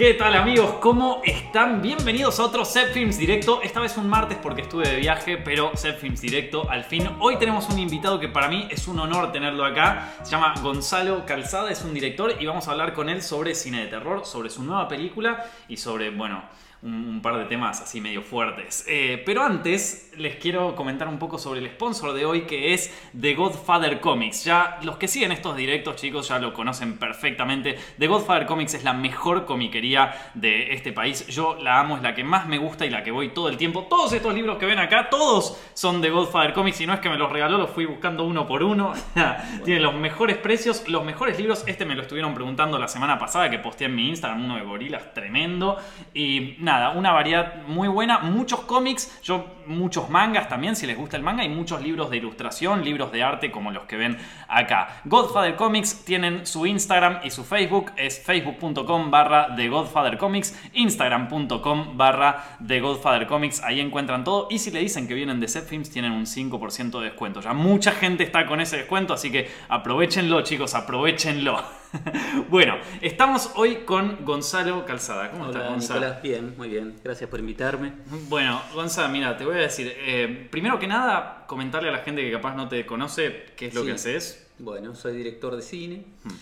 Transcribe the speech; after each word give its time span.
¿Qué 0.00 0.14
tal 0.14 0.34
amigos? 0.34 0.76
¿Cómo 0.80 1.20
están? 1.26 1.82
Bienvenidos 1.82 2.40
a 2.40 2.44
otro 2.44 2.64
Set 2.64 2.94
Films 2.94 3.18
Directo. 3.18 3.60
Esta 3.60 3.80
vez 3.80 3.98
un 3.98 4.08
martes 4.08 4.38
porque 4.42 4.62
estuve 4.62 4.88
de 4.88 4.96
viaje, 4.96 5.36
pero 5.36 5.72
Set 5.76 5.98
Films 5.98 6.22
Directo 6.22 6.70
al 6.70 6.84
fin. 6.84 7.06
Hoy 7.18 7.36
tenemos 7.36 7.68
un 7.68 7.78
invitado 7.78 8.18
que 8.18 8.28
para 8.28 8.48
mí 8.48 8.66
es 8.70 8.88
un 8.88 8.98
honor 8.98 9.30
tenerlo 9.30 9.62
acá. 9.62 10.14
Se 10.22 10.30
llama 10.30 10.54
Gonzalo 10.62 11.26
Calzada, 11.26 11.70
es 11.70 11.84
un 11.84 11.92
director 11.92 12.34
y 12.40 12.46
vamos 12.46 12.66
a 12.66 12.70
hablar 12.70 12.94
con 12.94 13.10
él 13.10 13.20
sobre 13.20 13.54
cine 13.54 13.82
de 13.82 13.88
terror, 13.88 14.24
sobre 14.24 14.48
su 14.48 14.62
nueva 14.62 14.88
película 14.88 15.44
y 15.68 15.76
sobre, 15.76 16.08
bueno, 16.08 16.44
un, 16.82 17.20
par 17.22 17.36
de 17.36 17.44
temas 17.44 17.80
así 17.82 18.00
medio 18.00 18.22
fuertes. 18.22 18.84
Eh, 18.88 19.22
pero 19.26 19.42
antes 19.42 20.12
les 20.16 20.36
quiero 20.36 20.74
comentar 20.74 21.08
un 21.08 21.18
poco 21.18 21.38
sobre 21.38 21.60
el 21.60 21.68
sponsor 21.68 22.14
de 22.14 22.24
hoy 22.24 22.42
que 22.42 22.72
es 22.72 22.94
The 23.18 23.34
Godfather 23.34 24.00
Comics. 24.00 24.44
Ya 24.44 24.78
los 24.82 24.96
que 24.96 25.06
siguen 25.06 25.32
estos 25.32 25.56
directos 25.56 25.96
chicos 25.96 26.28
ya 26.28 26.38
lo 26.38 26.54
conocen 26.54 26.98
perfectamente. 26.98 27.78
The 27.98 28.06
Godfather 28.06 28.46
Comics 28.46 28.74
es 28.74 28.84
la 28.84 28.94
mejor 28.94 29.44
comiquería 29.44 30.30
de 30.34 30.72
este 30.72 30.92
país. 30.92 31.26
Yo 31.26 31.56
la 31.60 31.80
amo, 31.80 31.96
es 31.96 32.02
la 32.02 32.14
que 32.14 32.24
más 32.24 32.46
me 32.46 32.58
gusta 32.58 32.86
y 32.86 32.90
la 32.90 33.02
que 33.02 33.10
voy 33.10 33.28
todo 33.30 33.48
el 33.48 33.56
tiempo. 33.56 33.86
Todos 33.88 34.12
estos 34.12 34.34
libros 34.34 34.56
que 34.58 34.66
ven 34.66 34.78
acá, 34.78 35.10
todos 35.10 35.60
son 35.74 36.00
de 36.00 36.10
Godfather 36.10 36.54
Comics 36.54 36.80
y 36.80 36.86
no 36.86 36.94
es 36.94 37.00
que 37.00 37.10
me 37.10 37.18
los 37.18 37.30
regaló, 37.30 37.58
los 37.58 37.70
fui 37.70 37.84
buscando 37.84 38.24
uno 38.24 38.46
por 38.46 38.62
uno. 38.62 38.92
Tienen 39.64 39.82
los 39.82 39.94
mejores 39.94 40.38
precios, 40.38 40.88
los 40.88 41.04
mejores 41.04 41.38
libros. 41.38 41.64
Este 41.66 41.84
me 41.84 41.94
lo 41.94 42.02
estuvieron 42.02 42.34
preguntando 42.34 42.78
la 42.78 42.88
semana 42.88 43.18
pasada 43.18 43.50
que 43.50 43.58
posteé 43.58 43.86
en 43.88 43.94
mi 43.94 44.08
Instagram, 44.08 44.44
uno 44.44 44.56
de 44.56 44.62
gorilas 44.62 45.12
tremendo. 45.12 45.76
Y 46.14 46.56
nada, 46.58 46.69
una 46.96 47.12
variedad 47.12 47.62
muy 47.66 47.88
buena, 47.88 48.18
muchos 48.18 48.60
cómics, 48.60 49.20
yo 49.22 49.46
muchos 49.66 50.10
mangas 50.10 50.48
también, 50.48 50.76
si 50.76 50.86
les 50.86 50.96
gusta 50.96 51.16
el 51.16 51.22
manga, 51.22 51.44
y 51.44 51.48
muchos 51.48 51.82
libros 51.82 52.10
de 52.10 52.16
ilustración, 52.18 52.84
libros 52.84 53.12
de 53.12 53.22
arte 53.22 53.50
como 53.50 53.70
los 53.70 53.84
que 53.84 53.96
ven 53.96 54.18
acá. 54.48 55.00
Godfather 55.04 55.56
Comics 55.56 56.04
tienen 56.04 56.46
su 56.46 56.66
Instagram 56.66 57.20
y 57.24 57.30
su 57.30 57.44
Facebook, 57.44 57.92
es 57.96 58.22
facebook.com 58.24 59.10
barra 59.10 59.54
The 59.56 59.68
Godfather 59.68 60.18
Comics, 60.18 60.58
instagram.com 60.72 61.96
barra 61.96 62.58
The 62.66 62.80
Godfather 62.80 63.26
Comics, 63.26 63.62
ahí 63.62 63.80
encuentran 63.80 64.24
todo, 64.24 64.48
y 64.50 64.58
si 64.58 64.70
le 64.70 64.80
dicen 64.80 65.06
que 65.06 65.14
vienen 65.14 65.40
de 65.40 65.48
Set 65.48 65.66
Films, 65.66 65.90
tienen 65.90 66.12
un 66.12 66.26
5% 66.26 66.98
de 66.98 67.04
descuento. 67.04 67.40
Ya 67.40 67.52
mucha 67.52 67.92
gente 67.92 68.24
está 68.24 68.46
con 68.46 68.60
ese 68.60 68.78
descuento, 68.78 69.14
así 69.14 69.30
que 69.30 69.50
aprovechenlo 69.68 70.42
chicos, 70.42 70.74
aprovechenlo. 70.74 71.79
bueno, 72.48 72.74
estamos 73.00 73.50
hoy 73.56 73.84
con 73.84 74.24
Gonzalo 74.24 74.84
Calzada. 74.84 75.30
¿Cómo 75.30 75.46
estás, 75.46 75.68
Gonzalo? 75.68 76.00
Nicolás, 76.00 76.22
bien, 76.22 76.54
muy 76.56 76.68
bien. 76.68 76.96
Gracias 77.02 77.28
por 77.28 77.40
invitarme. 77.40 77.92
Bueno, 78.28 78.62
Gonzalo, 78.74 79.08
mira, 79.08 79.36
te 79.36 79.44
voy 79.44 79.56
a 79.56 79.60
decir, 79.60 79.92
eh, 79.96 80.48
primero 80.50 80.78
que 80.78 80.86
nada, 80.86 81.44
comentarle 81.46 81.88
a 81.88 81.92
la 81.92 81.98
gente 81.98 82.22
que 82.22 82.30
capaz 82.30 82.54
no 82.54 82.68
te 82.68 82.86
conoce 82.86 83.46
qué 83.56 83.66
es 83.66 83.74
lo 83.74 83.84
que 83.84 83.92
haces. 83.92 84.46
Bueno, 84.58 84.94
soy 84.94 85.16
director 85.16 85.56
de 85.56 85.62
cine. 85.62 86.04
Hmm. 86.24 86.34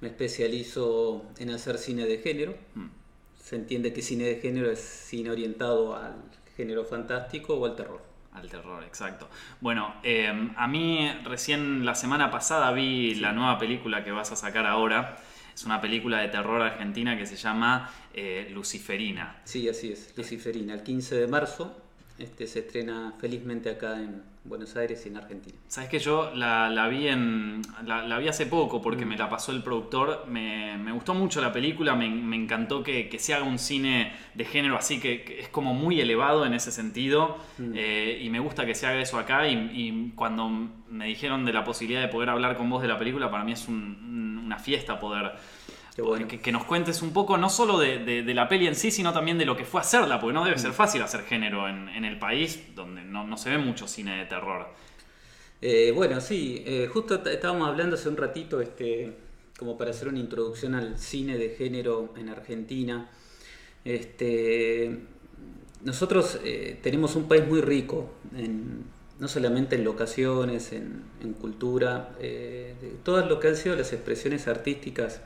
Me 0.00 0.08
especializo 0.08 1.24
en 1.38 1.50
hacer 1.50 1.78
cine 1.78 2.06
de 2.06 2.18
género. 2.18 2.54
Hmm. 2.74 2.88
Se 3.40 3.56
entiende 3.56 3.92
que 3.92 4.02
cine 4.02 4.24
de 4.24 4.36
género 4.36 4.70
es 4.70 4.80
cine 4.80 5.30
orientado 5.30 5.94
al 5.94 6.14
género 6.56 6.84
fantástico 6.84 7.54
o 7.54 7.66
al 7.66 7.76
terror. 7.76 8.09
Al 8.32 8.48
terror, 8.48 8.84
exacto. 8.84 9.28
Bueno, 9.60 9.94
em, 10.04 10.52
a 10.56 10.68
mí 10.68 11.10
recién 11.24 11.84
la 11.84 11.94
semana 11.94 12.30
pasada 12.30 12.70
vi 12.70 13.16
la 13.16 13.32
nueva 13.32 13.58
película 13.58 14.04
que 14.04 14.12
vas 14.12 14.30
a 14.30 14.36
sacar 14.36 14.66
ahora. 14.66 15.16
Es 15.52 15.64
una 15.64 15.80
película 15.80 16.20
de 16.20 16.28
terror 16.28 16.62
argentina 16.62 17.18
que 17.18 17.26
se 17.26 17.36
llama 17.36 17.90
eh, 18.14 18.48
Luciferina. 18.52 19.40
Sí, 19.44 19.68
así 19.68 19.92
es, 19.92 20.14
Luciferina. 20.16 20.74
El 20.74 20.84
15 20.84 21.16
de 21.16 21.26
marzo 21.26 21.76
este, 22.18 22.46
se 22.46 22.60
estrena 22.60 23.14
felizmente 23.18 23.68
acá 23.68 23.98
en 24.00 24.22
Buenos 24.42 24.74
Aires 24.74 25.04
y 25.04 25.10
en 25.10 25.18
Argentina. 25.18 25.58
Sabes 25.68 25.90
que 25.90 25.98
yo 25.98 26.32
la, 26.34 26.88
vi 26.88 27.08
en 27.08 27.60
la, 27.84 28.18
vi 28.18 28.28
hace 28.28 28.46
poco 28.46 28.80
porque 28.80 29.04
mm. 29.04 29.08
me 29.08 29.16
la 29.18 29.28
pasó 29.28 29.52
el 29.52 29.62
productor. 29.62 30.26
Me, 30.28 30.90
gustó 30.92 31.14
mucho 31.14 31.40
la 31.42 31.52
película, 31.52 31.94
me, 31.94 32.36
encantó 32.36 32.82
que, 32.82 33.14
se 33.18 33.34
haga 33.34 33.44
un 33.44 33.58
cine 33.58 34.12
de 34.34 34.44
género 34.44 34.76
así 34.76 34.98
que, 34.98 35.38
es 35.40 35.48
como 35.48 35.74
muy 35.74 36.00
elevado 36.00 36.46
en 36.46 36.54
ese 36.54 36.72
sentido. 36.72 37.36
Mm. 37.58 37.72
Eh, 37.74 38.20
y 38.22 38.30
me 38.30 38.40
gusta 38.40 38.64
que 38.64 38.74
se 38.74 38.86
haga 38.86 39.00
eso 39.00 39.18
acá. 39.18 39.46
Y, 39.46 40.12
cuando 40.16 40.48
me 40.88 41.06
dijeron 41.06 41.44
de 41.44 41.52
la 41.52 41.62
posibilidad 41.62 42.00
de 42.00 42.08
poder 42.08 42.30
hablar 42.30 42.56
con 42.56 42.68
vos 42.70 42.80
de 42.80 42.88
la 42.88 42.98
película, 42.98 43.30
para 43.30 43.44
mí 43.44 43.52
es 43.52 43.68
una 43.68 44.58
fiesta 44.58 44.98
poder 44.98 45.32
que, 45.94 46.52
nos 46.52 46.64
cuentes 46.64 47.02
un 47.02 47.12
poco, 47.12 47.36
no 47.36 47.50
solo 47.50 47.78
de, 47.78 48.22
la 48.34 48.48
peli 48.48 48.66
en 48.66 48.74
sí, 48.74 48.90
sino 48.90 49.12
también 49.12 49.38
de 49.38 49.44
lo 49.44 49.56
que 49.56 49.64
fue 49.64 49.80
hacerla, 49.80 50.20
porque 50.20 50.34
no 50.34 50.44
debe 50.44 50.58
ser 50.58 50.70
mm. 50.70 50.74
fácil 50.74 51.02
hacer 51.02 51.22
género 51.24 51.68
en, 51.68 52.04
el 52.04 52.18
país 52.18 52.74
donde 52.74 53.02
no, 53.02 53.36
se 53.36 53.50
ve 53.50 53.58
mucho 53.58 53.88
cine 53.88 54.16
de 54.18 54.26
terror. 54.26 54.68
Eh, 55.62 55.92
bueno, 55.94 56.20
sí, 56.20 56.62
eh, 56.66 56.88
justo 56.90 57.22
estábamos 57.26 57.68
hablando 57.68 57.96
hace 57.96 58.08
un 58.08 58.16
ratito, 58.16 58.60
este, 58.60 59.12
como 59.58 59.76
para 59.76 59.90
hacer 59.90 60.08
una 60.08 60.18
introducción 60.18 60.74
al 60.74 60.98
cine 60.98 61.36
de 61.36 61.50
género 61.50 62.14
en 62.16 62.30
Argentina. 62.30 63.10
Este, 63.84 65.00
nosotros 65.84 66.40
eh, 66.44 66.78
tenemos 66.82 67.16
un 67.16 67.28
país 67.28 67.46
muy 67.46 67.60
rico, 67.60 68.14
no 69.18 69.28
solamente 69.28 69.76
en 69.76 69.84
locaciones, 69.84 70.72
en, 70.72 71.02
en 71.22 71.34
cultura, 71.34 72.16
de 72.18 72.94
todas 73.04 73.28
lo 73.28 73.38
que 73.38 73.48
han 73.48 73.56
sido 73.56 73.76
las 73.76 73.92
expresiones 73.92 74.48
artísticas 74.48 75.20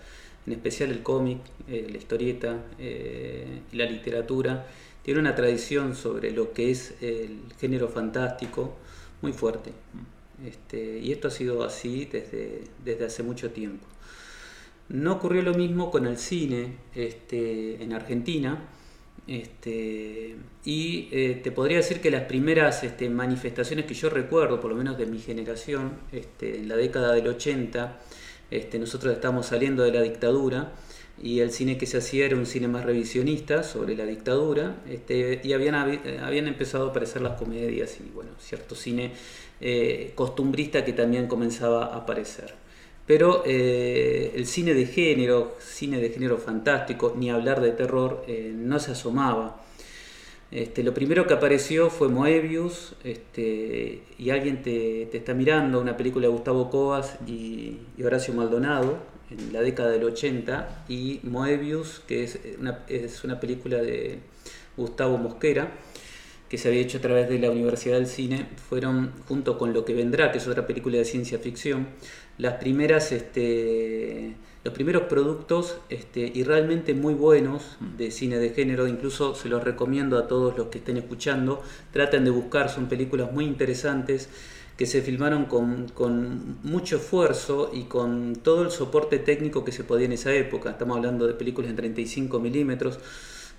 en 0.46 0.52
especial 0.52 0.90
el 0.90 1.02
cómic, 1.02 1.38
eh, 1.68 1.86
la 1.90 1.96
historieta 1.96 2.64
eh, 2.78 3.60
y 3.72 3.76
la 3.76 3.86
literatura, 3.86 4.66
tiene 5.02 5.20
una 5.20 5.34
tradición 5.34 5.94
sobre 5.94 6.30
lo 6.30 6.52
que 6.52 6.70
es 6.70 6.94
el 7.00 7.40
género 7.58 7.88
fantástico 7.88 8.76
muy 9.22 9.32
fuerte. 9.32 9.72
Este, 10.44 10.98
y 10.98 11.12
esto 11.12 11.28
ha 11.28 11.30
sido 11.30 11.64
así 11.64 12.08
desde, 12.10 12.62
desde 12.84 13.06
hace 13.06 13.22
mucho 13.22 13.50
tiempo. 13.50 13.86
No 14.88 15.12
ocurrió 15.12 15.42
lo 15.42 15.54
mismo 15.54 15.90
con 15.90 16.06
el 16.06 16.18
cine 16.18 16.76
este, 16.94 17.82
en 17.82 17.92
Argentina. 17.92 18.68
Este, 19.26 20.36
y 20.64 21.08
eh, 21.10 21.40
te 21.42 21.50
podría 21.50 21.78
decir 21.78 22.02
que 22.02 22.10
las 22.10 22.24
primeras 22.24 22.84
manifestaciones 23.10 23.86
que 23.86 23.94
yo 23.94 24.10
recuerdo, 24.10 24.60
por 24.60 24.70
lo 24.70 24.76
menos 24.76 24.98
de 24.98 25.06
mi 25.06 25.18
generación, 25.18 25.92
en 26.12 26.68
la 26.68 26.76
década 26.76 27.14
del 27.14 27.28
80, 27.28 28.00
este, 28.50 28.78
nosotros 28.78 29.14
estamos 29.14 29.46
saliendo 29.46 29.82
de 29.82 29.92
la 29.92 30.02
dictadura 30.02 30.72
y 31.22 31.40
el 31.40 31.52
cine 31.52 31.78
que 31.78 31.86
se 31.86 31.98
hacía 31.98 32.26
era 32.26 32.36
un 32.36 32.46
cine 32.46 32.66
más 32.66 32.84
revisionista 32.84 33.62
sobre 33.62 33.96
la 33.96 34.04
dictadura 34.04 34.76
este, 34.88 35.40
y 35.44 35.52
habían, 35.52 35.74
habían 35.74 36.48
empezado 36.48 36.86
a 36.86 36.90
aparecer 36.90 37.22
las 37.22 37.38
comedias 37.38 37.98
y 38.00 38.10
bueno, 38.12 38.30
cierto 38.38 38.74
cine 38.74 39.12
eh, 39.60 40.12
costumbrista 40.14 40.84
que 40.84 40.92
también 40.92 41.26
comenzaba 41.26 41.86
a 41.86 41.98
aparecer. 41.98 42.54
Pero 43.06 43.42
eh, 43.46 44.32
el 44.34 44.46
cine 44.46 44.74
de 44.74 44.86
género, 44.86 45.56
cine 45.60 45.98
de 45.98 46.10
género 46.10 46.38
fantástico, 46.38 47.14
ni 47.16 47.30
hablar 47.30 47.60
de 47.60 47.70
terror, 47.72 48.24
eh, 48.26 48.52
no 48.54 48.80
se 48.80 48.92
asomaba. 48.92 49.63
Este, 50.50 50.82
lo 50.82 50.94
primero 50.94 51.26
que 51.26 51.34
apareció 51.34 51.90
fue 51.90 52.08
Moebius 52.08 52.94
este, 53.02 54.02
y 54.18 54.30
alguien 54.30 54.62
te, 54.62 55.14
está 55.16 55.34
mirando, 55.34 55.80
una 55.80 55.96
película 55.96 56.28
de 56.28 56.32
Gustavo 56.32 56.70
Covas 56.70 57.18
y, 57.26 57.78
Horacio 58.04 58.34
Maldonado 58.34 58.98
en 59.30 59.52
la 59.52 59.60
década 59.62 59.90
del 59.90 60.04
80 60.04 60.84
y 60.88 61.20
Moebius, 61.24 62.00
que 62.06 62.24
es 62.24 62.38
una, 62.58 62.84
es 62.88 63.24
una 63.24 63.40
película 63.40 63.78
de 63.78 64.20
Gustavo 64.76 65.18
Mosquera 65.18 65.72
que 66.48 66.58
se 66.58 66.68
había 66.68 66.82
hecho 66.82 66.98
a 66.98 67.00
través 67.00 67.28
de 67.28 67.38
la 67.38 67.50
Universidad 67.50 67.96
del 67.96 68.06
Cine, 68.06 68.46
fueron 68.68 69.12
junto 69.26 69.58
con 69.58 69.72
Lo 69.72 69.84
que 69.84 69.92
vendrá, 69.92 70.30
que 70.30 70.38
es 70.38 70.46
otra 70.46 70.66
película 70.66 70.98
de 70.98 71.04
ciencia 71.04 71.38
ficción, 71.40 71.88
las 72.38 72.54
primeras 72.54 73.10
este, 73.12 74.34
los 74.64 74.72
primeros 74.72 75.02
productos 75.02 75.76
este, 75.90 76.32
y 76.34 76.42
realmente 76.42 76.94
muy 76.94 77.12
buenos 77.12 77.76
de 77.98 78.10
cine 78.10 78.38
de 78.38 78.48
género, 78.48 78.88
incluso 78.88 79.34
se 79.34 79.50
los 79.50 79.62
recomiendo 79.62 80.16
a 80.18 80.26
todos 80.26 80.56
los 80.56 80.68
que 80.68 80.78
estén 80.78 80.96
escuchando, 80.96 81.62
traten 81.92 82.24
de 82.24 82.30
buscar, 82.30 82.70
son 82.70 82.88
películas 82.88 83.30
muy 83.30 83.44
interesantes 83.44 84.30
que 84.78 84.86
se 84.86 85.02
filmaron 85.02 85.44
con, 85.44 86.58
mucho 86.62 86.96
esfuerzo 86.96 87.70
y 87.72 87.84
con 87.84 88.34
todo 88.36 88.62
el 88.62 88.70
soporte 88.70 89.18
técnico 89.18 89.64
que 89.64 89.70
se 89.70 89.84
podía 89.84 90.06
en 90.06 90.12
esa 90.12 90.32
época, 90.32 90.70
estamos 90.70 90.96
hablando 90.96 91.26
de 91.26 91.34
películas 91.34 91.70
en 91.70 91.76
35 91.76 92.40
milímetros, 92.40 92.98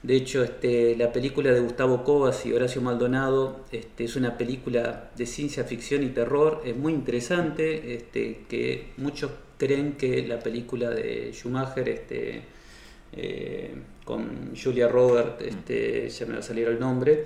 de 0.05 0.15
hecho, 0.15 0.43
este, 0.43 0.95
la 0.95 1.11
película 1.11 1.51
de 1.51 1.61
Gustavo 1.61 2.03
Covas 2.03 2.45
y 2.45 2.53
Horacio 2.53 2.79
Maldonado 2.79 3.65
este, 3.71 4.03
es 4.03 4.15
una 4.15 4.37
película 4.37 5.09
de 5.17 5.25
ciencia 5.25 5.63
ficción 5.63 6.03
y 6.03 6.09
terror, 6.09 6.61
es 6.63 6.77
muy 6.77 6.93
interesante, 6.93 7.95
este, 7.95 8.41
que 8.47 8.91
muchos 8.97 9.31
creen 9.57 9.93
que 9.93 10.27
la 10.27 10.37
película 10.37 10.91
de 10.91 11.31
Schumacher, 11.33 11.89
este, 11.89 12.43
eh, 13.13 13.73
con 14.03 14.55
Julia 14.55 14.87
Roberts, 14.87 15.43
este, 15.43 16.07
ya 16.07 16.25
me 16.27 16.33
va 16.33 16.39
a 16.39 16.43
salir 16.43 16.67
el 16.67 16.79
nombre, 16.79 17.25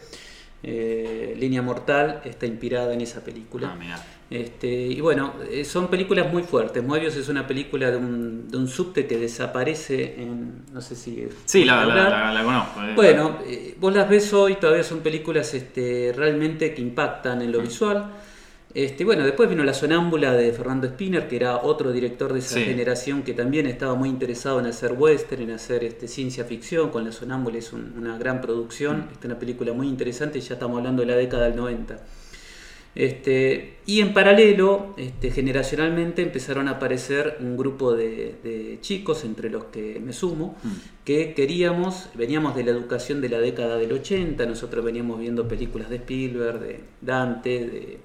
eh, 0.61 1.35
Línea 1.38 1.61
Mortal, 1.61 2.21
está 2.25 2.45
inspirada 2.45 2.94
en 2.94 3.01
esa 3.01 3.23
película. 3.23 3.77
Ah, 3.79 4.06
este, 4.29 4.67
y 4.67 5.01
bueno, 5.01 5.33
eh, 5.50 5.65
son 5.65 5.88
películas 5.88 6.31
muy 6.31 6.44
fuertes. 6.44 6.83
Moebius 6.83 7.15
es 7.15 7.29
una 7.29 7.47
película 7.47 7.89
de 7.89 7.97
un, 7.97 8.50
de 8.50 8.57
un 8.57 8.67
subte 8.67 9.07
que 9.07 9.17
desaparece 9.17 10.21
en. 10.21 10.65
No 10.71 10.81
sé 10.81 10.95
si. 10.95 11.27
Sí, 11.45 11.65
la, 11.65 11.85
la, 11.85 12.44
conozco. 12.44 12.79
Bueno, 12.95 13.39
vos 13.79 13.95
las 13.95 14.09
ves 14.09 14.31
hoy, 14.33 14.56
todavía 14.56 14.83
son 14.83 15.00
películas 15.00 15.53
este, 15.53 16.13
realmente 16.15 16.73
que 16.73 16.81
impactan 16.81 17.41
en 17.41 17.51
lo 17.51 17.59
mm. 17.59 17.63
visual 17.63 18.12
Este, 18.74 19.04
bueno, 19.04 19.25
después 19.25 19.50
vino 19.50 19.63
La 19.63 19.74
Sonámbula 19.74 20.31
de 20.33 20.51
Fernando 20.54 20.88
Spinner, 20.88 21.27
que 21.27 21.38
era 21.38 21.57
otro 21.63 21.92
director 21.92 22.31
de 22.33 22.39
esa 22.39 22.56
Sí. 22.56 22.66
generación 22.66 23.24
que 23.24 23.33
también 23.33 23.66
estaba 23.66 23.95
muy 23.95 24.10
interesado 24.10 24.60
en 24.60 24.68
hacer 24.68 24.94
western, 24.94 25.42
en 25.42 25.51
hacer 25.51 25.83
este, 25.83 26.07
ciencia 26.07 26.44
ficción. 26.45 26.89
Con 26.92 27.04
La 27.04 27.12
Sonámbula 27.12 27.57
es 27.57 27.74
un- 27.74 27.94
una 27.98 28.18
gran 28.19 28.42
producción, 28.42 28.98
Mm. 29.07 29.18
es 29.19 29.25
una 29.25 29.39
película 29.39 29.74
muy 29.74 29.88
interesante, 29.88 30.39
ya 30.39 30.54
estamos 30.54 30.77
hablando 30.77 31.01
de 31.01 31.07
la 31.07 31.16
década 31.16 31.45
del 31.45 31.56
90. 31.56 32.00
Este, 32.95 33.77
y 33.88 34.01
en 34.01 34.13
paralelo, 34.13 34.94
este, 34.98 35.31
generacionalmente 35.31 36.22
empezaron 36.22 36.68
a 36.68 36.72
aparecer 36.72 37.38
un 37.39 37.56
grupo 37.57 37.94
de, 37.94 38.36
de 38.44 38.77
chicos, 38.81 39.24
entre 39.25 39.50
los 39.50 39.65
que 39.65 40.00
me 40.04 40.12
sumo, 40.13 40.56
Mm. 40.63 40.68
que 41.06 41.33
queríamos, 41.33 42.10
veníamos 42.15 42.56
de 42.56 42.63
la 42.63 42.72
educación 42.72 43.19
de 43.22 43.30
la 43.30 43.39
década 43.39 43.77
del 43.77 43.94
80, 43.94 44.45
nosotros 44.45 44.83
veníamos 44.86 45.19
viendo 45.19 45.48
películas 45.48 45.89
de 45.89 45.95
Spielberg, 45.98 46.60
de 46.60 46.80
Dante, 47.01 47.50
de, 47.65 47.98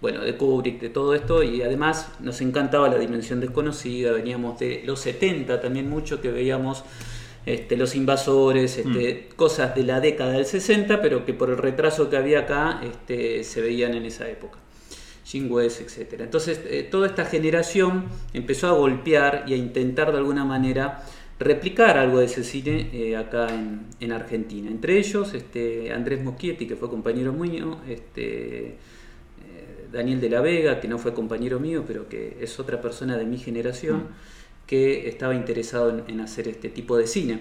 bueno, 0.00 0.22
de 0.22 0.36
Kubrick, 0.36 0.80
de 0.80 0.90
todo 0.90 1.14
esto, 1.14 1.42
y 1.42 1.62
además 1.62 2.12
nos 2.20 2.40
encantaba 2.40 2.88
la 2.88 2.98
dimensión 2.98 3.40
desconocida, 3.40 4.12
veníamos 4.12 4.58
de 4.58 4.82
los 4.84 5.00
70 5.00 5.60
también 5.60 5.90
mucho 5.90 6.20
que 6.20 6.30
veíamos 6.30 6.84
este, 7.46 7.76
los 7.76 7.94
invasores, 7.94 8.76
este, 8.78 9.28
cosas 9.34 9.74
de 9.74 9.82
la 9.82 10.00
década 10.00 10.32
del 10.32 10.44
60, 10.44 11.00
pero 11.00 11.24
que 11.24 11.34
por 11.34 11.50
el 11.50 11.56
retraso 11.56 12.10
que 12.10 12.16
había 12.16 12.40
acá 12.40 12.80
este, 12.82 13.42
se 13.42 13.60
veían 13.60 13.94
en 13.94 14.04
esa 14.04 14.28
época. 14.28 14.58
Jim 15.24 15.50
West, 15.50 15.80
etc. 15.80 16.20
Entonces, 16.20 16.60
eh, 16.66 16.86
toda 16.90 17.06
esta 17.06 17.24
generación 17.24 18.04
empezó 18.32 18.68
a 18.68 18.72
golpear 18.72 19.44
y 19.46 19.54
a 19.54 19.56
intentar 19.56 20.12
de 20.12 20.18
alguna 20.18 20.44
manera 20.44 21.04
replicar 21.38 21.98
algo 21.98 22.18
de 22.18 22.26
ese 22.26 22.44
cine 22.44 22.90
eh, 22.92 23.16
acá 23.16 23.48
en, 23.48 23.86
en 24.00 24.12
Argentina. 24.12 24.70
Entre 24.70 24.98
ellos, 24.98 25.34
este, 25.34 25.92
Andrés 25.92 26.22
Moschietti, 26.22 26.66
que 26.66 26.76
fue 26.76 26.88
compañero 26.88 27.32
mío, 27.32 27.78
este, 27.88 28.76
Daniel 29.92 30.20
de 30.20 30.30
la 30.30 30.40
Vega, 30.40 30.80
que 30.80 30.88
no 30.88 30.98
fue 30.98 31.14
compañero 31.14 31.60
mío, 31.60 31.84
pero 31.86 32.08
que 32.08 32.38
es 32.40 32.58
otra 32.58 32.80
persona 32.80 33.16
de 33.16 33.24
mi 33.24 33.38
generación, 33.38 34.08
que 34.66 35.08
estaba 35.08 35.34
interesado 35.34 35.90
en, 35.90 36.04
en 36.08 36.20
hacer 36.20 36.48
este 36.48 36.68
tipo 36.68 36.96
de 36.96 37.06
cine. 37.06 37.40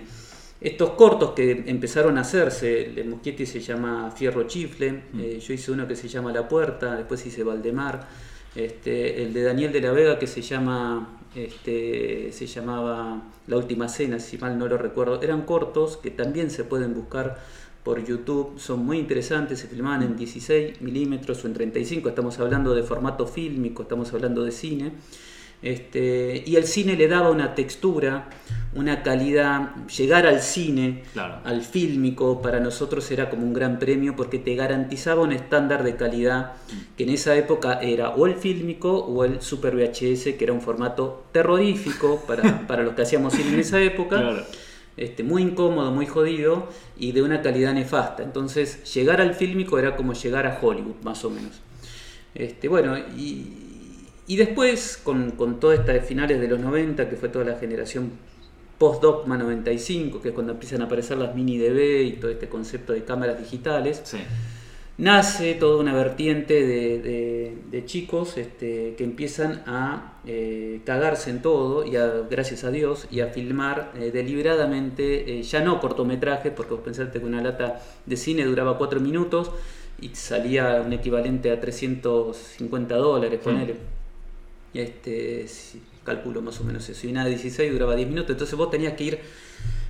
Estos 0.60 0.92
cortos 0.92 1.32
que 1.32 1.66
empezaron 1.68 2.18
a 2.18 2.22
hacerse, 2.22 2.86
el 2.86 2.96
de 2.96 3.04
Moschietti 3.04 3.46
se 3.46 3.60
llama 3.60 4.10
Fierro 4.10 4.48
Chifle, 4.48 5.04
eh, 5.20 5.40
yo 5.40 5.54
hice 5.54 5.72
uno 5.72 5.88
que 5.88 5.96
se 5.96 6.08
llama 6.08 6.34
La 6.34 6.48
Puerta, 6.48 6.96
después 6.96 7.24
hice 7.28 7.44
Valdemar, 7.44 8.08
este, 8.56 9.22
el 9.22 9.34
de 9.34 9.44
Daniel 9.44 9.72
de 9.72 9.82
la 9.82 9.92
Vega 9.92 10.18
que 10.18 10.26
se 10.26 10.42
llama 10.42 11.20
este, 11.36 12.32
se 12.32 12.48
llamaba 12.48 13.22
La 13.46 13.58
Última 13.58 13.88
Cena, 13.88 14.20
si 14.20 14.40
mal 14.40 14.58
no 14.58 14.68
lo 14.68 14.80
recuerdo, 14.80 15.22
eran 15.22 15.44
cortos 15.44 15.98
que 15.98 16.10
también 16.10 16.50
se 16.50 16.64
pueden 16.64 16.96
buscar 16.96 17.38
por 17.88 18.04
YouTube, 18.04 18.60
son 18.60 18.86
muy 18.86 18.98
interesantes, 19.00 19.60
se 19.60 19.68
filmaban 19.70 20.04
en 20.04 20.18
16 20.18 20.82
milímetros 20.82 21.42
o 21.46 21.48
en 21.48 21.54
35, 21.54 22.10
estamos 22.10 22.38
hablando 22.38 22.76
de 22.76 22.84
formato 22.84 23.26
fílmico, 23.26 23.84
estamos 23.84 24.12
hablando 24.12 24.44
de 24.44 24.52
cine. 24.52 24.92
Este, 25.62 26.44
y 26.46 26.58
el 26.58 26.66
cine 26.66 26.98
le 26.98 27.08
daba 27.08 27.32
una 27.32 27.56
textura, 27.56 28.30
una 28.76 29.04
calidad. 29.04 29.74
Llegar 29.98 30.28
al 30.28 30.42
cine, 30.42 31.04
Claro. 31.14 31.40
al 31.46 31.62
fílmico, 31.62 32.42
para 32.42 32.60
nosotros 32.60 33.10
era 33.10 33.30
como 33.30 33.44
un 33.44 33.54
gran 33.54 33.80
premio 33.80 34.18
porque 34.18 34.38
te 34.38 34.54
garantizaba 34.56 35.22
un 35.22 35.32
estándar 35.32 35.84
de 35.86 35.96
calidad 35.96 36.56
que 36.98 37.06
en 37.06 37.12
esa 37.12 37.38
época 37.38 37.80
era 37.82 38.10
o 38.10 38.28
el 38.28 38.36
fílmico 38.36 38.98
o 38.98 39.24
el 39.24 39.42
Super 39.42 39.78
VHS, 39.78 40.36
que 40.38 40.44
era 40.44 40.52
un 40.52 40.62
formato 40.62 41.24
terrorífico 41.32 42.22
para, 42.28 42.44
para 42.68 42.84
los 42.84 42.96
que 42.96 43.04
hacíamos 43.04 43.34
cine 43.34 43.54
en 43.54 43.60
esa 43.62 43.80
época. 43.80 44.18
Claro. 44.18 44.44
Este, 44.98 45.24
muy 45.24 45.44
incómodo, 45.44 45.92
muy 45.92 46.08
jodido 46.08 46.70
y 46.98 47.12
de 47.12 47.22
una 47.22 47.44
calidad 47.44 47.74
nefasta. 47.74 48.24
Entonces, 48.24 48.92
llegar 48.94 49.22
al 49.22 49.36
fílmico 49.36 49.78
era 49.78 49.96
como 49.96 50.14
llegar 50.14 50.48
a 50.48 50.60
Hollywood, 50.60 50.96
más 51.04 51.24
o 51.24 51.30
menos. 51.30 51.62
Este, 52.34 52.68
bueno, 52.68 52.98
y, 52.98 54.36
después, 54.36 55.00
con, 55.04 55.32
con 55.32 55.60
toda 55.60 55.76
esta 55.76 55.94
de 55.94 56.02
finales 56.02 56.42
de 56.42 56.48
los 56.48 56.60
90, 56.60 57.10
que 57.10 57.16
fue 57.16 57.30
toda 57.30 57.46
la 57.46 57.60
generación 57.60 58.12
post-Dogma 58.80 59.38
95, 59.38 60.22
que 60.22 60.30
es 60.30 60.34
cuando 60.34 60.54
empiezan 60.54 60.82
a 60.82 60.86
aparecer 60.86 61.18
las 61.18 61.36
mini 61.36 61.58
DV 61.58 62.04
y 62.04 62.12
todo 62.14 62.32
este 62.32 62.50
concepto 62.50 62.94
de 62.94 63.04
cámaras 63.04 63.40
digitales. 63.40 64.02
Nace 64.98 65.54
toda 65.56 65.78
una 65.80 65.94
vertiente 65.94 66.54
de, 66.66 67.00
de- 67.00 67.58
de 67.70 67.86
chicos 67.86 68.38
este, 68.38 68.96
que 68.98 69.04
empiezan 69.04 69.62
a 69.68 70.14
eh, 70.26 70.82
cagarse 70.86 71.30
en 71.30 71.42
todo, 71.42 71.86
y 71.86 71.96
a- 71.98 72.24
gracias 72.30 72.64
a 72.64 72.72
Dios, 72.72 73.08
y 73.12 73.20
a 73.20 73.28
filmar 73.28 73.92
eh, 74.00 74.12
deliberadamente, 74.12 75.40
eh, 75.40 75.44
ya 75.44 75.62
no 75.62 75.80
cortometrajes, 75.80 76.52
porque 76.54 76.74
vos 76.74 76.82
pensaste 76.84 77.20
que 77.20 77.26
una 77.26 77.42
lata 77.42 77.82
de 78.06 78.18
cine 78.18 78.44
duraba 78.46 78.78
cuatro 78.78 79.00
minutos 79.00 79.52
y 80.02 80.10
salía 80.16 80.82
un 80.86 80.94
equivalente 80.94 81.52
a 81.52 81.60
350 81.60 82.96
dólares, 82.96 83.40
ponele. 83.44 83.76
Este, 84.74 85.48
si- 85.48 85.82
calculo 86.04 86.42
más 86.42 86.60
o 86.62 86.64
menos 86.64 86.88
eso. 86.88 87.06
Y 87.08 87.12
una 87.12 87.24
de 87.26 87.32
16 87.32 87.72
duraba 87.72 87.96
10 87.96 88.08
minutos, 88.08 88.32
entonces 88.32 88.56
vos 88.58 88.70
tenías 88.72 88.94
que 88.94 89.04
ir 89.04 89.20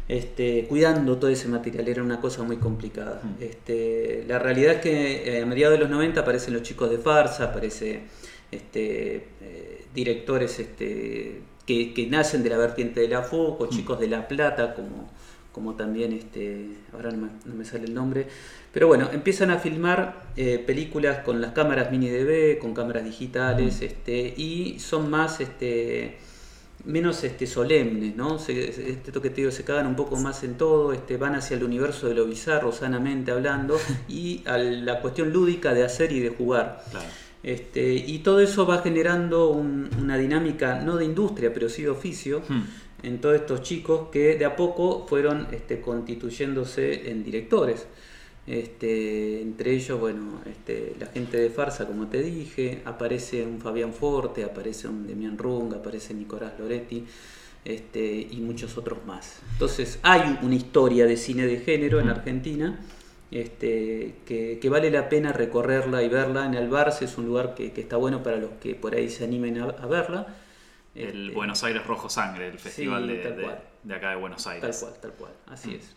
este, 0.07 0.65
cuidando 0.67 1.17
todo 1.17 1.29
ese 1.29 1.47
material, 1.47 1.87
era 1.87 2.03
una 2.03 2.21
cosa 2.21 2.43
muy 2.43 2.57
complicada. 2.57 3.21
Mm. 3.23 3.43
Este, 3.43 4.23
la 4.27 4.39
realidad 4.39 4.75
es 4.75 4.81
que 4.81 5.37
eh, 5.37 5.41
a 5.41 5.45
mediados 5.45 5.77
de 5.77 5.83
los 5.83 5.89
90 5.89 6.21
aparecen 6.21 6.53
los 6.53 6.63
chicos 6.63 6.89
de 6.89 6.97
farsa, 6.97 7.45
aparece 7.45 8.03
este, 8.51 9.27
eh, 9.41 9.85
directores 9.93 10.59
este, 10.59 11.41
que, 11.65 11.93
que 11.93 12.07
nacen 12.07 12.43
de 12.43 12.49
la 12.49 12.57
vertiente 12.57 13.01
de 13.01 13.09
la 13.09 13.21
FUC, 13.21 13.61
o 13.61 13.67
chicos 13.67 13.99
de 13.99 14.07
La 14.07 14.27
Plata, 14.27 14.73
como, 14.73 15.09
como 15.51 15.75
también, 15.75 16.13
este, 16.13 16.67
ahora 16.93 17.11
no 17.11 17.17
me, 17.17 17.29
no 17.45 17.55
me 17.55 17.65
sale 17.65 17.85
el 17.85 17.93
nombre, 17.93 18.27
pero 18.71 18.87
bueno, 18.87 19.09
empiezan 19.11 19.49
a 19.49 19.57
filmar 19.57 20.27
eh, 20.35 20.63
películas 20.65 21.19
con 21.19 21.41
las 21.41 21.51
cámaras 21.51 21.91
mini 21.91 22.09
DV, 22.09 22.59
con 22.59 22.73
cámaras 22.73 23.03
digitales, 23.03 23.81
este, 23.81 24.33
y 24.37 24.79
son 24.79 25.09
más 25.09 25.41
este, 25.41 26.19
menos 26.87 27.23
este, 27.23 27.45
solemnes, 27.45 28.15
¿no? 28.15 28.39
Se, 28.39 28.71
se- 28.73 28.89
esto 28.89 29.21
que 29.21 29.29
te 29.29 29.41
digo, 29.41 29.51
se 29.51 29.63
cagan 29.63 29.85
un 29.87 29.95
poco 29.95 30.15
más 30.15 30.43
en 30.43 30.55
todo, 30.55 30.93
este, 30.93 31.17
van 31.17 31.35
hacia 31.35 31.55
el 31.57 31.63
universo 31.63 32.07
de 32.07 32.15
lo 32.15 32.25
bizarro, 32.25 32.71
sanamente 32.71 33.29
hablando, 33.31 33.77
y 34.09 34.41
a 34.47 34.57
la 34.57 35.01
cuestión 35.01 35.31
lúdica 35.31 35.73
de 35.73 35.83
hacer 35.83 36.11
y 36.11 36.19
de 36.21 36.29
jugar. 36.29 36.83
Claro. 36.89 37.05
Este, 37.43 37.93
y 37.93 38.19
todo 38.19 38.39
eso 38.39 38.65
va 38.65 38.81
generando 38.81 39.49
un- 39.49 39.89
una 40.01 40.17
dinámica, 40.17 40.81
no 40.81 40.97
de 40.97 41.05
industria, 41.05 41.53
pero 41.53 41.69
sí 41.69 41.83
de 41.83 41.89
oficio, 41.89 42.41
Hmm. 42.47 42.63
en 43.03 43.21
todos 43.21 43.35
estos 43.35 43.61
chicos 43.61 44.09
que 44.11 44.35
de 44.37 44.45
a 44.45 44.55
poco 44.55 45.05
fueron 45.07 45.47
este, 45.51 45.79
constituyéndose 45.81 47.11
en 47.11 47.23
directores. 47.23 47.85
Este, 48.47 49.41
entre 49.43 49.73
ellos, 49.73 49.99
bueno, 49.99 50.41
este, 50.47 50.95
la 50.99 51.07
gente 51.07 51.37
de 51.37 51.49
farsa, 51.51 51.87
como 51.87 52.09
te 52.09 52.23
dije, 52.23 52.81
aparece 52.85 53.45
un 53.45 53.61
Fabián 53.61 53.93
Forte, 53.93 54.45
aparece 54.45 54.87
un 54.89 55.05
Demian 55.07 55.37
Rung, 55.37 55.73
aparece 55.75 56.13
Nicolás 56.15 56.53
Loretti 56.59 57.05
este, 57.65 58.27
y 58.31 58.41
muchos 58.41 58.77
otros 58.77 59.05
más. 59.05 59.43
Entonces, 59.53 59.99
hay 60.03 60.39
una 60.41 60.55
historia 60.55 61.05
de 61.05 61.17
cine 61.17 61.45
de 61.47 61.59
género 61.59 61.99
en 61.99 62.09
Argentina 62.09 62.79
este, 63.31 64.21
que, 64.25 64.59
que 64.61 64.69
vale 64.69 64.91
la 64.91 65.09
pena 65.09 65.33
recorrerla 65.33 66.03
y 66.03 66.09
verla. 66.09 66.45
En 66.45 66.53
el 66.55 66.69
Barce 66.69 67.05
es 67.05 67.17
un 67.17 67.25
lugar 67.25 67.53
que, 67.55 67.73
que 67.73 67.81
está 67.81 67.97
bueno 67.97 68.23
para 68.23 68.37
los 68.37 68.51
que 68.61 68.75
por 68.75 68.95
ahí 68.95 69.09
se 69.09 69.25
animen 69.25 69.59
a, 69.59 69.65
a 69.65 69.87
verla. 69.87 70.27
El 70.95 71.29
Este, 71.29 71.33
Buenos 71.33 71.63
Aires 71.63 71.85
Rojo 71.85 72.09
Sangre, 72.09 72.47
el 72.47 72.59
festival 72.59 73.07
Sí, 73.07 73.07
de. 73.07 73.57
De 73.87 73.95
acá 73.95 74.09
de 74.09 74.15
Buenos 74.17 74.43
Tal 74.43 74.53
Aires. 74.53 74.79
cual, 74.81 74.93
tal 75.01 75.11
cual, 75.13 75.31
así 75.47 75.75
es. 75.75 75.95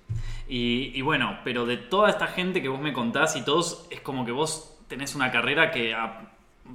Y, 0.49 0.93
y 0.95 1.03
bueno, 1.03 1.39
pero 1.45 1.67
de 1.67 1.77
toda 1.77 2.09
esta 2.11 2.27
gente 2.29 2.63
que 2.63 2.69
vos 2.69 2.81
me 2.81 2.93
contás 2.93 3.37
y 3.37 3.43
todos, 3.43 3.87
es 3.91 4.01
como 4.01 4.25
que 4.25 4.33
vos 4.33 4.77
tenés 4.89 5.15
una 5.15 5.31
carrera 5.31 5.71
que 5.71 5.95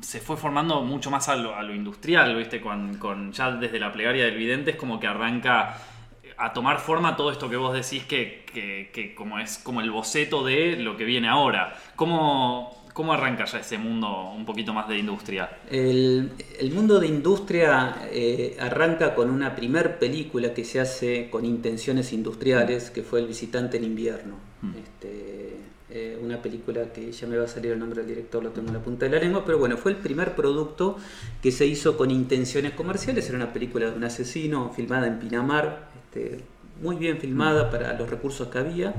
se 0.01 0.19
fue 0.19 0.35
formando 0.35 0.81
mucho 0.81 1.09
más 1.09 1.29
a 1.29 1.35
lo, 1.37 1.55
a 1.55 1.63
lo 1.63 1.73
industrial, 1.73 2.35
¿viste? 2.35 2.59
Con, 2.59 2.97
con 2.97 3.31
ya 3.31 3.51
desde 3.51 3.79
la 3.79 3.91
plegaria 3.93 4.25
del 4.25 4.35
vidente 4.37 4.71
es 4.71 4.77
como 4.77 4.99
que 4.99 5.07
arranca 5.07 5.77
a 6.37 6.51
tomar 6.51 6.79
forma 6.79 7.15
todo 7.15 7.31
esto 7.31 7.49
que 7.49 7.55
vos 7.55 7.73
decís 7.73 8.03
que, 8.03 8.43
que- 8.53 8.91
que 8.93 9.15
como 9.15 9.39
es 9.39 9.57
como 9.57 9.79
el 9.79 9.89
boceto 9.91 10.43
de 10.43 10.75
lo 10.75 10.97
que 10.97 11.05
viene 11.05 11.29
ahora. 11.29 11.77
¿Cómo, 11.95 12.84
cómo 12.95 13.11
arranca 13.11 13.43
ya 13.43 13.59
ese 13.59 13.77
mundo 13.77 14.31
un 14.33 14.45
poquito 14.45 14.73
más 14.73 14.87
de 14.87 14.97
industria? 14.97 15.49
El, 15.69 16.31
el 16.57 16.71
mundo 16.71 16.97
de 16.97 17.07
industria 17.07 18.07
eh, 18.09 18.55
arranca 18.57 19.13
con 19.13 19.29
una 19.29 19.53
primer 19.53 19.99
película 19.99 20.53
que 20.53 20.63
se 20.63 20.79
hace 20.79 21.29
con 21.29 21.43
intenciones 21.43 22.13
industriales, 22.13 22.91
que 22.91 23.03
fue 23.03 23.19
El 23.19 23.27
visitante 23.27 23.75
en 23.75 23.83
invierno. 23.83 24.35
Mm. 24.61 24.77
Este, 24.77 25.57
eh, 25.89 26.17
una 26.23 26.41
película 26.41 26.93
que 26.93 27.11
ya 27.11 27.27
me 27.27 27.35
va 27.35 27.43
a 27.43 27.47
salir 27.49 27.73
el 27.73 27.79
nombre 27.79 27.99
del 27.99 28.07
director, 28.07 28.41
lo 28.41 28.51
tengo 28.51 28.69
en 28.69 28.75
la 28.75 28.81
punta 28.81 29.05
de 29.05 29.11
la 29.11 29.19
lengua, 29.19 29.43
pero 29.45 29.59
bueno, 29.59 29.75
fue 29.75 29.91
el 29.91 29.97
primer 29.97 30.33
producto 30.33 30.95
que 31.43 31.51
se 31.51 31.65
hizo 31.65 31.97
con 31.97 32.11
intenciones 32.11 32.71
comerciales. 32.75 33.27
Era 33.27 33.35
una 33.35 33.51
película 33.51 33.89
de 33.89 33.97
un 33.97 34.05
asesino 34.05 34.71
filmada 34.73 35.07
en 35.07 35.19
Pinamar, 35.19 35.89
este, 36.01 36.39
muy 36.81 36.95
bien 36.95 37.17
filmada 37.17 37.69
para 37.69 37.91
los 37.99 38.09
recursos 38.09 38.47
que 38.47 38.57
había. 38.57 38.93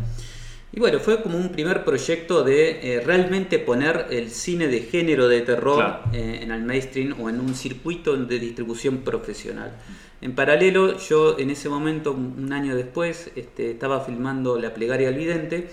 Y 0.73 0.81
bueno, 0.81 0.99
fue 0.99 1.23
como 1.23 1.39
un 1.39 1.51
primer 1.51 1.85
proyecto 1.85 2.45
de 2.45 2.97
eh, 2.97 3.01
realmente 3.01 3.59
poner 3.59 4.09
el 4.11 4.31
cine 4.31 4.69
de 4.69 4.81
género 4.81 5.29
de 5.29 5.41
terror 5.41 5.77
Claro. 5.77 6.01
eh, 6.13 6.41
en 6.43 6.51
el 6.51 6.63
mainstream 6.63 7.15
o 7.21 7.31
en 7.31 7.41
un 7.41 7.55
circuito 7.55 8.17
de 8.17 8.39
distribución 8.39 8.99
profesional. 8.99 9.73
En 10.21 10.35
paralelo, 10.35 10.99
yo 10.99 11.39
en 11.39 11.51
ese 11.51 11.69
momento, 11.69 12.13
un 12.13 12.53
año 12.53 12.75
después, 12.75 13.31
este, 13.37 13.71
estaba 13.71 14.01
filmando 14.01 14.59
La 14.59 14.75
plegaria 14.75 15.09
al 15.09 15.15
vidente 15.15 15.69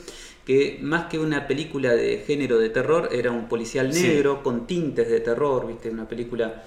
que 0.45 0.79
más 0.81 1.05
que 1.05 1.19
una 1.19 1.47
película 1.47 1.93
de 1.93 2.23
género 2.25 2.57
de 2.59 2.69
terror, 2.69 3.09
era 3.11 3.31
un 3.31 3.47
policial 3.47 3.89
negro 3.91 4.43
con 4.43 4.67
tintes 4.67 5.09
de 5.09 5.21
terror, 5.21 5.67
¿viste? 5.67 5.89
Una 5.89 6.07
película 6.07 6.63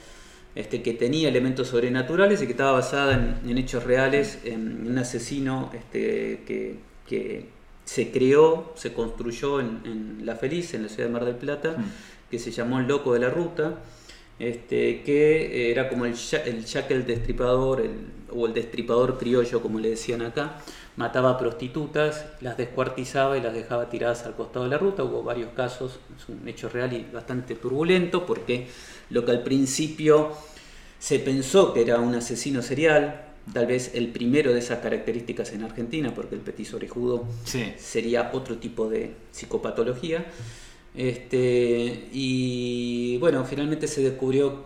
este, 0.54 0.82
que 0.82 0.94
tenía 0.94 1.28
elementos 1.28 1.68
sobrenaturales 1.68 2.40
y 2.40 2.46
que 2.46 2.52
estaba 2.52 2.72
basada 2.72 3.38
en, 3.46 3.58
hechos 3.58 3.84
reales, 3.84 4.38
en 4.44 4.86
un 4.86 4.98
asesino 4.98 5.70
este, 5.74 6.40
que, 6.46 7.55
se 7.86 8.10
creó, 8.10 8.72
se 8.74 8.92
construyó 8.92 9.60
en, 9.60 10.20
La 10.24 10.36
Feliz, 10.36 10.74
en 10.74 10.82
la 10.82 10.88
ciudad 10.88 11.08
de 11.08 11.12
Mar 11.12 11.24
del 11.24 11.36
Plata, 11.36 11.76
mm. 11.78 12.30
que 12.30 12.38
se 12.38 12.50
llamó 12.50 12.78
El 12.80 12.86
Loco 12.86 13.14
de 13.14 13.20
la 13.20 13.30
Ruta, 13.30 13.76
este, 14.38 15.02
que 15.02 15.70
era 15.70 15.88
como 15.88 16.04
el, 16.04 16.14
el 16.44 16.64
el 16.90 17.06
Destripador, 17.06 17.88
o 18.30 18.46
el 18.46 18.52
Destripador 18.52 19.16
Criollo, 19.18 19.62
como 19.62 19.78
le 19.78 19.90
decían 19.90 20.20
acá, 20.22 20.58
mataba 20.96 21.38
prostitutas, 21.38 22.26
las 22.40 22.56
descuartizaba 22.56 23.38
y 23.38 23.40
las 23.40 23.54
dejaba 23.54 23.88
tiradas 23.88 24.26
al 24.26 24.34
costado 24.34 24.64
de 24.64 24.72
la 24.72 24.78
ruta. 24.78 25.04
Hubo 25.04 25.22
varios 25.22 25.50
casos, 25.52 26.00
es 26.16 26.28
un 26.28 26.46
hecho 26.48 26.68
real 26.68 26.92
y 26.92 27.06
bastante 27.12 27.54
turbulento 27.54 28.26
porque 28.26 28.66
lo 29.10 29.24
que 29.24 29.30
al 29.30 29.42
principio 29.42 30.32
se 30.98 31.20
pensó 31.20 31.72
que 31.72 31.82
era 31.82 32.00
un 32.00 32.14
asesino 32.16 32.62
serial, 32.62 33.25
tal 33.52 33.66
vez 33.66 33.92
el 33.94 34.08
primero 34.08 34.52
de 34.52 34.58
esas 34.58 34.80
características 34.80 35.52
en 35.52 35.62
Argentina, 35.62 36.12
porque 36.14 36.34
el 36.34 36.40
petiso 36.40 36.76
orejudo 36.76 37.26
sería 37.78 38.30
otro 38.32 38.58
tipo 38.58 38.88
de 38.88 39.12
psicopatología. 39.30 40.26
Este, 40.94 42.08
y 42.12 43.18
bueno, 43.18 43.44
finalmente 43.44 43.86
se 43.86 44.02
descubrió 44.02 44.64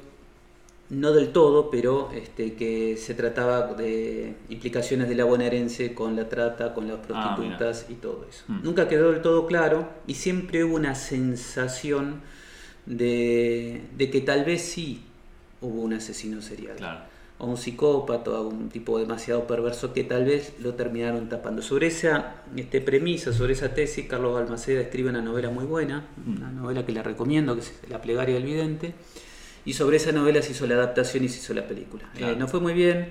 no 0.91 1.13
del 1.13 1.31
todo, 1.31 1.71
pero 1.71 2.11
este, 2.13 2.55
que 2.55 2.97
se 2.97 3.15
trataba 3.15 3.75
de 3.75 4.35
implicaciones 4.49 5.09
de 5.09 5.15
la 5.15 5.25
bonaerense 5.25 5.95
con 5.95 6.17
la 6.17 6.29
trata, 6.29 6.75
con 6.75 6.89
las 6.89 6.99
ah, 7.11 7.37
prostitutas 7.37 7.87
y 7.89 7.95
todo 7.95 8.27
eso. 8.29 8.45
Mm. 8.49 8.65
Nunca 8.65 8.89
quedó 8.89 9.13
del 9.13 9.23
todo 9.23 9.47
claro 9.47 9.89
y 10.07 10.15
siempre 10.15 10.65
hubo 10.65 10.77
una 10.77 10.97
sensación 10.97 12.23
de, 12.87 13.83
que 13.99 14.21
tal 14.21 14.45
vez 14.45 14.63
sí 14.63 15.05
hubo 15.61 15.83
un 15.83 15.93
asesino 15.93 16.43
serial. 16.43 17.09
O 17.41 17.47
un 17.47 17.57
psicópata, 17.57 18.31
o 18.31 18.49
un 18.49 18.69
tipo 18.69 18.99
demasiado 18.99 19.47
perverso 19.47 19.93
que 19.93 20.05
tal 20.05 20.25
vez 20.27 20.55
lo 20.61 20.75
terminaron 20.75 21.29
tapando. 21.29 21.63
Sobre 21.63 21.89
esa 21.89 22.43
este, 22.55 22.81
premisa, 22.81 23.33
sobre 23.33 23.55
esa 23.55 23.75
tesis, 23.75 24.07
Carlos 24.07 24.35
Balmaceda 24.35 24.81
escribe 24.83 25.11
una 25.11 25.23
novela 25.23 25.51
muy 25.51 25.65
buena, 25.65 26.07
mm. 26.25 26.37
una 26.37 26.51
novela 26.51 26.87
que 26.87 26.93
le 26.93 27.03
recomiendo, 27.03 27.55
que 27.55 27.63
es 27.63 27.73
La 27.89 28.01
plegaria 28.01 28.35
del 28.35 28.45
vidente 28.45 28.95
y 29.65 29.75
sobre 29.75 29.99
esa 29.99 30.13
novela 30.13 30.43
se 30.43 30.53
hizo 30.53 30.67
la 30.67 30.75
adaptación 30.75 31.25
y 31.25 31.29
se 31.29 31.39
hizo 31.39 31.55
la 31.55 31.67
película. 31.67 32.11
Eh, 32.17 32.35
no 32.39 32.49
fue 32.49 32.61
muy 32.61 32.73
bien, 32.73 33.09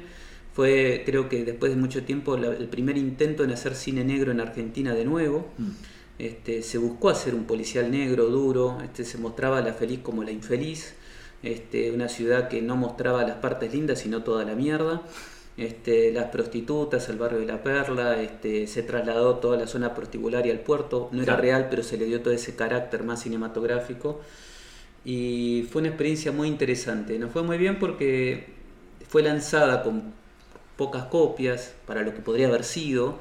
fue 0.54 1.04
creo 1.06 1.30
que 1.30 1.44
después 1.46 1.72
de 1.72 1.78
mucho 1.78 2.04
tiempo 2.04 2.36
el 2.36 2.68
primer 2.68 2.98
intento 2.98 3.44
en 3.44 3.52
hacer 3.52 3.76
cine 3.76 4.04
negro 4.04 4.32
en 4.32 4.40
Argentina 4.40 4.94
de 4.94 5.06
nuevo. 5.06 5.48
Mm. 5.58 5.70
Este, 6.18 6.64
se 6.64 6.78
buscó 6.78 7.10
hacer 7.10 7.34
un 7.34 7.46
policial 7.46 7.90
negro, 7.90 8.26
duro, 8.26 8.80
este, 8.84 9.06
se 9.06 9.18
mostraba 9.18 9.62
la 9.62 9.74
feliz 9.74 10.00
como 10.00 10.22
la 10.22 10.32
infeliz, 10.32 10.96
este, 11.44 11.92
una 11.92 12.10
ciudad 12.10 12.48
que 12.50 12.62
no 12.62 12.76
mostraba 12.76 13.24
las 13.24 13.38
partes 13.38 13.74
lindas 13.74 14.00
sino 14.00 14.24
toda 14.24 14.46
la 14.46 14.56
mierda. 14.56 15.02
Este, 15.58 16.14
las 16.14 16.30
prostitutas, 16.30 17.10
el 17.10 17.18
barrio 17.18 17.40
de 17.40 17.46
la 17.46 17.62
Perla, 17.64 18.22
este, 18.22 18.66
se 18.66 18.82
trasladó 18.82 19.36
toda 19.36 19.58
la 19.58 19.68
zona 19.68 19.94
prostibularia 19.94 20.54
al 20.54 20.62
puerto, 20.62 21.10
no 21.12 21.22
era 21.22 21.36
real, 21.36 21.68
pero 21.70 21.84
se 21.84 21.98
le 21.98 22.06
dio 22.06 22.22
todo 22.22 22.34
ese 22.34 22.56
carácter 22.56 23.04
más 23.04 23.24
cinematográfico 23.24 24.22
y 25.04 25.68
fue 25.72 25.82
una 25.82 25.90
experiencia 25.90 26.32
muy 26.32 26.48
interesante. 26.48 27.20
Nos 27.20 27.32
fue 27.32 27.44
muy 27.44 27.58
bien 27.58 27.80
porque 27.80 28.48
fue 29.08 29.22
lanzada 29.22 29.84
con 29.84 30.14
pocas 30.78 31.06
copias 31.06 31.74
para 31.86 32.04
lo 32.04 32.14
que 32.14 32.22
podría 32.22 32.48
haber 32.48 32.64
sido. 32.64 33.20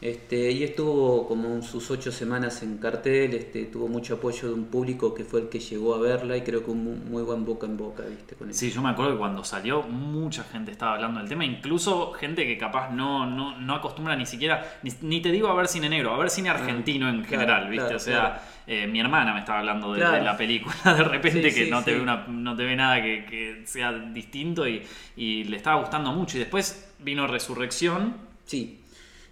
Este, 0.00 0.50
y 0.50 0.64
estuvo 0.64 1.28
como 1.28 1.60
sus 1.60 1.90
ocho 1.90 2.10
semanas 2.10 2.62
en 2.62 2.78
cartel, 2.78 3.34
este, 3.34 3.66
tuvo 3.66 3.86
mucho 3.86 4.14
apoyo 4.14 4.48
de 4.48 4.54
un 4.54 4.64
público 4.64 5.12
que 5.12 5.24
fue 5.24 5.42
el 5.42 5.48
que 5.50 5.58
llegó 5.58 5.94
a 5.94 5.98
verla 5.98 6.38
y 6.38 6.40
creo 6.40 6.64
que 6.64 6.70
un 6.70 7.10
muy, 7.10 7.22
buen 7.22 7.44
boca 7.44 7.66
en 7.66 7.76
boca, 7.76 8.04
¿viste? 8.04 8.34
Con 8.34 8.52
sí, 8.54 8.70
yo 8.70 8.80
me 8.80 8.88
acuerdo 8.88 9.12
que 9.12 9.18
cuando 9.18 9.44
salió 9.44 9.82
mucha 9.82 10.44
gente 10.44 10.72
estaba 10.72 10.94
hablando 10.94 11.20
del 11.20 11.28
tema, 11.28 11.44
incluso 11.44 12.12
gente 12.12 12.46
que 12.46 12.56
capaz 12.56 12.90
no, 12.90 13.26
no, 13.26 13.74
acostumbra 13.74 14.16
ni 14.16 14.24
siquiera, 14.24 14.78
ni, 15.02 15.20
te 15.20 15.30
digo 15.30 15.48
a 15.48 15.54
ver 15.54 15.68
cine 15.68 15.90
negro, 15.90 16.14
a 16.14 16.18
ver 16.18 16.30
cine 16.30 16.48
ah, 16.48 16.54
argentino 16.54 17.06
en 17.10 17.22
general, 17.22 17.68
¿viste? 17.68 17.94
o 17.94 17.98
sea, 17.98 18.40
eh, 18.66 18.86
mi 18.86 19.00
hermana 19.00 19.34
me 19.34 19.40
estaba 19.40 19.58
hablando 19.58 19.92
de, 19.92 20.00
la 20.00 20.34
película 20.34 20.94
de 20.96 21.04
repente 21.04 21.52
que 21.52 21.70
no, 21.70 21.84
te 21.84 21.92
ve 21.92 22.00
una, 22.00 22.24
no 22.26 22.56
te 22.56 22.64
ve 22.64 22.74
nada 22.74 23.02
que, 23.02 23.64
sea 23.66 23.92
distinto 23.92 24.66
y, 24.66 24.82
y 25.16 25.44
le 25.44 25.58
estaba 25.58 25.78
gustando 25.78 26.10
mucho 26.12 26.38
y 26.38 26.40
después 26.40 26.90
vino 27.00 27.26
Resurrección. 27.26 28.30
Sí 28.46 28.79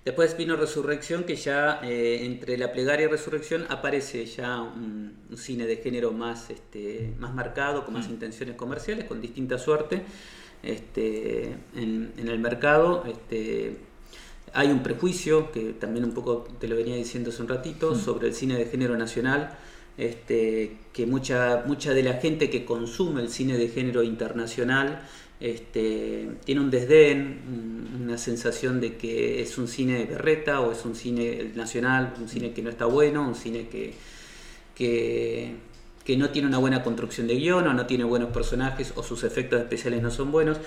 Después 0.09 0.39
vino 0.39 0.57
Resurrección, 0.57 1.25
que 1.25 1.37
ya 1.37 1.81
eh, 1.83 2.25
entre 2.25 2.57
la 2.57 2.73
plegaria 2.73 3.05
y 3.05 3.09
Resurrección 3.11 3.67
aparece 3.69 4.25
ya 4.25 4.63
un, 4.63 5.19
cine 5.37 5.67
de 5.67 5.77
género 5.77 6.13
más, 6.13 6.49
este, 6.49 7.13
más 7.19 7.35
marcado, 7.35 7.85
con 7.85 7.93
más 7.93 8.09
mm. 8.09 8.13
intenciones 8.13 8.57
comerciales, 8.57 9.05
con 9.05 9.21
distinta 9.21 9.59
suerte 9.59 10.01
este, 10.63 11.55
en, 11.77 12.15
el 12.17 12.39
mercado. 12.39 13.05
Este, 13.07 13.77
hay 14.55 14.69
un 14.69 14.83
prejuicio, 14.83 15.53
que 15.53 15.75
también 15.75 16.07
un 16.07 16.15
poco 16.15 16.49
te 16.59 16.69
lo 16.69 16.77
venía 16.77 16.97
diciendo 16.97 17.29
hace 17.29 17.43
un 17.43 17.49
ratito, 17.49 17.93
mm. 17.93 17.99
sobre 17.99 18.29
el 18.29 18.35
cine 18.35 18.57
de 18.57 18.65
género 18.65 18.97
nacional. 18.97 19.59
Este, 19.99 20.79
que 20.95 21.05
mucha, 21.05 21.65
mucha 21.67 21.93
de 21.93 22.05
la 22.05 22.15
gente 22.15 22.49
que 22.49 22.65
consume 22.65 23.21
el 23.21 23.29
cine 23.29 23.59
de 23.59 23.69
género 23.69 24.03
internacional 24.03 25.03
este, 25.41 26.31
tiene 26.45 26.61
un 26.61 26.71
desdén, 26.71 27.95
una 28.03 28.19
sensación 28.19 28.81
de 28.81 28.97
que 28.97 29.41
es 29.41 29.57
un 29.57 29.69
cine 29.69 29.99
de 29.99 30.05
berreta 30.07 30.61
o 30.61 30.73
es 30.73 30.85
un 30.85 30.97
cine 30.97 31.53
nacional, 31.55 32.15
un 32.21 32.29
cine 32.29 32.53
que 32.53 32.63
no 32.63 32.71
está 32.71 32.87
bueno, 32.87 33.27
un 33.27 33.35
cine 33.35 33.69
que, 33.69 33.95
que, 34.75 35.57
no 36.17 36.31
tiene 36.31 36.49
una 36.49 36.59
buena 36.59 36.83
construcción 36.83 37.27
de 37.27 37.37
guion 37.37 37.67
o 37.67 37.75
no 37.75 37.87
tiene 37.87 38.03
buenos 38.03 38.31
personajes 38.31 38.93
o 38.97 39.03
sus 39.03 39.25
efectos 39.25 39.61
especiales 39.61 40.03
no 40.03 40.11
son 40.11 40.33
buenos. 40.33 40.59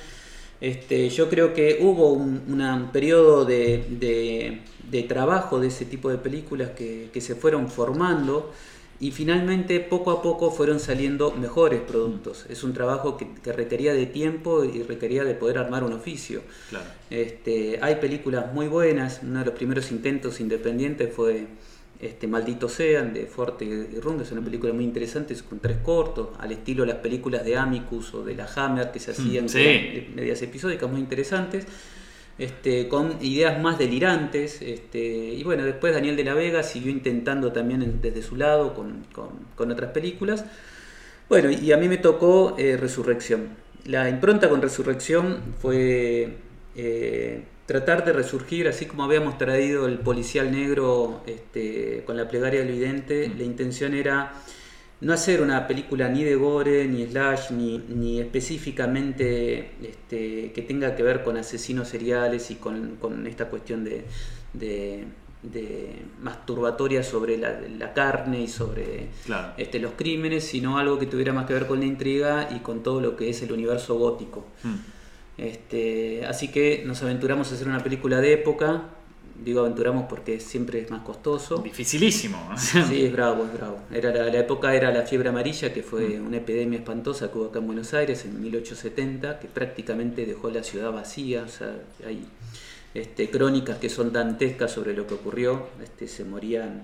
Este, 0.61 1.09
yo 1.09 1.29
creo 1.29 1.53
que 1.55 1.79
hubo 1.81 2.13
un, 2.13 2.89
periodo 2.93 3.43
de, 3.43 4.61
trabajo 5.09 5.59
de 5.59 5.67
ese 5.67 5.85
tipo 5.85 6.09
de 6.09 6.17
películas 6.17 6.69
que 6.69 7.21
se 7.21 7.35
fueron 7.35 7.69
formando 7.69 8.53
y 9.01 9.09
finalmente 9.09 9.79
poco 9.79 10.11
a 10.11 10.21
poco 10.21 10.51
fueron 10.51 10.79
saliendo 10.79 11.31
mejores 11.31 11.81
productos. 11.81 12.45
Es 12.49 12.63
un 12.63 12.71
trabajo 12.71 13.17
que, 13.17 13.51
requería 13.51 13.95
de 13.95 14.05
tiempo 14.05 14.63
y 14.63 14.83
requería 14.83 15.23
de 15.23 15.33
poder 15.33 15.57
armar 15.57 15.83
un 15.83 15.93
oficio. 15.93 16.43
Este, 17.09 17.79
hay 17.81 17.95
películas 17.95 18.53
muy 18.53 18.67
buenas, 18.67 19.21
uno 19.23 19.39
de 19.39 19.45
los 19.45 19.55
primeros 19.55 19.91
intentos 19.91 20.39
independientes 20.39 21.11
fue 21.11 21.47
este, 21.99 22.27
Maldito 22.27 22.69
Sean 22.69 23.11
de 23.11 23.25
Forte 23.25 23.65
y 23.65 23.99
Rung, 23.99 24.21
es 24.21 24.31
una 24.31 24.41
película 24.41 24.71
muy 24.71 24.83
interesante 24.83 25.35
con 25.49 25.57
tres 25.57 25.77
cortos, 25.83 26.29
al 26.37 26.51
estilo 26.51 26.83
de 26.83 26.93
las 26.93 27.01
películas 27.01 27.43
de 27.43 27.57
Amicus 27.57 28.13
o 28.13 28.23
de 28.23 28.35
la 28.35 28.47
Hammer 28.55 28.91
que 28.91 28.99
se 28.99 29.11
hacían 29.11 29.45
mm, 29.45 30.15
medias 30.15 30.39
episódicas 30.43 30.87
muy 30.87 30.99
interesantes. 30.99 31.65
Este, 32.41 32.87
con 32.87 33.23
ideas 33.23 33.61
más 33.61 33.77
delirantes. 33.77 34.63
Este, 34.63 34.99
y 34.99 35.43
bueno, 35.43 35.63
después 35.63 35.93
Daniel 35.93 36.15
de 36.15 36.23
la 36.23 36.33
Vega 36.33 36.63
siguió 36.63 36.91
intentando 36.91 37.51
también 37.51 37.99
desde 38.01 38.23
su 38.23 38.35
lado 38.35 38.73
con, 38.73 39.05
otras 39.55 39.91
películas. 39.91 40.43
Bueno, 41.29 41.51
y 41.51 41.71
a 41.71 41.77
mí 41.77 41.87
me 41.87 41.97
tocó 41.97 42.55
eh, 42.57 42.77
Resurrección. 42.77 43.49
La 43.85 44.09
impronta 44.09 44.49
con 44.49 44.59
Resurrección 44.59 45.37
fue 45.59 46.37
eh, 46.75 47.43
tratar 47.67 48.03
de 48.05 48.11
resurgir, 48.11 48.67
así 48.67 48.87
como 48.87 49.03
habíamos 49.03 49.37
traído 49.37 49.85
el 49.85 49.99
policial 49.99 50.51
negro 50.51 51.21
este, 51.27 52.01
con 52.07 52.17
la 52.17 52.27
plegaria 52.27 52.61
del 52.61 52.71
vidente, 52.71 53.29
mm. 53.29 53.37
la 53.37 53.43
intención 53.43 53.93
era 53.93 54.33
no 55.01 55.13
hacer 55.13 55.41
una 55.41 55.67
película 55.67 56.07
ni 56.09 56.23
de 56.23 56.35
gore, 56.35 56.87
ni 56.87 57.05
slash, 57.07 57.51
ni, 57.51 58.19
específicamente 58.19 59.71
este, 59.81 60.51
que 60.51 60.61
tenga 60.61 60.95
que 60.95 61.01
ver 61.01 61.23
con 61.23 61.37
asesinos 61.37 61.87
seriales 61.87 62.51
y 62.51 62.55
con, 62.55 63.25
esta 63.25 63.49
cuestión 63.49 63.83
de, 63.83 64.05
de, 64.53 65.05
masturbatoria 66.21 67.03
sobre 67.03 67.37
la, 67.37 67.93
carne 67.93 68.41
y 68.41 68.47
sobre 68.47 69.07
este, 69.57 69.79
los 69.79 69.93
crímenes, 69.93 70.43
sino 70.43 70.77
algo 70.77 70.99
que 70.99 71.07
tuviera 71.07 71.33
más 71.33 71.47
que 71.47 71.55
ver 71.55 71.65
con 71.65 71.79
la 71.79 71.85
intriga 71.85 72.49
y 72.55 72.59
con 72.59 72.83
todo 72.83 73.01
lo 73.01 73.15
que 73.15 73.29
es 73.29 73.41
el 73.41 73.51
universo 73.51 73.95
gótico. 73.97 74.45
Hmm. 74.63 74.75
Este, 75.39 76.27
así 76.27 76.49
que 76.49 76.83
nos 76.85 77.01
aventuramos 77.01 77.51
a 77.51 77.55
hacer 77.55 77.67
una 77.67 77.79
película 77.79 78.21
de 78.21 78.33
época, 78.33 78.83
digo 79.43 79.61
aventuramos 79.61 80.05
porque 80.07 80.39
siempre 80.39 80.79
es 80.79 80.91
más 80.91 81.01
costoso. 81.01 81.57
Dificilísimo. 81.57 82.37
Sí, 82.57 83.05
es 83.05 83.11
bravo, 83.11 83.45
es 83.45 83.53
bravo. 83.53 83.79
Era 83.91 84.11
la, 84.11 84.39
época 84.39 84.73
era 84.75 84.91
la 84.91 85.03
fiebre 85.03 85.29
amarilla, 85.29 85.73
que 85.73 85.83
fue 85.83 86.19
mm. 86.19 86.27
una 86.27 86.37
epidemia 86.37 86.79
espantosa 86.79 87.31
que 87.31 87.37
hubo 87.37 87.45
acá 87.47 87.59
en 87.59 87.67
Buenos 87.67 87.93
Aires 87.93 88.25
en 88.25 88.41
1870, 88.41 89.39
que 89.39 89.47
prácticamente 89.47 90.25
dejó 90.25 90.49
la 90.49 90.63
ciudad 90.63 90.91
vacía. 90.91 91.43
O 91.43 91.49
sea, 91.49 91.75
hay 92.05 92.25
este, 92.93 93.29
crónicas 93.29 93.77
que 93.77 93.89
son 93.89 94.13
dantescas 94.13 94.71
sobre 94.71 94.93
lo 94.93 95.07
que 95.07 95.15
ocurrió. 95.15 95.67
Este, 95.83 96.07
se 96.07 96.23
morían 96.23 96.83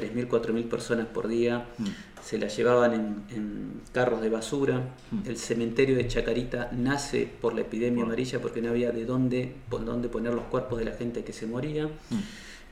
3.000, 0.00 0.28
4.000 0.28 0.68
personas 0.68 1.06
por 1.06 1.28
día, 1.28 1.66
mm. 1.78 1.86
se 2.22 2.38
las 2.38 2.56
llevaban 2.56 3.24
en, 3.30 3.80
carros 3.92 4.20
de 4.20 4.30
basura. 4.30 4.94
Mm. 5.10 5.28
El 5.28 5.36
cementerio 5.36 5.96
de 5.96 6.06
Chacarita 6.08 6.70
nace 6.72 7.28
por 7.40 7.54
la 7.54 7.62
epidemia 7.62 8.04
amarilla 8.04 8.40
porque 8.40 8.62
no 8.62 8.70
había 8.70 8.92
de 8.92 9.04
dónde, 9.04 9.54
dónde 9.70 10.08
poner 10.08 10.34
los 10.34 10.44
cuerpos 10.44 10.78
de 10.78 10.84
la 10.84 10.92
gente 10.92 11.24
que 11.24 11.32
se 11.32 11.46
moría. 11.46 11.86
Mm. 11.86 12.18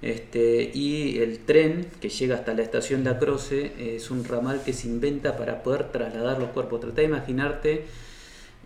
Este, 0.00 0.70
y 0.73 1.18
el 1.18 1.40
tren 1.40 1.88
que 2.00 2.08
llega 2.08 2.37
hasta 2.37 2.54
la 2.54 2.62
estación 2.62 3.02
La 3.02 3.18
Croce 3.18 3.97
es 3.97 4.12
un 4.12 4.25
ramal 4.25 4.62
que 4.64 4.73
se 4.73 4.87
inventa 4.87 5.37
para 5.37 5.64
poder 5.64 5.90
trasladar 5.90 6.38
los 6.38 6.50
cuerpos. 6.50 6.80
Trata 6.80 7.00
de 7.00 7.08
imaginarte 7.08 7.85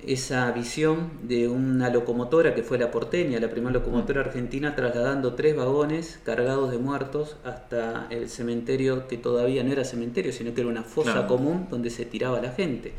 esa 0.07 0.51
visión 0.53 1.11
de 1.23 1.49
una 1.49 1.89
locomotora 1.89 2.55
que 2.55 2.63
fue 2.63 2.79
la 2.79 2.91
porteña, 2.91 3.39
la 3.41 3.51
primera 3.51 3.73
locomotora 3.73 4.21
argentina, 4.21 4.75
trasladando 4.75 5.35
tres 5.35 5.57
vagones 5.57 6.19
cargados 6.25 6.71
de 6.71 6.79
muertos 6.79 7.37
hasta 7.45 8.07
el 8.11 8.29
cementerio 8.29 9.07
que 9.09 9.17
todavía 9.17 9.63
no 9.63 9.73
era 9.73 9.85
cementerio, 9.85 10.33
sino 10.33 10.55
que 10.55 10.63
era 10.63 10.71
una 10.71 10.83
fosa 10.83 11.27
común 11.27 11.69
donde 11.71 11.91
se 11.91 12.05
tiraba 12.05 12.41
la 12.41 12.53
gente. 12.53 12.93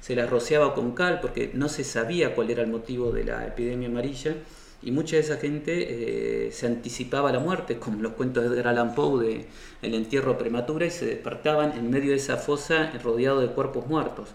Se 0.00 0.16
la 0.16 0.26
rociaba 0.26 0.74
con 0.74 0.92
cal 0.92 1.20
porque 1.20 1.50
no 1.54 1.68
se 1.68 1.84
sabía 1.84 2.34
cuál 2.34 2.50
era 2.50 2.62
el 2.62 2.70
motivo 2.70 3.12
de 3.12 3.24
la 3.24 3.46
epidemia 3.46 3.88
amarilla 3.88 4.34
y 4.80 4.92
mucha 4.92 5.16
de 5.16 5.22
esa 5.22 5.38
gente 5.38 6.46
eh, 6.46 6.52
se 6.52 6.66
anticipaba 6.66 7.30
a 7.30 7.32
la 7.32 7.40
muerte, 7.40 7.78
como 7.78 8.00
los 8.00 8.12
cuentos 8.12 8.44
de 8.44 8.50
Edgar 8.50 8.68
Allan 8.68 8.94
Poe 8.94 9.24
de 9.24 9.46
el 9.82 9.94
entierro 9.94 10.38
prematura 10.38 10.86
y 10.86 10.90
se 10.90 11.06
despertaban 11.06 11.72
en 11.72 11.90
medio 11.90 12.10
de 12.10 12.16
esa 12.16 12.36
fosa 12.36 12.92
rodeado 13.02 13.40
de 13.40 13.48
cuerpos 13.48 13.86
muertos. 13.88 14.28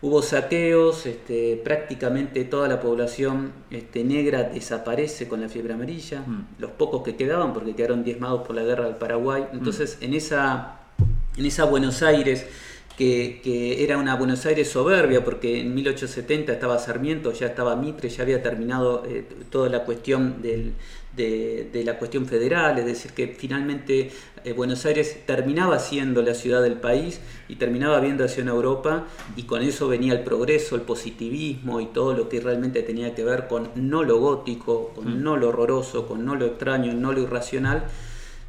Hubo 0.00 0.22
saqueos, 0.22 1.06
este, 1.06 1.60
prácticamente 1.62 2.44
toda 2.44 2.68
la 2.68 2.80
población 2.80 3.52
este, 3.70 4.04
negra 4.04 4.44
desaparece 4.44 5.26
con 5.26 5.40
la 5.40 5.48
fiebre 5.48 5.74
amarilla, 5.74 6.20
mm. 6.20 6.60
los 6.60 6.70
pocos 6.70 7.02
que 7.02 7.16
quedaban 7.16 7.52
porque 7.52 7.74
quedaron 7.74 8.04
diezmados 8.04 8.46
por 8.46 8.54
la 8.54 8.62
guerra 8.62 8.84
del 8.84 8.96
Paraguay. 8.96 9.46
Entonces, 9.52 9.98
mm. 10.00 10.04
en, 10.04 10.14
esa, 10.14 10.80
en 11.36 11.46
esa 11.46 11.64
Buenos 11.64 12.02
Aires 12.02 12.46
que, 12.98 13.84
era 13.84 13.96
una 13.96 14.16
Buenos 14.16 14.44
Aires 14.44 14.68
soberbia, 14.68 15.24
porque 15.24 15.60
en 15.60 15.74
1870 15.74 16.52
estaba 16.52 16.78
Sarmiento, 16.78 17.32
ya 17.32 17.46
estaba 17.46 17.76
Mitre, 17.76 18.08
ya 18.08 18.22
había 18.22 18.42
terminado 18.42 19.04
eh, 19.06 19.24
toda 19.50 19.68
la 19.68 19.84
cuestión 19.84 20.42
de, 20.42 20.72
la 21.84 21.96
cuestión 21.96 22.26
federal, 22.26 22.78
es 22.78 22.86
decir, 22.86 23.12
que 23.12 23.28
finalmente 23.28 24.10
eh, 24.44 24.52
Buenos 24.52 24.84
Aires 24.86 25.24
terminaba 25.26 25.78
siendo 25.78 26.22
la 26.22 26.34
ciudad 26.34 26.62
del 26.62 26.74
país 26.74 27.20
y 27.48 27.56
terminaba 27.56 28.00
viendo 28.00 28.24
hacia 28.24 28.42
una 28.42 28.52
Europa 28.52 29.06
y 29.36 29.44
con 29.44 29.62
eso 29.62 29.88
venía 29.88 30.12
el 30.12 30.22
progreso, 30.24 30.76
el 30.76 30.82
positivismo 30.82 31.80
y 31.80 31.86
todo 31.86 32.14
lo 32.14 32.28
que 32.28 32.40
realmente 32.40 32.82
tenía 32.82 33.14
que 33.14 33.24
ver 33.24 33.48
con 33.48 33.70
no 33.74 34.02
lo 34.02 34.18
gótico, 34.18 34.92
con 34.94 35.18
mm. 35.18 35.22
no 35.22 35.36
lo 35.36 35.48
horroroso, 35.48 36.06
con 36.06 36.24
no 36.24 36.34
lo 36.34 36.46
extraño, 36.46 36.92
no 36.94 37.12
lo 37.12 37.22
irracional. 37.22 37.84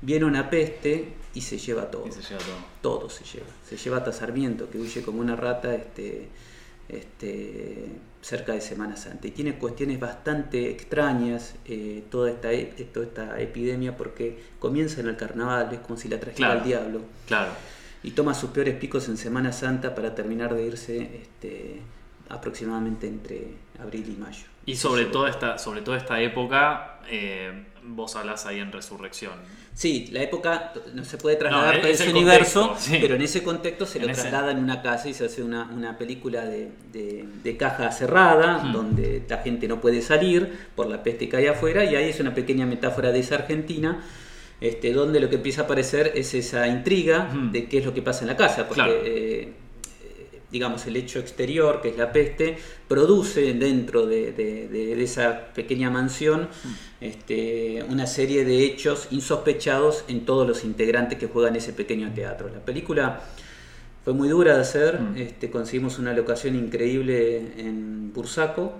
Viene 0.02 0.26
una 0.26 0.50
peste 0.50 1.14
y 1.34 1.42
se 1.42 1.58
lleva 1.58 1.92
todo. 1.92 2.12
se 2.12 2.22
lleva 2.22 2.40
todo. 2.40 3.00
Todo 3.00 3.10
se 3.10 3.24
lleva. 3.24 3.48
Se 3.68 3.78
lleva 3.78 3.98
hasta 3.98 4.12
Sarmiento, 4.12 4.70
que 4.70 4.78
huye 4.78 5.02
como 5.02 5.20
una 5.20 5.36
rata 5.36 5.76
este, 5.76 6.28
este, 6.90 7.88
cerca 8.22 8.54
de 8.54 8.62
Semana 8.62 8.98
Santa. 8.98 9.28
Y 9.28 9.32
tiene 9.32 9.58
cuestiones 9.58 10.00
bastante 10.00 10.70
extrañas 10.70 11.56
eh, 11.66 12.04
toda, 12.10 12.32
esta, 12.32 12.52
e, 12.52 12.66
toda 12.92 13.06
esta 13.06 13.40
epidemia 13.40 13.96
porque 13.96 14.40
comienza 14.60 15.00
en 15.00 15.08
el 15.08 15.16
carnaval, 15.16 15.70
es 15.72 15.80
como 15.80 15.98
si 15.98 16.10
la 16.10 16.20
trajera 16.20 16.54
al 16.54 16.64
diablo. 16.64 17.02
Claro. 17.28 17.52
Y 18.02 18.12
toma 18.12 18.34
sus 18.34 18.50
peores 18.52 18.76
picos 18.76 19.08
en 19.10 19.18
Semana 19.18 19.52
Santa 19.52 19.94
para 19.94 20.16
terminar 20.16 20.54
de 20.56 20.66
irse 20.66 21.22
este, 21.22 21.82
aproximadamente 22.30 23.08
entre 23.08 23.54
abril 23.80 24.16
y 24.18 24.20
mayo. 24.20 24.46
Y 24.70 24.76
sobre, 24.76 25.06
toda 25.06 25.30
esta, 25.30 25.58
sobre 25.58 25.82
toda 25.82 25.98
esta 25.98 26.22
época, 26.22 27.00
eh, 27.10 27.66
vos 27.84 28.16
hablas 28.16 28.46
ahí 28.46 28.60
en 28.60 28.72
Resurrección. 28.72 29.34
Sí, 29.74 30.10
la 30.12 30.22
época 30.22 30.74
no 30.94 31.04
se 31.06 31.18
puede 31.18 31.38
trasladar 31.38 31.82
no, 31.82 31.88
ese 31.88 32.10
universo, 32.10 32.76
pero 32.90 33.16
en 33.16 33.22
ese 33.22 33.42
contexto 33.42 33.86
se 33.86 34.00
lo 34.00 34.08
traslada 34.08 34.52
en 34.52 34.60
una 34.60 34.82
casa 34.82 35.10
y 35.10 35.14
se 35.14 35.26
hace 35.26 35.42
una, 35.42 35.98
película 35.98 36.46
de, 36.46 37.56
caja 37.58 37.92
cerrada, 37.92 38.70
donde 38.72 39.24
la 39.28 39.38
gente 39.38 39.68
no 39.68 39.82
puede 39.82 40.02
salir 40.02 40.68
por 40.76 40.88
la 40.88 41.02
peste 41.02 41.28
que 41.28 41.38
hay 41.38 41.48
afuera, 41.48 41.84
y 41.84 41.96
ahí 41.96 42.10
es 42.10 42.20
una 42.20 42.36
pequeña 42.36 42.66
metáfora 42.66 43.12
de 43.12 43.20
esa 43.20 43.36
Argentina. 43.36 44.04
Este, 44.62 44.92
donde 44.92 45.22
lo 45.22 45.30
que 45.30 45.38
empieza 45.38 45.62
a 45.62 45.64
aparecer 45.64 46.12
es 46.16 46.34
esa 46.34 46.68
intriga 46.68 47.30
de 47.50 47.70
qué 47.70 47.78
es 47.78 47.86
lo 47.86 47.94
que 47.94 48.02
pasa 48.02 48.22
en 48.24 48.28
la 48.28 48.36
casa, 48.36 48.68
porque 48.68 49.02
eh, 49.06 49.54
digamos, 50.52 50.86
el 50.88 50.96
hecho 50.96 51.20
exterior, 51.20 51.82
que 51.82 51.90
es 51.90 51.98
la 51.98 52.12
peste, 52.12 52.58
produce 52.88 53.54
dentro 53.54 54.06
de, 54.06 55.04
esa 55.04 55.54
pequeña 55.54 55.90
mansión 55.90 56.50
este, 57.02 57.84
una 57.88 58.08
serie 58.08 58.46
de 58.46 58.66
hechos 58.66 59.08
insospechados 59.12 60.06
en 60.08 60.26
todos 60.26 60.48
los 60.48 60.64
integrantes 60.64 61.20
que 61.20 61.28
juegan 61.28 61.56
ese 61.56 61.74
pequeño 61.74 62.12
teatro. 62.14 62.50
La 62.50 62.60
película 62.60 63.22
fue 64.04 64.14
muy 64.14 64.30
dura 64.30 64.56
de 64.56 64.62
hacer, 64.62 65.00
mm. 65.00 65.18
este, 65.18 65.50
conseguimos 65.50 66.00
una 66.00 66.14
locación 66.14 66.56
increíble 66.56 67.54
en 67.58 68.12
Bursaco. 68.14 68.74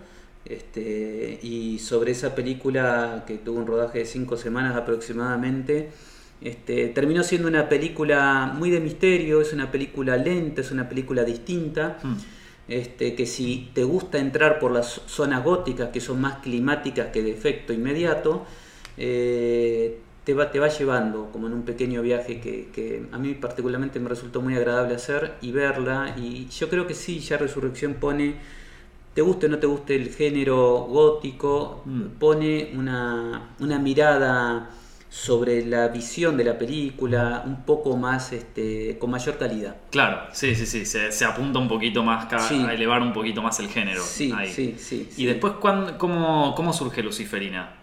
Este, 0.46 1.40
y 1.44 1.78
sobre 1.80 2.14
esa 2.14 2.34
película 2.34 3.24
que 3.28 3.38
tuvo 3.38 3.60
un 3.60 3.68
rodaje 3.68 4.00
de 4.00 4.06
cinco 4.06 4.36
semanas 4.38 4.76
aproximadamente, 4.76 5.92
este, 6.42 6.88
terminó 6.90 7.24
siendo 7.24 7.48
una 7.48 7.68
película 7.68 8.54
muy 8.56 8.70
de 8.70 8.80
misterio, 8.80 9.42
es 9.42 9.52
una 9.52 9.72
película 9.72 10.16
lenta, 10.16 10.62
es 10.62 10.72
una 10.72 10.88
película 10.88 11.24
distinta. 11.24 11.98
Hmm. 12.02 12.16
Este, 12.70 13.16
que 13.16 13.26
si 13.26 13.72
te 13.74 13.84
gusta 13.84 14.20
entrar 14.20 14.60
por 14.60 14.72
las 14.72 15.02
zonas 15.08 15.44
góticas, 15.44 15.90
que 15.90 16.00
son 16.00 16.22
más 16.22 16.38
climáticas 16.38 17.08
que 17.08 17.24
de 17.24 17.32
efecto 17.32 17.74
inmediato, 17.74 18.46
eh, 18.96 19.98
te, 20.24 20.36
va, 20.36 20.52
te 20.52 20.60
va 20.60 20.68
llevando 20.68 21.32
como 21.32 21.48
en 21.48 21.54
un 21.54 21.64
pequeño 21.64 22.04
viaje 22.04 22.40
que, 22.40 23.08
a 23.12 23.18
mí 23.18 23.34
particularmente 23.34 24.00
me 24.00 24.08
resultó 24.08 24.42
muy 24.42 24.56
agradable 24.56 24.94
hacer 24.96 25.34
y 25.42 25.52
verla. 25.52 26.16
Y 26.16 26.48
yo 26.50 26.70
creo 26.70 26.86
que 26.86 26.94
sí, 26.94 27.20
ya 27.20 27.38
Resurrección 27.38 27.96
pone, 27.96 28.36
te 29.16 29.24
guste 29.24 29.48
o 29.48 29.50
no 29.50 29.58
te 29.58 29.66
guste 29.66 29.96
el 29.96 30.10
género 30.10 30.86
gótico, 30.88 31.82
hmm. 31.86 32.20
pone 32.20 32.72
una, 32.76 33.50
una 33.60 33.80
mirada 33.80 34.70
sobre 35.10 35.66
la 35.66 35.88
visión 35.88 36.38
de 36.38 36.44
la 36.44 36.58
película 36.58 37.44
un 37.46 37.64
poco 37.64 37.98
más, 37.98 38.32
este, 38.32 38.98
con 39.00 39.10
mayor 39.10 39.38
calidad. 39.38 39.76
Claro, 39.90 40.28
sí, 40.34 40.56
sí, 40.56 40.66
sí, 40.66 40.86
se, 40.86 41.26
apunta 41.26 41.60
un 41.60 41.68
poquito 41.68 42.04
más 42.04 42.32
a 42.32 42.74
elevar 42.74 43.02
un 43.02 43.12
poquito 43.12 43.42
más 43.42 43.60
el 43.60 43.70
género. 43.70 44.04
Sí, 44.04 44.32
sí, 44.54 44.76
sí. 44.78 45.10
¿Y 45.18 45.26
después 45.26 45.54
cómo, 45.60 46.56
cómo 46.56 46.74
surge 46.74 47.02
Luciferina? 47.02 47.80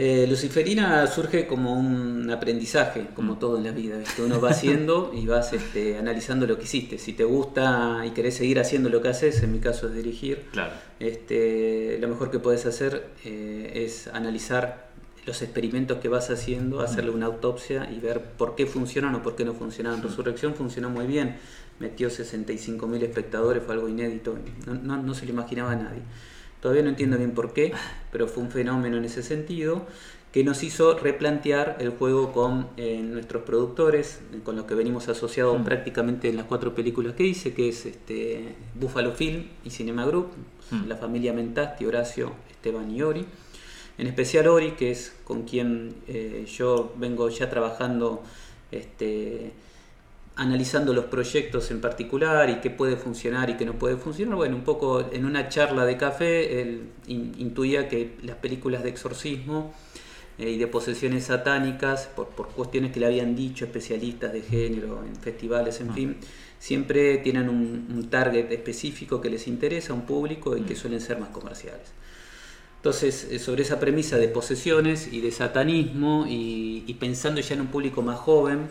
Eh, 0.00 0.26
Luciferina 0.28 1.06
surge 1.08 1.48
como 1.48 1.72
un 1.72 2.30
aprendizaje, 2.30 3.06
como 3.14 3.34
mm. 3.34 3.38
todo 3.40 3.56
en 3.58 3.64
la 3.64 3.72
vida. 3.72 3.96
Uno 4.18 4.40
va 4.40 4.50
haciendo 4.50 5.10
y 5.12 5.26
vas 5.26 5.52
este, 5.52 5.98
analizando 5.98 6.46
lo 6.46 6.56
que 6.56 6.64
hiciste. 6.64 6.98
Si 6.98 7.14
te 7.14 7.24
gusta 7.24 8.04
y 8.06 8.10
querés 8.10 8.36
seguir 8.36 8.60
haciendo 8.60 8.90
lo 8.90 9.02
que 9.02 9.08
haces, 9.08 9.42
en 9.42 9.50
mi 9.50 9.58
caso 9.58 9.88
es 9.88 9.94
dirigir, 9.94 10.44
claro. 10.52 10.72
este, 11.00 11.98
lo 12.00 12.06
mejor 12.06 12.30
que 12.30 12.38
puedes 12.38 12.64
hacer 12.66 13.08
eh, 13.24 13.72
es 13.74 14.06
analizar 14.08 14.87
los 15.26 15.42
experimentos 15.42 15.98
que 15.98 16.08
vas 16.08 16.30
haciendo, 16.30 16.80
hacerle 16.80 17.10
una 17.10 17.26
autopsia 17.26 17.90
y 17.90 18.00
ver 18.00 18.22
por 18.22 18.54
qué 18.54 18.66
funcionan 18.66 19.14
o 19.14 19.22
por 19.22 19.36
qué 19.36 19.44
no 19.44 19.52
funcionan. 19.52 20.02
Resurrección 20.02 20.54
funcionó 20.54 20.90
muy 20.90 21.06
bien, 21.06 21.36
metió 21.78 22.08
65.000 22.08 23.02
espectadores, 23.02 23.62
fue 23.62 23.74
algo 23.74 23.88
inédito, 23.88 24.38
no, 24.66 25.14
se 25.14 25.26
lo 25.26 25.32
imaginaba 25.32 25.72
a 25.72 25.76
nadie. 25.76 26.00
Todavía 26.60 26.82
no 26.82 26.88
entiendo 26.88 27.18
bien 27.18 27.32
por 27.32 27.52
qué, 27.52 27.72
pero 28.12 28.26
fue 28.26 28.42
un 28.42 28.50
fenómeno 28.50 28.96
en 28.96 29.04
ese 29.04 29.22
sentido 29.22 29.86
que 30.32 30.44
nos 30.44 30.62
hizo 30.62 30.98
replantear 30.98 31.78
el 31.80 31.90
juego 31.90 32.32
con 32.32 32.68
eh, 32.76 33.00
nuestros 33.02 33.44
productores, 33.44 34.20
con 34.44 34.56
los 34.56 34.66
que 34.66 34.74
venimos 34.74 35.08
asociados 35.08 35.58
mm. 35.58 35.64
prácticamente 35.64 36.28
en 36.28 36.36
las 36.36 36.44
cuatro 36.44 36.74
películas 36.74 37.14
que 37.14 37.24
hice, 37.24 37.54
que 37.54 37.70
es 37.70 37.86
este, 37.86 38.54
Buffalo 38.74 39.12
Film 39.12 39.46
y 39.64 39.70
Cinema 39.70 40.04
Group, 40.04 40.28
mm. 40.70 40.86
la 40.86 40.96
familia 40.96 41.32
Mentasti, 41.32 41.86
Horacio, 41.86 42.32
Esteban 42.50 42.90
y 42.90 43.02
Ori 43.02 43.26
en 43.98 44.06
especial 44.06 44.46
Ori, 44.46 44.72
que 44.72 44.92
es 44.92 45.12
con 45.24 45.42
quien 45.42 45.96
eh, 46.06 46.46
yo 46.46 46.92
vengo 46.96 47.28
ya 47.28 47.50
trabajando, 47.50 48.22
este, 48.70 49.50
analizando 50.36 50.94
los 50.94 51.06
proyectos 51.06 51.72
en 51.72 51.80
particular 51.80 52.48
y 52.48 52.60
qué 52.60 52.70
puede 52.70 52.96
funcionar 52.96 53.50
y 53.50 53.56
qué 53.56 53.66
no 53.66 53.74
puede 53.74 53.96
funcionar. 53.96 54.36
Bueno, 54.36 54.54
un 54.54 54.62
poco 54.62 55.00
en 55.12 55.24
una 55.24 55.48
charla 55.48 55.84
de 55.84 55.96
café, 55.96 56.62
él 56.62 56.90
intuía 57.08 57.88
que 57.88 58.16
las 58.22 58.36
películas 58.36 58.84
de 58.84 58.90
exorcismo 58.90 59.74
eh, 60.38 60.50
y 60.50 60.58
de 60.58 60.68
posesiones 60.68 61.24
satánicas, 61.24 62.08
por, 62.14 62.28
cuestiones 62.50 62.92
que 62.92 63.00
le 63.00 63.06
habían 63.06 63.34
dicho 63.34 63.64
especialistas 63.64 64.32
de 64.32 64.42
género 64.42 65.02
en 65.04 65.16
festivales, 65.16 65.80
en 65.80 65.90
ah. 65.90 65.94
fin, 65.94 66.16
siempre 66.60 67.18
tienen 67.18 67.48
un, 67.48 67.88
un 67.92 68.08
target 68.08 68.52
específico 68.52 69.20
que 69.20 69.28
les 69.28 69.48
interesa, 69.48 69.92
un 69.92 70.02
público 70.02 70.56
y 70.56 70.60
que 70.60 70.74
mm. 70.74 70.76
suelen 70.76 71.00
ser 71.00 71.18
más 71.18 71.30
comerciales. 71.30 71.98
Entonces, 72.88 73.28
eh, 73.30 73.38
sobre 73.38 73.64
esa 73.64 73.78
premisa 73.78 74.16
de 74.16 74.28
posesiones 74.28 75.12
y 75.12 75.20
de 75.20 75.30
satanismo 75.30 76.24
y, 76.26 76.96
pensando 76.98 77.38
ya 77.38 77.54
en 77.54 77.60
un 77.60 77.66
público 77.66 78.00
más 78.00 78.18
joven, 78.18 78.66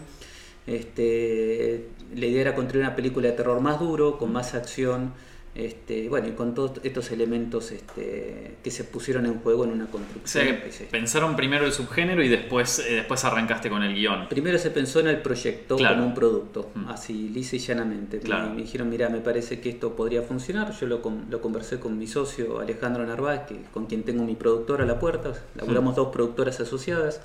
este, 0.66 1.86
la 2.16 2.26
idea 2.26 2.42
era 2.42 2.56
construir 2.56 2.84
una 2.84 2.96
película 2.96 3.28
de 3.28 3.36
terror 3.36 3.62
más 3.62 3.80
duro, 3.80 4.18
con 4.18 4.34
más 4.34 4.56
acción, 4.56 5.14
Este, 5.58 6.08
bueno, 6.08 6.28
y 6.28 6.34
con 6.34 6.54
todos 6.54 6.74
estos 6.84 7.10
elementos 7.10 7.72
este, 7.72 8.58
que 8.64 8.70
se 8.70 8.84
pusieron 8.84 9.26
en 9.26 9.40
juego 9.40 9.64
en 9.64 9.72
una 9.72 9.88
construcción. 9.88 10.60
pensaron 10.92 11.36
primero 11.36 11.66
el 11.66 11.72
subgénero 11.72 12.22
y 12.22 12.28
después, 12.28 12.78
eh, 12.78 12.98
después 12.98 13.26
arrancaste 13.26 13.68
con 13.68 13.82
el 13.82 13.96
guion. 13.96 14.30
Primero 14.30 14.60
se 14.60 14.70
pensó 14.70 15.00
en 15.00 15.08
el 15.08 15.20
proyecto 15.20 15.78
como 15.78 16.06
un 16.06 16.14
producto, 16.14 16.70
mm. 16.76 16.90
así 16.90 17.30
lisa 17.30 17.56
y 17.56 17.60
llanamente. 17.60 18.22
Me, 18.28 18.62
dijeron, 18.62 18.88
mira, 18.88 19.10
me 19.10 19.20
parece 19.20 19.60
que 19.60 19.70
esto 19.70 19.96
podría 19.96 20.22
funcionar. 20.22 20.72
Yo 20.80 20.86
lo, 20.86 21.02
lo 21.28 21.42
conversé 21.42 21.80
con 21.80 21.98
mi 21.98 22.06
socio 22.06 22.60
Alejandro 22.60 23.04
Narváez, 23.04 23.42
que, 23.48 23.60
con 23.74 23.88
quien 23.88 24.04
tengo 24.04 24.24
mi 24.24 24.36
productora 24.36 24.84
a 24.84 24.88
la 24.88 25.00
puerta. 25.00 25.34
Laburamos 25.56 25.94
mm. 25.94 25.96
dos 25.96 26.10
productoras 26.10 26.60
asociadas 26.60 27.20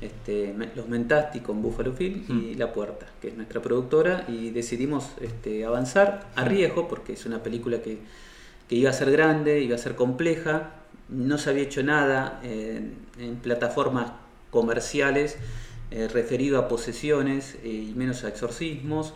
este, 0.00 0.54
Los 0.76 0.88
Mentasti 0.88 1.40
con 1.40 1.60
Buffalo 1.60 1.92
Phil 1.92 2.24
y 2.28 2.32
mm. 2.32 2.58
La 2.58 2.72
Puerta, 2.72 3.06
que 3.20 3.28
es 3.28 3.36
nuestra 3.36 3.60
productora, 3.60 4.24
y 4.28 4.50
decidimos 4.50 5.10
avanzar 5.66 6.28
a 6.36 6.44
riesgo, 6.44 6.86
porque 6.86 7.14
es 7.14 7.26
una 7.26 7.42
película 7.42 7.57
que, 7.60 7.98
iba 8.70 8.90
a 8.90 8.92
ser 8.92 9.10
grande, 9.10 9.60
iba 9.60 9.76
a 9.76 9.78
ser 9.78 9.94
compleja, 9.94 10.72
no 11.08 11.38
se 11.38 11.50
había 11.50 11.62
hecho 11.62 11.82
nada 11.82 12.40
en, 12.42 12.96
plataformas 13.42 14.12
comerciales 14.50 15.36
eh, 15.90 16.08
referido 16.08 16.58
a 16.58 16.68
posesiones 16.68 17.56
eh, 17.64 17.68
y 17.90 17.94
menos 17.94 18.24
a 18.24 18.28
exorcismos. 18.28 19.14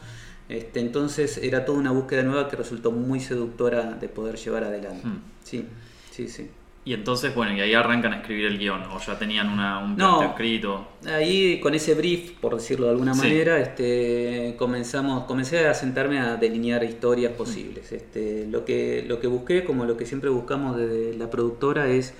Este, 0.48 0.80
entonces 0.80 1.38
era 1.38 1.64
toda 1.64 1.78
una 1.78 1.92
búsqueda 1.92 2.22
nueva 2.22 2.48
que 2.48 2.56
resultó 2.56 2.90
muy 2.90 3.20
seductora 3.20 3.94
de 3.94 4.08
poder 4.08 4.36
llevar 4.36 4.64
adelante. 4.64 5.06
Mm. 5.06 5.22
Sí, 5.44 5.66
sí, 6.10 6.28
sí. 6.28 6.50
Y 6.84 6.94
entonces, 6.94 7.32
bueno, 7.32 7.54
y 7.56 7.60
ahí 7.60 7.74
arrancan 7.74 8.12
a 8.12 8.16
escribir 8.16 8.46
el 8.46 8.58
guion, 8.58 8.82
o 8.82 8.98
ya 8.98 9.16
tenían 9.16 9.48
una, 9.48 9.78
un 9.78 9.96
no, 9.96 10.20
escrito. 10.22 10.88
Ahí 11.06 11.60
con 11.60 11.74
ese 11.74 11.94
brief, 11.94 12.32
por 12.40 12.56
decirlo 12.56 12.86
de 12.86 12.92
alguna 12.92 13.14
manera, 13.14 13.60
este, 13.60 14.56
comenzamos, 14.58 15.24
comencé 15.24 15.68
a 15.68 15.74
sentarme 15.74 16.18
a 16.18 16.36
delinear 16.36 16.82
historias 16.82 17.32
posibles. 17.32 17.92
Este, 17.92 18.48
lo, 18.50 18.64
que, 18.64 19.04
lo 19.06 19.20
que 19.20 19.28
busqué, 19.28 19.62
como 19.62 19.84
lo 19.84 19.96
que 19.96 20.06
siempre 20.06 20.28
buscamos 20.28 20.76
desde 20.76 21.16
la 21.16 21.30
productora, 21.30 21.88
es 21.88 22.14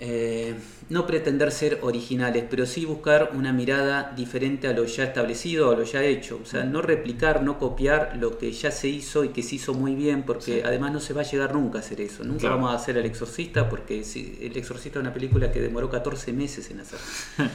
eh, 0.00 0.54
no 0.90 1.06
pretender 1.06 1.52
ser 1.52 1.78
originales, 1.82 2.44
pero 2.50 2.66
sí 2.66 2.84
buscar 2.84 3.30
una 3.34 3.52
mirada 3.52 4.12
diferente 4.16 4.66
a 4.66 4.72
lo 4.72 4.84
ya 4.84 5.04
establecido, 5.04 5.70
a 5.70 5.76
lo 5.76 5.84
ya 5.84 6.02
hecho. 6.02 6.40
O 6.42 6.46
sea, 6.46 6.64
no 6.64 6.82
replicar, 6.82 7.42
no 7.42 7.58
copiar 7.58 8.16
lo 8.18 8.36
que 8.36 8.50
ya 8.52 8.70
se 8.70 8.88
hizo 8.88 9.24
y 9.24 9.28
que 9.28 9.42
se 9.42 9.54
hizo 9.54 9.72
muy 9.72 9.94
bien, 9.94 10.24
porque 10.24 10.62
además 10.64 10.92
no 10.92 11.00
se 11.00 11.14
va 11.14 11.22
a 11.22 11.24
llegar 11.24 11.54
nunca 11.54 11.78
a 11.78 11.80
hacer 11.80 12.00
eso. 12.00 12.24
Nunca 12.24 12.50
vamos 12.50 12.72
a 12.72 12.74
hacer 12.74 12.96
El 12.98 13.06
Exorcista, 13.06 13.68
porque 13.68 14.02
El 14.40 14.56
Exorcista 14.56 14.98
es 14.98 15.02
una 15.02 15.14
película 15.14 15.52
que 15.52 15.60
demoró 15.60 15.88
14 15.88 16.32
meses 16.32 16.70
en 16.70 16.80
hacer. 16.80 16.98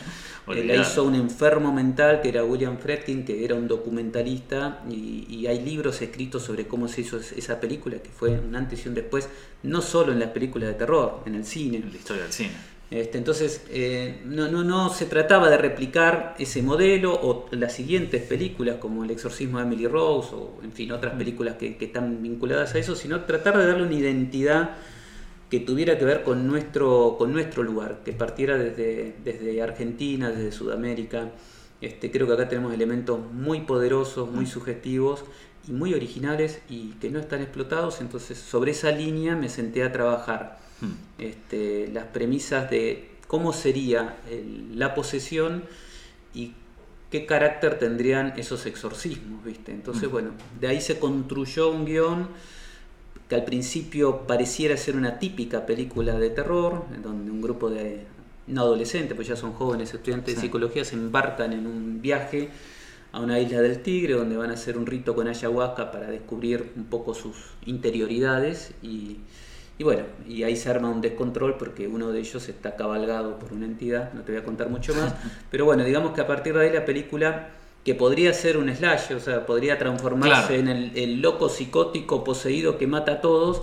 Eh, 0.47 0.63
la 0.63 0.77
hizo 0.77 1.03
un 1.03 1.13
enfermo 1.13 1.71
mental 1.71 2.21
que 2.21 2.29
era 2.29 2.43
William 2.43 2.79
Fredkin, 2.79 3.23
que 3.23 3.45
era 3.45 3.53
un 3.53 3.67
documentalista, 3.67 4.83
y, 4.89 5.27
y, 5.29 5.45
hay 5.45 5.63
libros 5.63 6.01
escritos 6.01 6.41
sobre 6.41 6.65
cómo 6.65 6.87
se 6.87 7.01
hizo 7.01 7.17
esa 7.17 7.59
película, 7.59 7.99
que 7.99 8.09
fue 8.09 8.31
un 8.31 8.55
antes 8.55 8.83
y 8.83 8.89
un 8.89 8.95
después, 8.95 9.29
no 9.61 9.83
solo 9.83 10.11
en 10.11 10.19
las 10.19 10.29
películas 10.29 10.69
de 10.69 10.73
terror, 10.73 11.21
en 11.27 11.35
el 11.35 11.45
cine. 11.45 11.77
En 11.77 11.91
la 11.91 11.97
historia 11.97 12.25
del 12.29 12.33
cine 12.33 12.69
este, 12.91 13.19
entonces, 13.19 13.61
eh, 13.69 14.21
no, 14.25 14.49
no, 14.49 14.63
no, 14.63 14.89
se 14.89 15.05
trataba 15.05 15.49
de 15.51 15.57
replicar 15.57 16.35
ese 16.39 16.63
modelo 16.63 17.13
o 17.13 17.47
las 17.51 17.73
siguientes 17.73 18.23
películas 18.23 18.77
como 18.77 19.03
El 19.03 19.11
exorcismo 19.11 19.59
de 19.59 19.65
Emily 19.65 19.85
Rose 19.85 20.33
o, 20.33 20.59
en 20.63 20.71
fin, 20.71 20.91
otras 20.91 21.13
mm. 21.13 21.17
películas 21.19 21.55
que, 21.57 21.77
están 21.79 22.23
vinculadas 22.23 22.73
a 22.73 22.79
eso, 22.79 22.95
sino 22.95 23.25
tratar 23.25 23.57
de 23.59 23.67
darle 23.67 23.83
una 23.83 23.93
identidad 23.93 24.71
que 25.51 25.59
tuviera 25.59 25.99
que 25.99 26.05
ver 26.05 26.23
con 26.23 26.47
nuestro, 26.47 27.15
con 27.19 27.31
nuestro 27.31 27.61
lugar, 27.61 28.01
que 28.03 28.11
partiera 28.11 28.57
desde, 28.57 29.15
desde 29.23 29.61
Argentina, 29.61 30.29
desde 30.31 30.51
Sudamérica. 30.51 31.31
Este, 31.81 32.09
creo 32.09 32.25
que 32.25 32.33
acá 32.33 32.49
tenemos 32.49 32.73
elementos 32.73 33.19
muy 33.31 33.61
poderosos, 33.61 34.31
muy 34.31 34.45
mm. 34.45 34.47
sugestivos 34.47 35.25
y 35.67 35.73
muy 35.73 35.93
originales 35.93 36.59
y 36.67 36.93
que 36.93 37.11
no 37.11 37.19
están 37.19 37.41
explotados, 37.41 38.01
entonces 38.01 38.39
sobre 38.39 38.71
esa 38.71 38.91
línea 38.91 39.35
me 39.35 39.47
senté 39.47 39.83
a 39.83 39.91
trabajar. 39.91 40.68
Hmm. 40.81 40.93
este, 41.17 41.89
las 41.89 42.05
premisas 42.05 42.69
de 42.69 43.09
cómo 43.27 43.53
sería 43.53 44.17
la 44.73 44.95
posesión 44.95 45.63
y 46.33 46.53
qué 47.11 47.25
carácter 47.25 47.77
tendrían 47.79 48.33
esos 48.37 48.65
exorcismos, 48.65 49.43
¿viste? 49.43 49.71
Entonces, 49.71 50.09
hmm. 50.09 50.11
bueno, 50.11 50.31
de 50.59 50.67
ahí 50.67 50.81
se 50.81 50.99
construyó 50.99 51.71
un 51.71 51.85
guion 51.85 52.27
que 53.27 53.35
al 53.35 53.43
principio 53.43 54.25
pareciera 54.25 54.75
ser 54.75 54.95
una 54.95 55.19
típica 55.19 55.65
película 55.65 56.17
de 56.17 56.31
terror, 56.31 56.85
en 56.95 57.03
donde 57.03 57.29
un 57.29 57.41
grupo 57.41 57.69
de, 57.69 58.05
no 58.47 58.61
adolescentes, 58.61 59.15
pues 59.15 59.27
ya 59.27 59.35
son 59.35 59.53
jóvenes 59.53 59.93
estudiantes 59.93 60.35
de 60.35 60.41
psicología, 60.41 60.83
se 60.83 60.95
embarcan 60.95 61.53
en 61.53 61.67
un 61.67 62.01
viaje 62.01 62.49
a 63.11 63.19
una 63.19 63.39
isla 63.39 63.61
del 63.61 63.81
Tigre, 63.81 64.13
donde 64.13 64.35
van 64.35 64.49
a 64.49 64.53
hacer 64.53 64.77
un 64.77 64.85
rito 64.85 65.15
con 65.15 65.27
ayahuasca 65.27 65.91
para 65.91 66.09
descubrir 66.09 66.71
un 66.75 66.85
poco 66.85 67.13
sus 67.13 67.35
interioridades 67.65 68.71
y 68.81 69.17
y 69.79 69.83
bueno, 69.83 70.03
y 70.27 70.43
ahí 70.43 70.57
se 70.57 70.69
arma 70.69 70.89
un 70.89 70.99
descontrol 70.99 71.55
porque 71.57 71.87
uno 71.87 72.11
de 72.11 72.19
ellos 72.19 72.49
está 72.49 72.75
cabalgado 72.75 73.39
por 73.39 73.53
una 73.53 73.65
entidad, 73.65 74.11
no 74.11 74.23
te 74.23 74.33
voy 74.33 74.41
a 74.41 74.43
contar 74.43 74.69
mucho 74.69 74.93
más, 74.93 75.15
pero 75.49 75.63
bueno, 75.63 75.85
digamos 75.85 76.11
que 76.11 76.19
a 76.19 76.27
partir 76.27 76.53
de 76.53 76.65
ahí 76.65 76.73
la 76.73 76.83
película, 76.83 77.51
que 77.85 77.95
podría 77.95 78.33
ser 78.33 78.57
un 78.57 78.69
slash, 78.75 79.13
o 79.13 79.21
sea, 79.21 79.45
podría 79.45 79.77
transformarse 79.77 80.59
en 80.59 80.67
el, 80.67 81.21
loco 81.21 81.47
psicótico 81.47 82.25
poseído 82.25 82.77
que 82.77 82.87
mata 82.87 83.13
a 83.13 83.21
todos, 83.21 83.61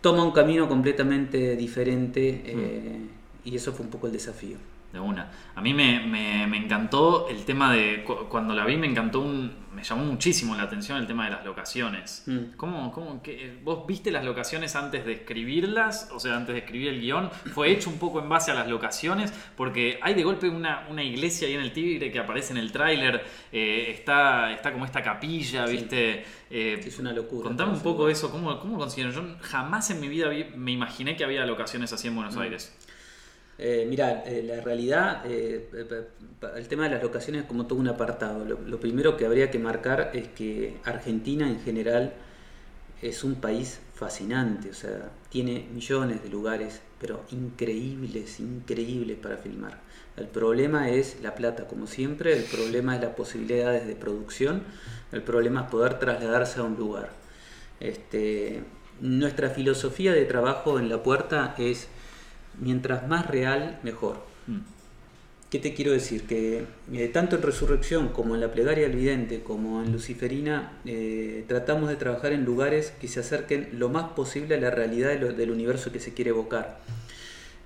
toma 0.00 0.22
un 0.22 0.30
camino 0.30 0.68
completamente 0.68 1.56
diferente 1.56 2.42
mm. 2.44 2.58
eh, 2.60 3.00
y 3.44 3.56
eso 3.56 3.72
fue 3.72 3.84
un 3.84 3.90
poco 3.90 4.06
el 4.06 4.12
desafío 4.12 4.58
de 4.92 5.00
una. 5.00 5.30
A 5.54 5.60
mí 5.60 5.72
me, 5.72 6.56
encantó 6.56 7.28
el 7.28 7.44
tema 7.44 7.72
de. 7.72 8.04
Cuando 8.28 8.54
la 8.54 8.64
vi, 8.64 8.76
me 8.76 8.86
encantó 8.86 9.20
un. 9.20 9.62
Me 9.72 9.82
llamó 9.82 10.04
muchísimo 10.04 10.54
la 10.54 10.64
atención 10.64 10.98
el 10.98 11.06
tema 11.06 11.24
de 11.24 11.30
las 11.30 11.46
locaciones. 11.46 12.24
Mm. 12.26 12.56
¿Cómo, 12.58 12.92
cómo 12.92 13.22
que, 13.22 13.58
¿Vos 13.64 13.86
viste 13.86 14.10
las 14.10 14.22
locaciones 14.22 14.76
antes 14.76 15.06
de 15.06 15.12
escribirlas? 15.14 16.10
O 16.12 16.20
sea, 16.20 16.36
antes 16.36 16.52
de 16.52 16.58
escribir 16.58 16.88
el 16.88 17.00
guion. 17.00 17.30
¿Fue 17.30 17.70
hecho 17.70 17.88
un 17.88 17.98
poco 17.98 18.20
en 18.20 18.28
base 18.28 18.50
a 18.50 18.54
las 18.54 18.68
locaciones? 18.68 19.32
Porque 19.56 19.98
hay 20.02 20.12
de 20.12 20.24
golpe 20.24 20.50
una, 20.50 20.86
una 20.90 21.02
iglesia 21.02 21.48
ahí 21.48 21.54
en 21.54 21.62
el 21.62 21.72
Tigre 21.72 22.12
que 22.12 22.18
aparece 22.18 22.52
en 22.52 22.58
el 22.58 22.70
tráiler. 22.70 23.24
Eh, 23.50 23.94
está, 23.96 24.52
está 24.52 24.72
como 24.74 24.84
esta 24.84 25.02
capilla, 25.02 25.64
¿viste? 25.64 26.22
Eh, 26.50 26.78
es 26.84 26.98
una 26.98 27.12
locura. 27.14 27.44
Contame 27.44 27.72
un 27.72 27.80
poco 27.80 28.10
eso. 28.10 28.30
¿Cómo, 28.30 28.60
¿Cómo 28.60 28.76
consiguieron? 28.76 29.14
Yo 29.14 29.36
jamás 29.40 29.90
en 29.90 30.00
mi 30.00 30.08
vida 30.08 30.30
me 30.54 30.70
imaginé 30.70 31.16
que 31.16 31.24
había 31.24 31.46
locaciones 31.46 31.94
así 31.94 32.08
en 32.08 32.14
Buenos 32.14 32.36
mm. 32.36 32.40
Aires. 32.40 32.76
Eh, 33.64 33.86
mira, 33.88 34.24
eh, 34.26 34.42
la 34.42 34.60
realidad, 34.60 35.22
eh, 35.24 35.70
el 36.56 36.66
tema 36.66 36.82
de 36.82 36.90
las 36.90 37.00
locaciones 37.00 37.42
es 37.42 37.46
como 37.46 37.68
todo 37.68 37.78
un 37.78 37.86
apartado. 37.86 38.44
Lo, 38.44 38.80
primero 38.80 39.16
que 39.16 39.24
habría 39.24 39.52
que 39.52 39.60
marcar 39.60 40.10
es 40.14 40.26
que 40.26 40.78
Argentina 40.82 41.46
en 41.46 41.60
general 41.60 42.12
es 43.00 43.22
un 43.22 43.36
país 43.36 43.78
fascinante, 43.94 44.70
o 44.70 44.74
sea, 44.74 45.12
tiene 45.28 45.68
millones 45.72 46.24
de 46.24 46.28
lugares, 46.28 46.80
pero 47.00 47.22
increíbles, 47.30 48.40
increíbles 48.40 49.16
para 49.18 49.36
filmar. 49.36 49.78
El 50.16 50.26
problema 50.26 50.90
es 50.90 51.18
la 51.22 51.36
plata, 51.36 51.68
como 51.68 51.86
siempre, 51.86 52.36
el 52.36 52.42
problema 52.42 52.96
es 52.96 53.02
las 53.02 53.14
posibilidades 53.14 53.86
de 53.86 53.94
producción, 53.94 54.64
el 55.12 55.22
problema 55.22 55.62
es 55.62 55.70
poder 55.70 56.00
trasladarse 56.00 56.58
a 56.58 56.64
un 56.64 56.74
lugar. 56.74 57.10
Este, 57.78 58.64
nuestra 59.00 59.50
filosofía 59.50 60.12
de 60.12 60.24
trabajo 60.24 60.80
en 60.80 60.88
la 60.88 61.04
puerta 61.04 61.54
es 61.58 61.86
mientras 62.62 63.06
más 63.08 63.26
real, 63.26 63.78
mejor. 63.82 64.24
Mm. 64.46 64.60
¿Qué 65.50 65.58
te 65.58 65.74
quiero 65.74 65.92
decir? 65.92 66.26
Que 66.26 66.64
eh, 66.94 67.08
tanto 67.08 67.36
en 67.36 67.42
Resurrección 67.42 68.08
como 68.08 68.34
en 68.34 68.40
la 68.40 68.52
Plegaria 68.52 68.88
del 68.88 68.96
Vidente, 68.96 69.42
como 69.42 69.82
en 69.82 69.92
Luciferina, 69.92 70.78
eh, 70.86 71.44
tratamos 71.46 71.90
de 71.90 71.96
trabajar 71.96 72.32
en 72.32 72.46
lugares 72.46 72.94
que 72.98 73.06
se 73.06 73.20
acerquen 73.20 73.68
lo 73.74 73.90
más 73.90 74.12
posible 74.12 74.54
a 74.54 74.60
la 74.60 74.70
realidad 74.70 75.18
del 75.18 75.50
universo 75.50 75.92
que 75.92 76.00
se 76.00 76.14
quiere 76.14 76.30
evocar. 76.30 76.78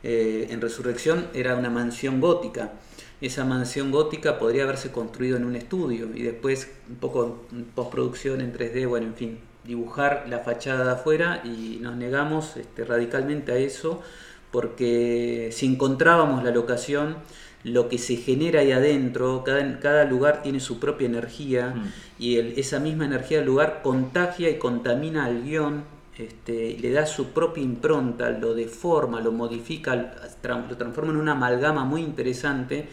Eh, 0.03 0.49
en 0.51 0.61
Resurrección 0.61 1.29
era 1.33 1.55
una 1.55 1.71
mansión 1.71 2.21
gótica. 2.21 2.73
Esa 3.21 3.45
mansión 3.45 3.93
gótica 3.93 4.39
podría 4.39 4.65
haberse 4.65 4.91
construido 4.91 5.37
en 5.37 5.45
un 5.45 5.55
estudio 5.55 6.09
y 6.13 6.23
después 6.23 6.69
un 6.89 6.97
poco 6.97 7.47
postproducción 7.75 8.41
en 8.41 8.53
3D, 8.53 8.89
bueno, 8.89 9.07
en 9.07 9.15
fin, 9.15 9.39
dibujar 9.65 10.27
la 10.29 10.41
fachada 10.41 10.85
de 10.85 10.91
afuera 10.91 11.41
y 11.45 11.79
nos 11.81 11.97
negamos 11.97 12.57
este, 12.57 12.85
radicalmente 12.85 13.53
a 13.53 13.57
eso 13.59 14.03
porque 14.51 15.51
si 15.53 15.67
encontrábamos 15.67 16.45
la 16.45 16.51
locación, 16.51 17.17
lo 17.65 17.89
que 17.89 17.99
se 17.99 18.17
genera 18.17 18.61
ahí 18.61 18.73
adentro, 18.73 19.43
cada, 19.45 19.81
cada 19.81 20.05
lugar 20.05 20.43
tiene 20.43 20.61
su 20.61 20.79
propia 20.79 21.07
energía 21.07 21.75
mm. 21.75 21.93
y 22.19 22.39
esa 22.61 22.79
misma 22.79 23.07
energía 23.07 23.39
del 23.39 23.47
lugar 23.47 23.81
contagia 23.83 24.49
y 24.49 24.59
contamina 24.59 25.25
al 25.25 25.43
guion, 25.43 25.85
este, 26.17 26.79
le 26.81 26.91
da 26.93 27.05
su 27.07 27.33
propia 27.33 27.63
impronta, 27.63 28.31
lo 28.31 28.55
deforma, 28.55 29.21
lo 29.21 29.33
modifica, 29.33 29.95
lo 29.97 30.77
transforma 30.77 31.13
en 31.13 31.19
una 31.19 31.33
amalgama 31.33 31.85
muy 31.85 32.03
interesante 32.03 32.89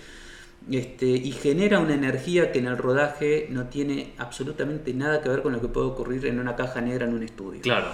este, 0.70 1.06
y 1.06 1.32
genera 1.32 1.80
una 1.80 1.94
energía 1.94 2.52
que 2.52 2.60
en 2.60 2.68
el 2.68 2.78
rodaje 2.78 3.48
no 3.50 3.66
tiene 3.66 4.14
absolutamente 4.18 4.94
nada 4.94 5.22
que 5.22 5.30
ver 5.30 5.42
con 5.42 5.54
lo 5.54 5.62
que 5.62 5.68
puede 5.68 5.88
ocurrir 5.88 6.26
en 6.26 6.40
una 6.40 6.56
caja 6.56 6.82
negra 6.82 7.06
en 7.06 7.14
un 7.14 7.24
estudio. 7.24 7.62
Claro. 7.62 7.88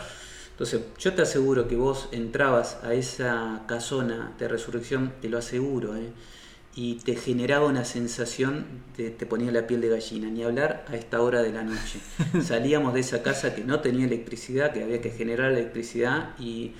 Entonces, 0.59 0.81
yo 0.97 1.13
te 1.13 1.21
aseguro 1.21 1.69
que 1.69 1.77
vos 1.77 2.09
entrabas 2.11 2.79
a 2.83 2.93
esa 2.93 3.63
casona 3.65 4.33
de 4.37 4.49
resurrección, 4.49 5.13
te 5.21 5.29
lo 5.29 5.37
aseguro, 5.37 5.95
¿eh? 5.95 6.11
y 6.75 6.95
te 6.95 7.15
generaba 7.15 7.67
una 7.67 7.85
sensación, 7.85 8.65
de, 8.97 9.09
te 9.09 9.25
ponía 9.25 9.53
la 9.53 9.67
piel 9.67 9.79
de 9.79 9.87
gallina, 9.87 10.29
ni 10.29 10.43
hablar 10.43 10.83
a 10.89 10.97
esta 10.97 11.21
hora 11.21 11.41
de 11.41 11.53
la 11.53 11.63
noche. 11.63 12.01
Salíamos 12.43 12.93
de 12.93 12.99
esa 12.99 13.23
casa 13.23 13.55
que 13.55 13.63
no 13.63 13.79
tenía 13.79 14.05
electricidad, 14.05 14.73
que 14.73 14.83
había 14.83 14.99
que 14.99 15.11
generar 15.11 15.53
electricidad 15.53 16.37
y 16.37 16.73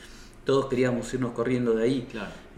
todos 0.44 0.66
queríamos 0.66 1.14
irnos 1.14 1.32
corriendo 1.32 1.74
de 1.74 1.84
ahí. 1.86 2.08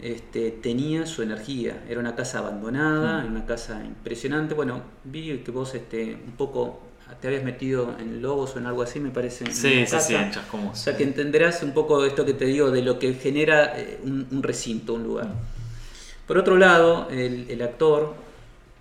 Este, 0.00 0.50
tenía 0.50 1.06
su 1.06 1.22
energía, 1.22 1.84
era 1.88 2.00
una 2.00 2.16
casa 2.16 2.40
abandonada, 2.40 3.22
mm. 3.22 3.26
una 3.28 3.46
casa 3.46 3.80
impresionante. 3.84 4.54
Bueno, 4.54 4.82
vi 5.04 5.38
que 5.38 5.52
vos 5.52 5.72
este, 5.76 6.16
un 6.26 6.32
poco 6.32 6.80
te 7.20 7.28
habías 7.28 7.44
metido 7.44 7.94
en 7.98 8.20
Lobos 8.20 8.56
o 8.56 8.58
en 8.58 8.66
algo 8.66 8.82
así, 8.82 8.98
me 8.98 9.10
parece. 9.10 9.46
Sí, 9.46 9.86
sí, 9.86 9.96
sí. 10.00 10.14
O 10.14 10.74
sea, 10.74 10.96
que 10.96 11.04
entenderás 11.04 11.62
un 11.62 11.72
poco 11.72 12.04
esto 12.04 12.24
que 12.24 12.34
te 12.34 12.46
digo 12.46 12.70
de 12.70 12.82
lo 12.82 12.98
que 12.98 13.14
genera 13.14 13.78
eh, 13.78 14.00
un, 14.02 14.42
recinto, 14.42 14.94
un 14.94 15.04
lugar. 15.04 15.28
Por 16.26 16.38
otro 16.38 16.56
lado, 16.56 17.08
el, 17.10 17.60
actor 17.62 18.14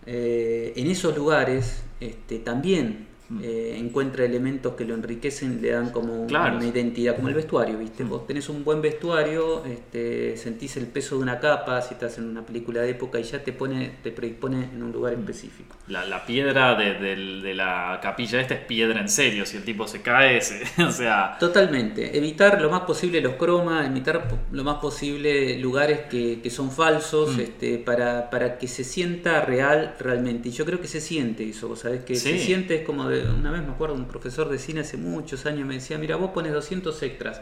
eh, 0.06 0.74
en 0.76 0.90
esos 0.90 1.16
lugares 1.16 1.84
este, 2.00 2.40
también. 2.40 3.11
Eh, 3.42 3.76
encuentra 3.78 4.26
elementos 4.26 4.74
que 4.74 4.84
lo 4.84 4.94
enriquecen, 4.94 5.62
le 5.62 5.72
dan 5.72 5.92
como 5.92 6.24
una 6.24 6.66
identidad, 6.66 7.16
como 7.16 7.30
el 7.30 7.34
vestuario, 7.34 7.78
¿viste? 7.78 8.04
Mm. 8.04 8.10
Vos 8.10 8.28
tenés 8.28 8.50
un 8.50 8.64
buen 8.64 8.82
vestuario, 8.82 9.64
este, 9.66 10.36
sentís 10.38 10.76
el 10.78 10.88
peso 10.88 11.16
de 11.16 11.22
una 11.22 11.40
capa, 11.40 11.82
si 11.82 11.94
estás 11.94 12.18
en 12.18 12.26
una 12.26 12.46
película 12.46 12.82
de 12.82 12.90
época 12.90 13.20
y 13.20 13.24
ya 13.24 13.44
te 13.44 13.54
pone, 13.54 14.00
te 14.04 14.12
predispone 14.12 14.70
en 14.74 14.84
un 14.84 14.92
lugar 14.92 15.16
mm. 15.16 15.20
específico. 15.20 15.76
La, 15.88 16.26
piedra 16.26 16.76
de, 16.76 17.54
la 17.54 18.00
capilla 18.02 18.42
esta 18.42 18.56
es 18.56 18.62
piedra 18.62 19.00
en 19.00 19.10
serio, 19.10 19.46
si 19.46 19.58
el 19.58 19.64
tipo 19.64 19.88
se 19.88 20.02
cae, 20.02 20.40
o 20.86 20.92
sea... 20.92 21.38
Totalmente, 21.40 22.18
evitar 22.18 22.62
lo 22.62 22.70
más 22.70 22.82
posible 22.82 23.22
los 23.22 23.36
cromas, 23.36 23.88
evitar 23.88 24.28
lo 24.52 24.64
más 24.64 24.78
posible 24.78 25.58
lugares 25.58 26.02
que, 26.10 26.42
son 26.52 26.70
falsos, 26.70 27.38
este, 27.38 27.78
para, 27.78 28.30
para 28.30 28.58
que 28.58 28.68
se 28.68 28.84
sienta 28.84 29.40
real 29.42 29.96
realmente. 30.00 30.50
Y 30.50 30.52
yo 30.52 30.66
creo 30.66 30.82
que 30.82 30.88
se 30.88 31.00
siente 31.00 31.48
eso, 31.48 31.70
vos 31.70 31.80
sabés 31.80 32.04
que 32.04 32.16
se 32.16 32.38
siente 32.40 32.76
es 32.76 32.86
como 32.86 33.08
de 33.08 33.21
una 33.24 33.52
vez 33.52 33.62
me 33.62 33.72
acuerdo 33.72 33.96
un 33.96 34.06
profesor 34.06 34.50
de 34.50 34.60
cine 34.60 34.82
hace 34.82 34.98
muchos 34.98 35.46
años 35.46 35.68
me 35.68 35.76
decía, 35.76 35.98
mira, 35.98 36.16
vos 36.16 36.32
pones 36.32 36.54
200 36.54 37.02
extras 37.04 37.42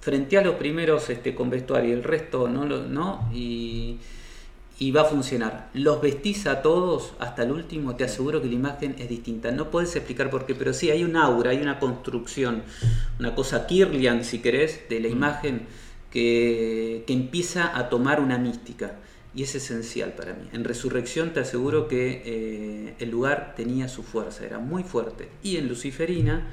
frente 0.00 0.36
a 0.36 0.42
los 0.42 0.56
primeros 0.56 1.08
este, 1.10 1.34
con 1.34 1.48
vestuario 1.48 1.90
y 1.90 1.92
el 1.92 2.02
resto 2.02 2.48
no, 2.48 2.64
no 2.66 3.30
y, 3.32 3.98
va 4.94 5.02
a 5.02 5.04
funcionar. 5.04 5.70
Los 5.74 6.02
vestís 6.02 6.48
a 6.48 6.60
todos 6.60 7.14
hasta 7.20 7.44
el 7.44 7.52
último, 7.52 7.94
te 7.94 8.02
aseguro 8.02 8.42
que 8.42 8.48
la 8.48 8.54
imagen 8.54 8.96
es 8.98 9.08
distinta. 9.08 9.52
No 9.52 9.70
puedes 9.70 9.94
explicar 9.94 10.28
por 10.28 10.44
qué, 10.44 10.56
pero 10.56 10.72
sí 10.72 10.90
hay 10.90 11.04
un 11.04 11.16
aura, 11.16 11.52
hay 11.52 11.58
una 11.58 11.78
construcción, 11.78 12.64
una 13.20 13.36
cosa 13.36 13.68
Kirlian, 13.68 14.24
si 14.24 14.40
querés, 14.40 14.88
de 14.88 14.98
la 14.98 15.08
mm. 15.08 15.12
imagen 15.12 15.66
que, 16.10 17.04
que 17.06 17.12
empieza 17.12 17.78
a 17.78 17.88
tomar 17.88 18.20
una 18.20 18.38
mística 18.38 18.96
y 19.34 19.42
es 19.42 19.54
esencial 19.54 20.12
para 20.12 20.34
mí. 20.34 20.48
En 20.52 20.64
Resurrección 20.64 21.32
te 21.32 21.40
aseguro 21.40 21.88
que 21.88 22.22
eh, 22.24 22.94
el 22.98 23.10
lugar 23.10 23.54
tenía 23.56 23.88
su 23.88 24.02
fuerza, 24.02 24.44
era 24.44 24.58
muy 24.58 24.84
fuerte. 24.84 25.28
Y 25.42 25.56
en 25.56 25.68
Luciferina, 25.68 26.48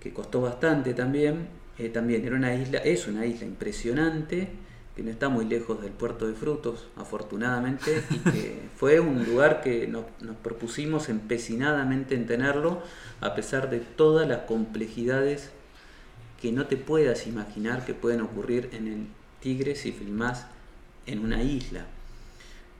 que 0.00 0.12
costó 0.12 0.42
bastante 0.42 0.94
también, 0.94 1.48
eh, 1.78 1.88
también 1.88 2.24
era 2.24 2.36
una 2.36 2.54
isla, 2.54 2.78
es 2.78 3.06
una 3.06 3.24
isla 3.24 3.46
impresionante, 3.46 4.48
que 4.94 5.02
no 5.02 5.10
está 5.10 5.28
muy 5.28 5.44
lejos 5.44 5.80
del 5.80 5.92
puerto 5.92 6.26
de 6.26 6.34
frutos, 6.34 6.88
afortunadamente, 6.96 8.02
y 8.10 8.18
que 8.30 8.60
fue 8.76 9.00
un 9.00 9.24
lugar 9.24 9.62
que 9.62 9.86
nos, 9.86 10.04
nos 10.20 10.36
propusimos 10.36 11.08
empecinadamente 11.08 12.16
en 12.16 12.26
tenerlo, 12.26 12.82
a 13.20 13.34
pesar 13.34 13.70
de 13.70 13.78
todas 13.78 14.28
las 14.28 14.40
complejidades 14.40 15.50
que 16.42 16.52
no 16.52 16.66
te 16.66 16.76
puedas 16.76 17.26
imaginar 17.26 17.84
que 17.84 17.94
pueden 17.94 18.20
ocurrir 18.20 18.70
en 18.72 18.88
el 18.88 19.06
Tigre 19.40 19.76
si 19.76 19.92
filmás 19.92 20.46
en 21.08 21.20
una 21.20 21.42
isla. 21.42 21.84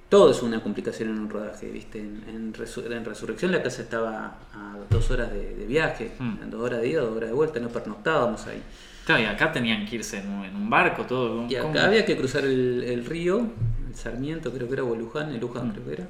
Todo 0.08 0.30
es 0.30 0.42
una 0.42 0.62
complicación 0.62 1.10
en 1.10 1.18
un 1.18 1.28
rodaje, 1.28 1.68
¿viste? 1.68 1.98
En, 1.98 2.54
Resurrección 2.54 3.52
la 3.52 3.62
casa 3.62 3.82
estaba 3.82 4.38
a 4.54 4.76
dos 4.88 5.10
horas 5.10 5.30
de, 5.32 5.66
viaje, 5.66 6.12
hmm. 6.18 6.50
dos 6.50 6.62
horas 6.62 6.80
de 6.80 6.88
ida, 6.88 7.02
dos 7.02 7.14
horas 7.16 7.28
de 7.28 7.34
vuelta, 7.34 7.60
no 7.60 7.68
pernoctábamos 7.68 8.46
ahí. 8.46 8.62
Claro, 9.04 9.22
y 9.22 9.26
acá 9.26 9.52
tenían 9.52 9.86
que 9.86 9.96
irse 9.96 10.18
en 10.18 10.28
un, 10.28 10.70
barco, 10.70 11.04
todo. 11.04 11.46
Y 11.48 11.56
acá 11.56 11.86
había 11.86 12.04
que 12.06 12.16
cruzar 12.16 12.44
el, 12.44 13.04
río, 13.04 13.50
el 13.86 13.94
Sarmiento, 13.94 14.50
creo 14.52 14.66
que 14.66 14.74
era, 14.74 14.84
o 14.84 14.94
el 14.94 15.00
Luján, 15.00 15.30
el 15.30 15.40
Luján 15.40 15.68
hmm. 15.68 15.72
creo 15.72 15.84
que 15.84 15.92
era. 15.92 16.08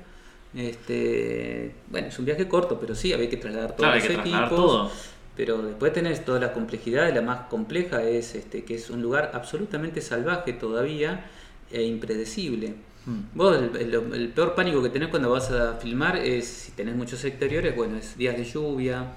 Este, 0.55 1.75
bueno, 1.89 2.07
es 2.09 2.19
un 2.19 2.25
viaje 2.25 2.47
corto, 2.49 2.79
pero 2.81 2.95
sí, 2.95 3.13
había 3.13 3.29
que 3.29 3.37
trasladar 3.37 3.75
todos 3.75 3.97
los 3.97 4.05
equipos. 4.05 4.49
Todo. 4.49 4.93
Pero 5.37 5.63
después 5.63 5.93
tenés 5.93 6.25
toda 6.25 6.41
la 6.41 6.53
complejidad, 6.53 7.13
la 7.15 7.23
más 7.23 7.43
compleja 7.49 8.03
es 8.03 8.35
este, 8.35 8.65
que 8.65 8.75
es 8.75 8.91
un 8.91 9.03
lugar 9.03 9.33
absolutamente 9.35 10.01
salvaje 10.01 10.53
todavía 10.53 11.25
e 11.71 11.83
impredecible. 11.83 12.75
Hmm. 13.07 13.21
Vos, 13.35 13.57
el, 13.57 14.33
peor 14.35 14.55
pánico 14.55 14.83
que 14.83 14.91
tenés 14.91 15.09
cuando 15.09 15.31
vas 15.31 15.51
a 15.51 15.75
filmar 15.75 16.17
es, 16.17 16.47
si 16.47 16.73
tenés 16.73 16.95
muchos 16.95 17.25
exteriores, 17.25 17.75
bueno, 17.75 17.97
es 17.97 18.17
días 18.17 18.37
de 18.37 18.45
lluvia, 18.45 19.13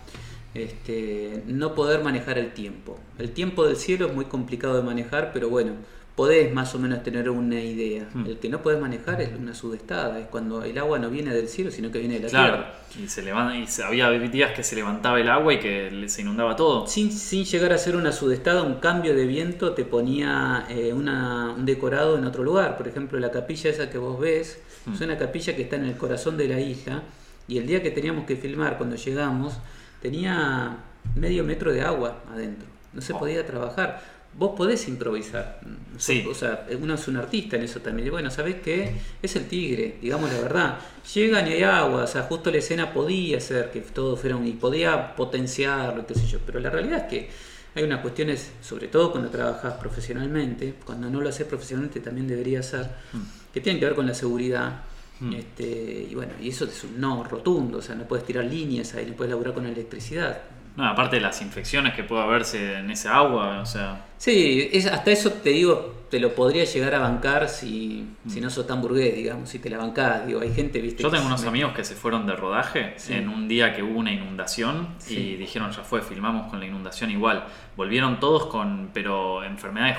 este, 0.53 1.43
no 1.47 1.75
poder 1.75 2.03
manejar 2.03 2.37
el 2.37 2.53
tiempo. 2.53 2.99
El 3.17 3.31
tiempo 3.31 3.65
del 3.65 3.75
cielo 3.75 4.07
es 4.07 4.13
muy 4.13 4.25
complicado 4.25 4.75
de 4.77 4.83
manejar, 4.83 5.31
pero 5.33 5.49
bueno, 5.49 5.73
podés 6.21 6.53
más 6.53 6.75
o 6.75 6.77
menos 6.77 7.01
tener 7.01 7.31
una 7.31 7.59
idea. 7.59 8.07
Hmm. 8.13 8.27
El 8.27 8.37
que 8.37 8.47
no 8.47 8.61
podés 8.61 8.79
manejar 8.79 9.19
es 9.23 9.31
una 9.35 9.55
sudestada, 9.55 10.19
es 10.19 10.27
cuando 10.27 10.63
el 10.63 10.77
agua 10.77 10.99
no 10.99 11.09
viene 11.09 11.33
del 11.33 11.47
cielo, 11.47 11.71
sino 11.71 11.91
que 11.91 11.97
viene 11.97 12.19
de 12.19 12.21
la 12.21 12.29
tierra. 12.29 12.73
Y, 13.03 13.07
se 13.07 13.23
levanta, 13.23 13.57
y 13.57 13.81
había 13.81 14.11
días 14.11 14.51
que 14.51 14.63
se 14.63 14.75
levantaba 14.75 15.19
el 15.19 15.27
agua 15.27 15.55
y 15.55 15.59
que 15.59 16.05
se 16.09 16.21
inundaba 16.21 16.55
todo. 16.55 16.85
Sin, 16.85 17.11
sin 17.11 17.43
llegar 17.43 17.73
a 17.73 17.79
ser 17.79 17.95
una 17.95 18.11
sudestada, 18.11 18.61
un 18.61 18.75
cambio 18.75 19.15
de 19.15 19.25
viento 19.25 19.73
te 19.73 19.83
ponía 19.83 20.67
eh, 20.69 20.93
un 20.93 21.65
decorado 21.65 22.19
en 22.19 22.25
otro 22.25 22.43
lugar. 22.43 22.77
Por 22.77 22.87
ejemplo, 22.87 23.17
la 23.17 23.31
capilla 23.31 23.71
esa 23.71 23.89
que 23.89 23.97
vos 23.97 24.19
ves, 24.19 24.61
hmm. 24.85 24.93
es 24.93 25.01
una 25.01 25.17
capilla 25.17 25.55
que 25.55 25.63
está 25.63 25.77
en 25.77 25.85
el 25.85 25.97
corazón 25.97 26.37
de 26.37 26.47
la 26.47 26.59
isla. 26.59 27.01
Y 27.47 27.57
el 27.57 27.65
día 27.65 27.81
que 27.81 27.89
teníamos 27.89 28.27
que 28.27 28.35
filmar, 28.35 28.77
cuando 28.77 28.95
llegamos, 28.95 29.57
tenía 30.03 30.77
medio 31.15 31.43
metro 31.43 31.73
de 31.73 31.81
agua 31.81 32.21
adentro. 32.31 32.67
No 32.93 33.01
se 33.01 33.15
podía 33.15 33.43
trabajar 33.43 34.03
vos 34.33 34.53
podés 34.55 34.87
improvisar. 34.87 35.59
Sí. 35.97 36.25
O 36.29 36.33
sea, 36.33 36.67
uno 36.79 36.95
es 36.95 37.07
un 37.07 37.17
artista 37.17 37.57
en 37.57 37.63
eso 37.63 37.79
también. 37.81 38.07
Y 38.07 38.11
bueno, 38.11 38.31
¿sabés 38.31 38.55
qué? 38.61 38.95
Es 39.21 39.35
el 39.35 39.47
tigre, 39.47 39.97
digamos 40.01 40.31
la 40.31 40.39
verdad. 40.39 40.79
Llegan 41.13 41.47
y 41.47 41.53
hay 41.53 41.63
agua, 41.63 42.03
o 42.03 42.07
sea, 42.07 42.23
justo 42.23 42.51
la 42.51 42.57
escena 42.57 42.93
podía 42.93 43.39
ser 43.39 43.71
que 43.71 43.81
todo 43.81 44.15
fuera 44.15 44.35
un... 44.35 44.47
y 44.47 44.53
podía 44.53 45.15
potenciarlo, 45.15 46.05
qué 46.05 46.15
sé 46.15 46.27
yo. 46.27 46.39
Pero 46.45 46.59
la 46.59 46.69
realidad 46.69 46.99
es 46.99 47.05
que 47.05 47.29
hay 47.75 47.83
unas 47.83 48.01
cuestiones, 48.01 48.51
sobre 48.61 48.87
todo 48.87 49.11
cuando 49.11 49.29
trabajas 49.29 49.73
profesionalmente, 49.75 50.75
cuando 50.85 51.09
no 51.09 51.21
lo 51.21 51.29
haces 51.29 51.47
profesionalmente 51.47 51.99
también 51.99 52.27
debería 52.27 52.61
ser, 52.63 52.89
mm. 53.13 53.53
que 53.53 53.61
tienen 53.61 53.79
que 53.79 53.85
ver 53.85 53.95
con 53.95 54.05
la 54.05 54.13
seguridad. 54.13 54.83
Mm. 55.19 55.33
Este, 55.33 56.07
y 56.09 56.15
bueno, 56.15 56.33
y 56.41 56.49
eso 56.49 56.65
es 56.65 56.83
un 56.83 56.99
no 56.99 57.23
rotundo, 57.23 57.77
o 57.77 57.81
sea, 57.81 57.95
no 57.95 58.05
puedes 58.05 58.25
tirar 58.25 58.43
líneas 58.45 58.93
ahí, 58.95 59.05
no 59.05 59.13
puedes 59.13 59.29
laburar 59.29 59.53
con 59.53 59.65
electricidad. 59.65 60.41
No, 60.75 60.87
aparte 60.87 61.17
de 61.17 61.21
las 61.21 61.41
infecciones 61.41 61.93
que 61.93 62.03
puede 62.03 62.23
haberse 62.23 62.79
en 62.79 62.89
ese 62.91 63.09
agua, 63.09 63.59
o 63.59 63.65
sea. 63.65 64.05
Sí, 64.17 64.69
es, 64.71 64.85
hasta 64.85 65.11
eso 65.11 65.31
te 65.31 65.49
digo, 65.49 66.05
te 66.09 66.19
lo 66.19 66.33
podría 66.33 66.63
llegar 66.63 66.95
a 66.95 66.99
bancar 66.99 67.49
si, 67.49 68.05
si 68.27 68.39
no 68.39 68.49
sos 68.49 68.67
tan 68.67 68.81
burgués, 68.81 69.15
digamos, 69.15 69.49
si 69.49 69.59
te 69.59 69.69
la 69.69 69.77
bancás. 69.77 70.25
Digo, 70.25 70.41
hay 70.41 70.53
gente, 70.53 70.79
viste. 70.79 71.03
Yo 71.03 71.09
tengo 71.09 71.25
unos 71.25 71.45
amigos 71.45 71.73
que 71.73 71.83
se 71.83 71.95
fueron 71.95 72.25
de 72.25 72.35
rodaje 72.35 72.95
en 73.09 73.27
un 73.27 73.47
día 73.47 73.73
que 73.73 73.83
hubo 73.83 73.99
una 73.99 74.11
inundación 74.11 74.89
y 75.09 75.35
dijeron, 75.35 75.71
ya 75.71 75.83
fue, 75.83 76.01
filmamos 76.01 76.49
con 76.49 76.59
la 76.59 76.65
inundación 76.65 77.11
igual. 77.11 77.45
Volvieron 77.75 78.19
todos 78.19 78.45
con, 78.45 78.91
pero 78.93 79.43
enfermedades 79.43 79.97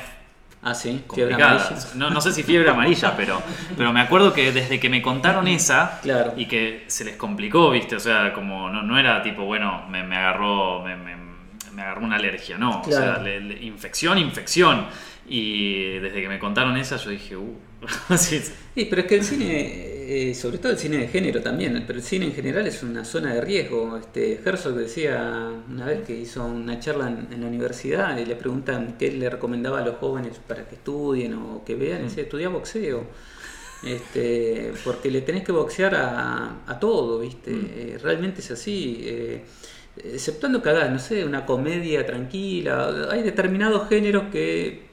Ah, 0.65 0.75
sí, 0.75 1.03
fiebre 1.13 1.35
amarilla. 1.35 1.77
No, 1.97 2.11
no, 2.11 2.21
sé 2.21 2.33
si 2.33 2.45
fiebre 2.45 2.71
amarilla, 2.71 3.15
pero, 3.17 3.43
pero 3.77 3.93
me 3.93 4.01
acuerdo 4.01 4.33
que 4.33 4.53
desde 4.53 4.79
que 4.79 4.89
me 4.89 5.03
contaron 5.03 5.49
esa 5.49 5.99
claro. 6.03 6.35
y 6.37 6.47
que 6.47 6.85
se 6.87 7.05
les 7.05 7.17
complicó, 7.17 7.71
¿viste? 7.71 7.97
O 7.97 8.01
sea, 8.01 8.33
como 8.33 8.71
no, 8.71 8.83
no 8.83 8.99
era 8.99 9.23
tipo, 9.23 9.45
bueno, 9.45 9.87
me, 9.89 10.05
me 10.05 10.17
agarró 10.17 10.85
me, 10.85 10.97
me, 10.97 11.83
agarró 11.83 12.03
una 12.03 12.17
alergia, 12.17 12.59
no. 12.59 12.81
O 12.81 12.93
sea, 12.93 13.21
infección, 13.61 14.19
infección. 14.19 14.87
Y 15.27 15.99
desde 15.99 16.21
que 16.21 16.29
me 16.29 16.39
contaron 16.39 16.77
esa, 16.77 16.97
yo 16.97 17.11
dije, 17.11 17.37
uh. 17.37 17.59
sí, 18.17 18.41
pero 18.89 19.03
es 19.03 19.09
que 19.09 19.15
el 19.17 19.25
cine, 19.25 19.92
eh, 20.05 20.35
sobre 20.35 20.59
todo 20.59 20.73
el 20.73 20.79
cine 20.79 20.99
de 20.99 21.09
género 21.09 21.41
también, 21.41 21.85
pero 21.87 21.99
el 21.99 22.05
cine 22.05 22.27
en 22.27 22.35
general 22.35 22.67
es 22.67 22.83
una 22.83 23.05
zona 23.05 23.35
de 23.35 23.41
riesgo. 23.41 23.97
Este, 23.97 24.41
Herzog 24.45 24.75
decía 24.75 25.51
una 25.69 25.87
vez 25.87 26.05
que 26.07 26.15
hizo 26.15 26.45
una 26.45 26.79
charla 26.81 27.09
en, 27.09 27.41
la 27.41 27.47
universidad 27.47 28.17
y 28.19 28.25
le 28.25 28.37
preguntan 28.37 28.97
qué 28.99 29.11
le 29.13 29.31
recomendaba 29.31 29.81
a 29.81 29.85
los 29.85 29.97
jóvenes 29.97 30.41
para 30.47 30.67
que 30.69 30.75
estudien 30.75 31.35
o 31.35 31.65
que 31.65 31.75
vean, 31.75 32.01
y 32.01 32.05
decía, 32.05 32.25
estudia 32.25 32.49
boxeo. 32.49 33.05
Este, 33.85 34.73
porque 34.85 35.11
le 35.11 35.23
tenés 35.23 35.43
que 35.45 35.53
boxear 35.53 35.95
a, 35.97 36.79
todo, 36.81 37.19
¿viste? 37.19 37.51
Mm. 37.51 37.71
Eh, 37.75 37.99
realmente 38.03 38.41
es 38.41 38.51
así. 38.51 39.01
Eh, 39.03 39.45
exceptuando 39.97 40.63
que 40.63 40.71
hagas, 40.71 40.91
no 40.91 40.99
sé, 40.99 41.25
una 41.25 41.45
comedia 41.47 42.05
tranquila, 42.07 43.09
hay 43.11 43.23
determinados 43.23 43.89
géneros 43.89 44.25
que 44.33 44.92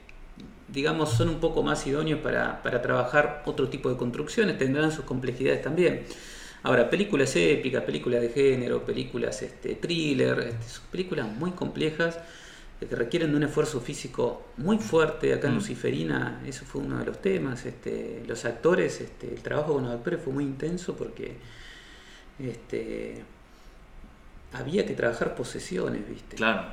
digamos, 0.71 1.09
son 1.09 1.29
un 1.29 1.39
poco 1.39 1.63
más 1.63 1.85
idóneos 1.87 2.19
para, 2.19 2.61
trabajar 2.81 3.43
otro 3.45 3.69
tipo 3.69 3.89
de 3.89 3.97
construcciones, 3.97 4.57
tendrán 4.57 4.91
sus 4.91 5.05
complejidades 5.05 5.61
también. 5.61 6.03
Ahora, 6.63 6.89
películas 6.89 7.35
épicas, 7.35 7.83
películas 7.83 8.21
de 8.21 8.29
género, 8.29 8.83
películas 8.83 9.41
este, 9.41 9.75
thriller, 9.75 10.39
este, 10.39 10.69
son 10.69 10.83
películas 10.91 11.27
muy 11.27 11.51
complejas 11.51 12.19
que 12.79 12.95
requieren 12.95 13.31
de 13.31 13.37
un 13.37 13.43
esfuerzo 13.43 13.81
físico 13.81 14.47
muy 14.57 14.77
fuerte. 14.77 15.33
Acá 15.33 15.47
en 15.47 15.53
Mm. 15.53 15.57
Luciferina, 15.57 16.41
eso 16.45 16.65
fue 16.65 16.81
uno 16.81 16.97
de 16.99 17.05
los 17.05 17.21
temas. 17.21 17.65
Este, 17.65 18.23
los 18.27 18.45
actores, 18.45 19.01
este, 19.01 19.33
el 19.33 19.41
trabajo 19.41 19.73
con 19.73 19.83
los 19.85 19.93
actores 19.93 20.21
fue 20.21 20.33
muy 20.33 20.43
intenso 20.43 20.95
porque 20.95 21.37
este, 22.39 23.23
había 24.53 24.85
que 24.85 24.93
trabajar 24.93 25.35
posesiones, 25.35 26.07
¿viste? 26.07 26.35
Claro. 26.35 26.63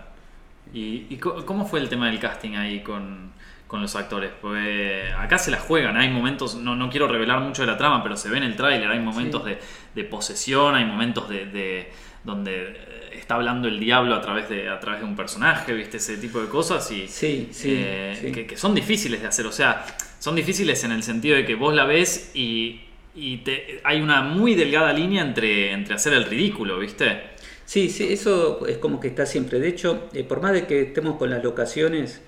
¿Y, 0.73 1.07
y 1.11 1.17
cómo 1.19 1.65
fue 1.67 1.79
el 1.81 1.89
tema 1.89 2.09
del 2.09 2.19
casting 2.19 2.57
ahí 2.57 2.83
con, 2.83 3.33
con 3.66 3.83
los 3.83 3.96
actores? 3.96 4.31
Porque 4.40 5.11
acá 5.18 5.38
se 5.38 5.50
la 5.50 5.59
juegan, 5.59 5.96
hay 5.96 6.09
momentos, 6.09 6.55
no, 6.55 6.76
no 6.76 6.88
quiero 6.90 7.09
revelar 7.09 7.40
mucho 7.40 7.62
de 7.62 7.66
la 7.68 7.76
trama, 7.76 8.02
pero 8.02 8.16
se 8.16 8.29
ve 8.31 8.38
en 8.38 8.44
el 8.44 8.57
tráiler, 8.57 8.88
hay 8.88 9.00
momentos 9.00 9.42
Sí. 9.44 9.50
de, 9.50 9.59
de 9.94 10.05
posesión, 10.09 10.74
hay 10.74 10.85
momentos 10.85 11.29
de, 11.29 11.46
de- 11.46 11.90
donde 12.24 12.55
eh, 12.62 13.18
está 13.18 13.35
hablando 13.37 13.68
el 13.68 13.79
diablo 13.81 14.14
a 14.14 14.20
través 14.20 14.48
de, 14.48 14.68
a 14.68 14.79
través 14.81 15.00
de 15.00 15.07
un 15.07 15.16
personaje, 15.16 15.72
¿viste? 15.72 15.96
Ese 15.96 16.16
tipo 16.16 16.40
de 16.40 16.48
cosas 16.48 16.90
y 16.90 17.09
Sí, 17.09 17.48
sí, 17.52 17.74
eh. 17.76 18.31
Que, 18.35 18.46
que 18.46 18.57
son 18.57 18.74
difíciles 18.74 19.20
de 19.22 19.29
hacer, 19.29 19.46
o 19.46 19.52
sea, 19.52 19.85
son 20.18 20.35
difíciles 20.37 20.83
en 20.85 20.92
el 20.92 21.02
sentido 21.02 21.37
de 21.37 21.44
que 21.44 21.55
vos 21.55 21.74
la 21.74 21.85
ves 21.85 22.31
y, 22.35 22.81
y 23.14 23.38
te- 23.38 23.81
hay 23.85 24.00
una 24.00 24.22
muy 24.22 24.55
delgada 24.55 24.92
línea 24.92 25.22
entre, 25.22 25.72
entre 25.72 25.94
hacer 25.94 26.12
el 26.12 26.24
ridículo, 26.24 26.79
¿viste? 26.79 27.35
Sí, 27.64 27.88
sí, 27.90 28.12
eso 28.12 28.64
es 28.66 28.79
como 28.79 29.00
que 29.00 29.09
está 29.09 29.26
siempre. 29.26 29.59
De 29.59 29.68
hecho, 29.68 30.09
eh, 30.12 30.22
por 30.22 30.40
más 30.40 30.52
de 30.52 30.66
que 30.66 30.83
estemos 30.83 31.16
con 31.16 31.31
las 31.31 31.42
locaciones, 31.42 32.22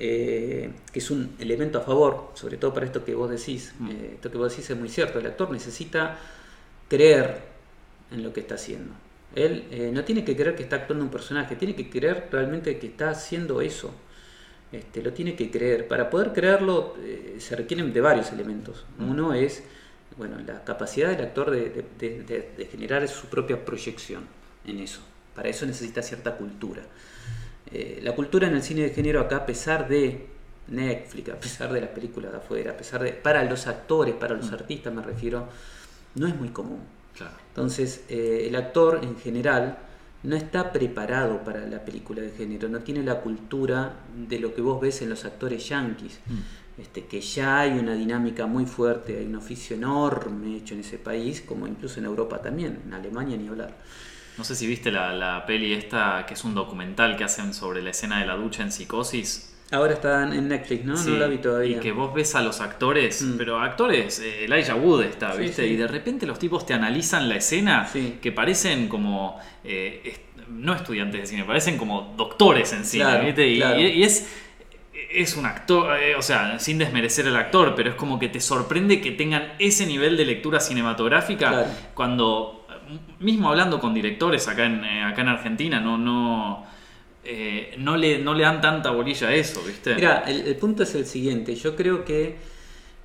eh, 0.00 0.70
que 0.92 0.98
es 0.98 1.10
un 1.10 1.36
elemento 1.38 1.78
a 1.78 1.82
favor, 1.82 2.30
sobre 2.34 2.56
todo 2.56 2.72
para 2.74 2.86
esto 2.86 3.04
que 3.04 3.14
vos 3.14 3.30
decís, 3.30 3.74
Mm. 3.78 3.90
eh, 3.90 4.10
esto 4.14 4.30
que 4.30 4.38
vos 4.38 4.50
decís 4.50 4.68
es 4.70 4.76
muy 4.76 4.88
cierto, 4.88 5.18
el 5.18 5.26
actor 5.26 5.50
necesita 5.50 6.16
creer 6.88 7.42
en 8.10 8.22
lo 8.22 8.32
que 8.32 8.40
está 8.40 8.54
haciendo. 8.56 8.92
Él 9.34 9.64
eh, 9.70 9.90
no 9.92 10.02
tiene 10.04 10.24
que 10.24 10.34
creer 10.34 10.56
que 10.56 10.62
está 10.64 10.76
actuando 10.76 11.04
un 11.04 11.10
personaje, 11.10 11.54
tiene 11.54 11.76
que 11.76 11.88
creer 11.88 12.28
realmente 12.32 12.78
que 12.78 12.86
está 12.88 13.10
haciendo 13.10 13.60
eso. 13.60 13.92
Este, 14.72 15.02
lo 15.02 15.12
tiene 15.12 15.34
que 15.36 15.50
creer. 15.50 15.86
Para 15.88 16.08
poder 16.10 16.32
creerlo 16.32 16.94
se 17.38 17.56
requieren 17.56 17.92
de 17.92 18.00
varios 18.00 18.32
elementos. 18.32 18.84
Mm. 18.98 19.10
Uno 19.10 19.34
es 19.34 19.62
bueno, 20.16 20.36
la 20.46 20.64
capacidad 20.64 21.08
del 21.10 21.20
actor 21.26 21.50
de, 21.50 21.70
de- 21.70 21.84
de- 21.98 22.22
de- 22.24 22.50
de 22.58 22.64
generar 22.66 23.06
su 23.08 23.26
propia 23.28 23.64
proyección 23.64 24.24
en 24.66 24.80
eso. 24.80 25.00
Para 25.34 25.48
eso 25.48 25.64
necesita 25.66 26.02
cierta 26.02 26.36
cultura. 26.36 26.82
Eh, 27.72 28.00
la 28.02 28.12
cultura 28.14 28.48
en 28.48 28.54
el 28.54 28.62
cine 28.62 28.82
de 28.82 28.90
género 28.90 29.20
acá, 29.20 29.36
a 29.36 29.46
pesar 29.46 29.88
de 29.88 30.26
Netflix, 30.68 31.28
a 31.30 31.38
pesar 31.38 31.72
de 31.72 31.80
las 31.80 31.90
películas 31.90 32.32
de 32.32 32.38
afuera, 32.38 32.72
a 32.72 32.76
pesar 32.76 33.02
de... 33.02 33.12
Para 33.12 33.44
los 33.44 33.66
actores, 33.66 34.14
para 34.14 34.34
los 34.34 34.50
Mm. 34.50 34.54
artistas 34.54 34.92
me 34.94 35.02
refiero, 35.02 35.46
no 36.14 36.26
es 36.26 36.36
muy 36.36 36.48
común. 36.48 36.80
Claro. 37.16 37.34
Entonces, 37.48 38.04
eh, 38.08 38.46
el 38.48 38.56
actor 38.56 39.00
en 39.02 39.16
general 39.18 39.78
no 40.22 40.36
está 40.36 40.72
preparado 40.72 41.42
para 41.44 41.66
la 41.66 41.84
película 41.84 42.20
de 42.22 42.30
género, 42.30 42.68
no 42.68 42.80
tiene 42.80 43.02
la 43.02 43.20
cultura 43.20 43.94
de 44.28 44.38
lo 44.38 44.54
que 44.54 44.60
vos 44.62 44.80
ves 44.80 45.02
en 45.02 45.08
los 45.10 45.24
actores 45.24 45.68
yanquis, 45.68 46.18
Mm. 46.26 46.80
este, 46.82 47.04
que 47.06 47.20
ya 47.20 47.60
hay 47.60 47.78
una 47.78 47.94
dinámica 47.94 48.46
muy 48.46 48.66
fuerte, 48.66 49.18
hay 49.18 49.26
un 49.26 49.36
oficio 49.36 49.76
enorme 49.76 50.56
hecho 50.56 50.74
en 50.74 50.80
ese 50.80 50.98
país, 50.98 51.40
como 51.40 51.66
incluso 51.66 52.00
en 52.00 52.06
Europa 52.06 52.40
también, 52.42 52.80
en 52.86 52.92
Alemania 52.94 53.36
ni 53.36 53.48
hablar. 53.48 53.74
No 54.40 54.44
sé 54.44 54.54
si 54.54 54.66
viste 54.66 54.90
la, 54.90 55.12
la 55.12 55.44
peli 55.44 55.74
esta, 55.74 56.24
que 56.26 56.32
es 56.32 56.44
un 56.44 56.54
documental 56.54 57.14
que 57.14 57.24
hacen 57.24 57.52
sobre 57.52 57.82
la 57.82 57.90
escena 57.90 58.20
de 58.20 58.26
la 58.26 58.36
ducha 58.36 58.62
en 58.62 58.72
psicosis. 58.72 59.54
Ahora 59.70 59.92
está 59.92 60.22
en 60.34 60.48
Netflix, 60.48 60.82
¿no? 60.86 60.96
Sí, 60.96 61.10
no 61.10 61.16
la 61.18 61.26
vi 61.26 61.36
todavía. 61.36 61.76
Y 61.76 61.80
que 61.80 61.92
vos 61.92 62.14
ves 62.14 62.34
a 62.34 62.40
los 62.40 62.62
actores, 62.62 63.20
Mm. 63.20 63.36
pero 63.36 63.60
actores, 63.60 64.18
eh, 64.20 64.46
Elijah 64.46 64.76
Wood 64.76 65.02
está, 65.02 65.32
Sí, 65.34 65.42
¿viste? 65.42 65.66
sí. 65.66 65.74
Y 65.74 65.76
de 65.76 65.86
repente 65.86 66.24
los 66.24 66.38
tipos 66.38 66.64
te 66.64 66.72
analizan 66.72 67.28
la 67.28 67.36
escena 67.36 67.86
que 68.22 68.32
parecen 68.32 68.88
como, 68.88 69.38
eh, 69.62 70.00
est- 70.06 70.48
no 70.48 70.74
estudiantes 70.74 71.20
de 71.20 71.26
cine, 71.26 71.44
parecen 71.44 71.76
como 71.76 72.14
doctores 72.16 72.72
en 72.72 72.86
cine, 72.86 73.04
Claro, 73.04 73.24
¿viste? 73.26 73.46
Y, 73.46 73.56
claro. 73.58 73.78
y- 73.78 73.84
y 73.88 74.02
es, 74.04 74.26
es 75.12 75.36
un 75.36 75.44
actor, 75.44 75.98
eh, 76.00 76.16
o 76.16 76.22
sea, 76.22 76.58
sin 76.58 76.78
desmerecer 76.78 77.26
al 77.26 77.36
actor, 77.36 77.74
pero 77.76 77.90
es 77.90 77.94
como 77.96 78.18
que 78.18 78.30
te 78.30 78.40
sorprende 78.40 79.02
que 79.02 79.10
tengan 79.10 79.52
ese 79.58 79.84
nivel 79.84 80.16
de 80.16 80.24
lectura 80.24 80.60
cinematográfica 80.60 81.50
Claro. 81.50 81.68
cuando, 81.94 82.59
mismo 83.20 83.48
hablando 83.50 83.78
con 83.80 83.92
directores 83.94 84.46
acá 84.48 84.66
en, 84.66 84.84
eh, 84.84 85.02
acá 85.04 85.22
en 85.22 85.28
Argentina, 85.28 85.80
no, 85.80 85.96
no, 85.98 86.64
eh, 87.24 87.74
no, 87.78 87.96
le, 87.96 88.18
no 88.18 88.34
le 88.34 88.42
dan 88.44 88.60
tanta 88.60 88.90
bolilla 88.90 89.28
a 89.28 89.34
eso, 89.34 89.62
¿viste? 89.66 89.94
Mira, 89.94 90.24
el, 90.26 90.40
el 90.42 90.56
punto 90.56 90.82
es 90.82 90.94
el 90.94 91.06
siguiente. 91.06 91.54
Yo 91.54 91.76
creo 91.76 92.04
que 92.04 92.36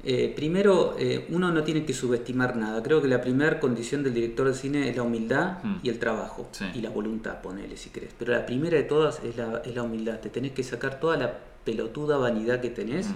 eh, 0.04 0.32
primero 0.36 0.96
eh, 1.00 1.26
uno 1.30 1.52
no 1.52 1.64
tiene 1.64 1.84
que 1.84 1.94
subestimar 1.94 2.56
nada. 2.56 2.82
Creo 2.84 3.02
que 3.02 3.08
la 3.08 3.22
primera 3.22 3.60
condición 3.60 4.04
del 4.04 4.14
director 4.14 4.48
de 4.48 4.54
cine 4.54 4.90
es 4.90 4.96
la 4.96 5.04
humildad 5.04 5.64
Mm. 5.64 5.78
y 5.84 5.90
el 5.90 5.98
trabajo 6.00 6.48
Sí. 6.52 6.66
y 6.76 6.82
la 6.82 6.90
voluntad, 6.92 7.42
ponele 7.42 7.76
si 7.76 7.90
querés. 7.90 8.12
Pero 8.18 8.32
la 8.34 8.46
primera 8.46 8.78
de 8.78 8.84
todas 8.84 9.22
es 9.24 9.36
la, 9.36 9.62
es 9.66 9.74
la 9.76 9.82
humildad. 9.84 10.20
Te 10.20 10.30
tenés 10.30 10.52
que 10.52 10.64
sacar 10.64 11.00
toda 11.00 11.18
la 11.18 11.34
pelotuda 11.64 12.18
vanidad 12.18 12.62
que 12.62 12.70
tenés 12.70 13.08
Mm. 13.08 13.14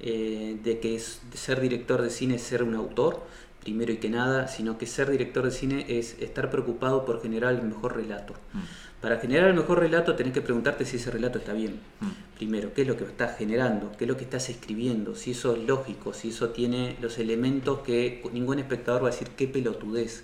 eh, 0.00 0.56
de 0.62 0.78
que 0.80 0.96
es, 0.96 1.22
de 1.30 1.36
ser 1.38 1.60
director 1.60 2.02
de 2.02 2.10
cine 2.10 2.34
es 2.34 2.42
ser 2.42 2.62
un 2.62 2.74
autor, 2.74 3.24
primero 3.66 3.92
y 3.92 3.96
que 3.96 4.08
nada, 4.08 4.46
sino 4.46 4.78
que 4.78 4.86
ser 4.86 5.10
director 5.10 5.44
de 5.44 5.50
cine 5.50 5.84
es 5.88 6.16
estar 6.20 6.50
preocupado 6.50 7.04
por 7.04 7.20
generar 7.20 7.52
el 7.52 7.62
mejor 7.62 7.96
relato. 7.96 8.34
Mm. 8.52 8.60
Para 9.00 9.18
generar 9.18 9.48
el 9.48 9.54
mejor 9.54 9.80
relato 9.80 10.14
tenés 10.14 10.32
que 10.32 10.40
preguntarte 10.40 10.84
si 10.84 10.98
ese 10.98 11.10
relato 11.10 11.38
está 11.38 11.52
bien. 11.52 11.80
Mm. 11.98 12.06
Primero, 12.36 12.72
¿qué 12.72 12.82
es 12.82 12.88
lo 12.88 12.96
que 12.96 13.02
estás 13.02 13.36
generando? 13.36 13.90
¿Qué 13.98 14.04
es 14.04 14.08
lo 14.08 14.16
que 14.16 14.22
estás 14.22 14.48
escribiendo? 14.50 15.16
Si 15.16 15.32
eso 15.32 15.56
es 15.56 15.64
lógico, 15.64 16.14
si 16.14 16.28
eso 16.28 16.50
tiene 16.50 16.96
los 17.00 17.18
elementos 17.18 17.80
que 17.80 18.22
ningún 18.32 18.60
espectador 18.60 19.02
va 19.02 19.08
a 19.08 19.10
decir 19.10 19.30
qué 19.36 19.48
pelotudez. 19.48 20.22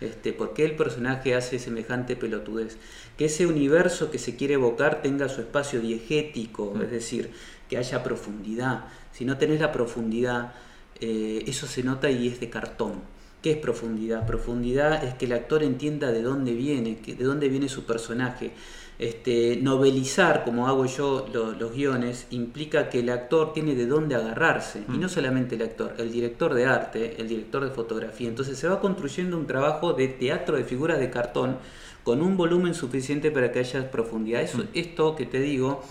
Este, 0.00 0.32
¿Por 0.32 0.54
qué 0.54 0.64
el 0.64 0.74
personaje 0.74 1.34
hace 1.34 1.58
semejante 1.58 2.16
pelotudez? 2.16 2.78
Que 3.18 3.26
ese 3.26 3.46
universo 3.46 4.10
que 4.10 4.18
se 4.18 4.34
quiere 4.34 4.54
evocar 4.54 5.02
tenga 5.02 5.28
su 5.28 5.42
espacio 5.42 5.82
diegético, 5.82 6.72
Mm. 6.74 6.82
es 6.84 6.90
decir, 6.90 7.32
que 7.68 7.76
haya 7.76 8.02
profundidad. 8.02 8.86
Si 9.12 9.26
no 9.26 9.36
tenés 9.36 9.60
la 9.60 9.72
profundidad, 9.72 10.54
eh, 11.00 11.44
eso 11.46 11.66
se 11.66 11.82
nota 11.82 12.10
y 12.10 12.28
es 12.28 12.40
de 12.40 12.48
cartón. 12.50 12.94
¿Qué 13.42 13.52
es 13.52 13.56
profundidad? 13.58 14.26
Profundidad 14.26 15.04
es 15.04 15.14
que 15.14 15.26
el 15.26 15.32
actor 15.32 15.62
entienda 15.62 16.10
de 16.10 16.22
dónde 16.22 16.52
viene, 16.54 16.98
que, 16.98 17.14
de 17.14 17.24
dónde 17.24 17.48
viene 17.48 17.68
su 17.68 17.84
personaje. 17.84 18.50
Este, 18.98 19.56
novelizar, 19.62 20.42
como 20.44 20.66
hago 20.66 20.84
yo 20.86 21.28
lo- 21.32 21.52
los 21.52 21.72
guiones, 21.72 22.26
implica 22.30 22.88
que 22.90 22.98
el 22.98 23.10
actor 23.10 23.52
tiene 23.52 23.76
de 23.76 23.86
dónde 23.86 24.16
agarrarse. 24.16 24.82
Y 24.88 24.92
Mm. 24.96 25.00
no 25.00 25.08
solamente 25.08 25.54
el 25.54 25.62
actor, 25.62 25.94
el 25.98 26.10
director 26.10 26.52
de 26.52 26.66
arte, 26.66 27.14
el 27.20 27.28
director 27.28 27.62
de 27.64 27.70
fotografía. 27.70 28.28
Entonces 28.28 28.58
se 28.58 28.66
va 28.66 28.80
construyendo 28.80 29.36
un 29.38 29.46
trabajo 29.46 29.92
de 29.92 30.08
teatro 30.08 30.56
de 30.56 30.64
figuras 30.64 30.98
de 30.98 31.10
cartón 31.10 31.58
con 32.02 32.22
un 32.22 32.36
volumen 32.36 32.74
suficiente 32.74 33.30
para 33.30 33.52
que 33.52 33.60
haya 33.60 33.88
profundidad. 33.88 34.42
Eso, 34.42 34.58
Mm. 34.58 34.68
Esto 34.74 35.14
que 35.14 35.26
te 35.26 35.38
digo 35.40 35.84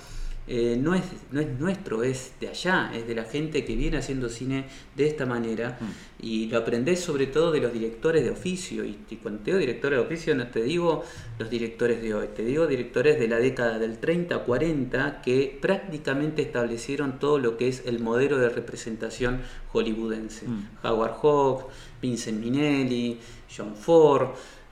eh, 0.49 0.77
no, 0.81 0.95
es, 0.95 1.03
no 1.31 1.41
es 1.41 1.59
nuestro, 1.59 2.03
es 2.03 2.31
de 2.39 2.47
allá, 2.47 2.91
es 2.95 3.05
de 3.05 3.13
la 3.13 3.25
gente 3.25 3.65
que 3.65 3.75
viene 3.75 3.97
haciendo 3.97 4.29
cine 4.29 4.65
de 4.95 5.05
esta 5.05 5.25
manera. 5.25 5.77
Mm. 5.79 6.25
Y 6.25 6.45
lo 6.47 6.57
aprendés 6.59 7.01
sobre 7.01 7.27
todo 7.27 7.51
de 7.51 7.59
los 7.59 7.73
directores 7.73 8.23
de 8.23 8.31
oficio. 8.31 8.85
Y, 8.85 8.97
y 9.09 9.17
cuando 9.17 9.41
te 9.41 9.51
digo 9.51 9.59
directores 9.59 9.99
de 9.99 10.05
oficio, 10.05 10.35
no 10.35 10.47
te 10.47 10.63
digo 10.63 11.03
los 11.37 11.49
directores 11.49 12.01
de 12.01 12.13
hoy, 12.13 12.27
te 12.33 12.45
digo 12.45 12.65
directores 12.65 13.19
de 13.19 13.27
la 13.27 13.39
década 13.39 13.77
del 13.77 13.97
30, 13.97 14.39
40, 14.39 15.21
que 15.21 15.57
prácticamente 15.61 16.43
establecieron 16.43 17.19
todo 17.19 17.39
lo 17.39 17.57
que 17.57 17.67
es 17.67 17.83
el 17.85 17.99
modelo 17.99 18.37
de 18.37 18.47
representación 18.47 19.41
hollywoodense. 19.73 20.47
Mm. 20.47 20.69
Howard 20.83 21.15
Hawks, 21.21 21.65
Vincent 22.01 22.39
Minnelli, 22.39 23.19
John 23.55 23.75
Ford, 23.75 24.29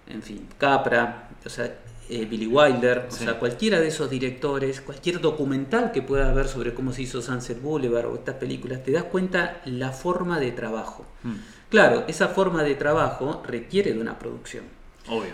en 0.07 0.21
fin, 0.21 0.47
Capra, 0.57 1.29
o 1.45 1.49
sea, 1.49 1.79
eh, 2.09 2.25
Billy 2.25 2.47
Wilder, 2.47 3.07
o 3.09 3.11
sea, 3.11 3.39
cualquiera 3.39 3.79
de 3.79 3.87
esos 3.87 4.09
directores, 4.09 4.81
cualquier 4.81 5.19
documental 5.21 5.91
que 5.91 6.01
puedas 6.01 6.33
ver 6.35 6.47
sobre 6.47 6.73
cómo 6.73 6.93
se 6.93 7.03
hizo 7.03 7.21
Sunset 7.21 7.61
Boulevard 7.61 8.07
o 8.07 8.15
estas 8.15 8.35
películas, 8.35 8.83
te 8.83 8.91
das 8.91 9.03
cuenta 9.05 9.61
la 9.65 9.91
forma 9.91 10.39
de 10.39 10.51
trabajo. 10.51 11.05
Mm. 11.23 11.33
Claro, 11.69 12.05
esa 12.07 12.27
forma 12.27 12.63
de 12.63 12.75
trabajo 12.75 13.41
requiere 13.45 13.93
de 13.93 13.99
una 13.99 14.19
producción. 14.19 14.65
Obvio. 15.07 15.33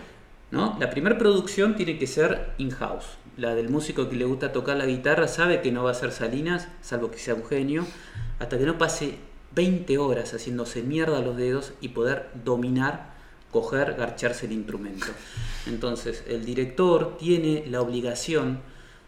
¿no? 0.52 0.78
La 0.80 0.90
primera 0.90 1.18
producción 1.18 1.76
tiene 1.76 1.98
que 1.98 2.08
ser 2.08 2.54
in-house. 2.58 3.18
La 3.38 3.56
del 3.56 3.70
músico 3.70 4.10
que 4.10 4.16
le 4.16 4.26
gusta 4.26 4.52
tocar 4.52 4.78
la 4.78 4.86
guitarra 4.86 5.28
sabe 5.28 5.62
que 5.62 5.72
no 5.72 5.84
va 5.84 5.92
a 5.92 5.96
ser 5.96 6.12
Salinas, 6.12 6.68
salvo 6.82 7.10
que 7.12 7.18
sea 7.18 7.34
un 7.34 7.46
genio, 7.46 7.86
hasta 8.40 8.58
que 8.58 8.66
no 8.66 8.78
pase 8.78 9.16
20 9.56 9.98
horas 9.98 10.34
haciéndose 10.34 10.84
mierda 10.84 11.22
los 11.22 11.38
dedos 11.38 11.74
y 11.82 11.90
poder 11.90 12.30
dominar, 12.44 13.11
coger, 13.52 13.96
garcharse 13.96 14.46
el 14.46 14.54
instrumento. 14.54 15.08
Entonces, 15.68 16.24
el 16.28 16.46
director 16.46 17.18
tiene 17.18 17.66
la 17.68 17.82
obligación 17.82 18.60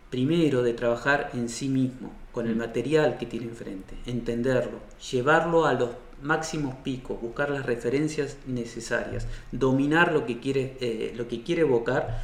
primero 0.09 0.61
de 0.61 0.73
trabajar 0.73 1.31
en 1.33 1.49
sí 1.49 1.69
mismo, 1.69 2.13
con 2.31 2.47
el 2.47 2.55
material 2.55 3.17
que 3.17 3.25
tiene 3.25 3.47
enfrente, 3.47 3.95
entenderlo, 4.05 4.79
llevarlo 5.11 5.65
a 5.65 5.73
los 5.73 5.89
máximos 6.21 6.75
picos, 6.83 7.19
buscar 7.21 7.49
las 7.49 7.65
referencias 7.65 8.37
necesarias, 8.45 9.27
dominar 9.51 10.13
lo 10.13 10.25
que 10.25 10.39
quiere, 10.39 10.77
eh, 10.81 11.13
lo 11.15 11.27
que 11.27 11.43
quiere 11.43 11.61
evocar 11.61 12.23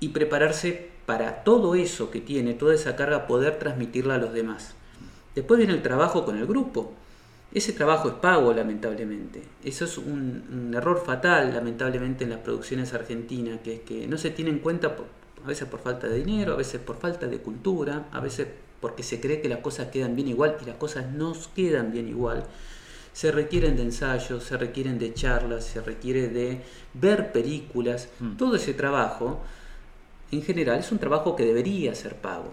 y 0.00 0.08
prepararse 0.08 0.90
para 1.06 1.44
todo 1.44 1.74
eso 1.74 2.10
que 2.10 2.20
tiene, 2.20 2.54
toda 2.54 2.74
esa 2.74 2.96
carga, 2.96 3.26
poder 3.26 3.58
transmitirla 3.58 4.16
a 4.16 4.18
los 4.18 4.32
demás. 4.32 4.74
Después 5.34 5.58
viene 5.58 5.74
el 5.74 5.82
trabajo 5.82 6.24
con 6.24 6.38
el 6.38 6.46
grupo. 6.46 6.92
Ese 7.58 7.72
trabajo 7.72 8.08
es 8.08 8.14
pago, 8.14 8.52
lamentablemente. 8.52 9.42
Eso 9.64 9.86
es 9.86 9.96
un, 9.98 10.44
un 10.52 10.74
error 10.74 11.02
fatal, 11.04 11.54
lamentablemente, 11.54 12.24
en 12.24 12.30
las 12.30 12.40
producciones 12.40 12.92
argentinas, 12.92 13.60
que 13.64 13.76
es 13.76 13.80
que 13.80 14.06
no 14.06 14.18
se 14.18 14.30
tiene 14.30 14.50
en 14.50 14.58
cuenta, 14.58 14.94
por- 14.96 15.06
A 15.44 15.48
veces 15.48 15.66
por 15.68 15.80
falta 15.80 16.06
de 16.08 16.22
dinero, 16.24 16.52
a 16.54 16.56
veces 16.56 16.80
por 16.80 16.96
falta 16.98 17.26
de 17.28 17.38
cultura, 17.38 18.08
a 18.12 18.20
veces 18.20 18.46
porque 18.80 19.02
se 19.02 19.20
cree 19.20 19.40
que 19.40 19.48
las 19.48 19.60
cosas 19.60 19.88
quedan 19.92 20.14
bien 20.16 20.28
igual 20.28 20.56
y 20.62 20.66
las 20.66 20.76
cosas 20.76 21.04
no 21.12 21.32
quedan 21.54 21.92
bien 21.92 22.08
igual. 22.08 22.44
Se 23.12 23.30
requieren 23.32 23.76
de 23.76 23.84
ensayos, 23.84 24.44
se 24.44 24.56
requieren 24.58 24.98
de 24.98 25.14
charlas, 25.14 25.64
se 25.64 25.80
requiere 25.80 26.28
de 26.28 26.60
ver 26.94 27.32
películas. 27.32 28.08
Mm. 28.20 28.36
Todo 28.36 28.56
ese 28.56 28.74
trabajo, 28.74 29.40
en 30.30 30.42
general, 30.42 30.78
es 30.80 30.92
un 30.92 30.98
trabajo 30.98 31.36
que 31.36 31.44
debería 31.46 31.94
ser 31.94 32.16
pago. 32.16 32.50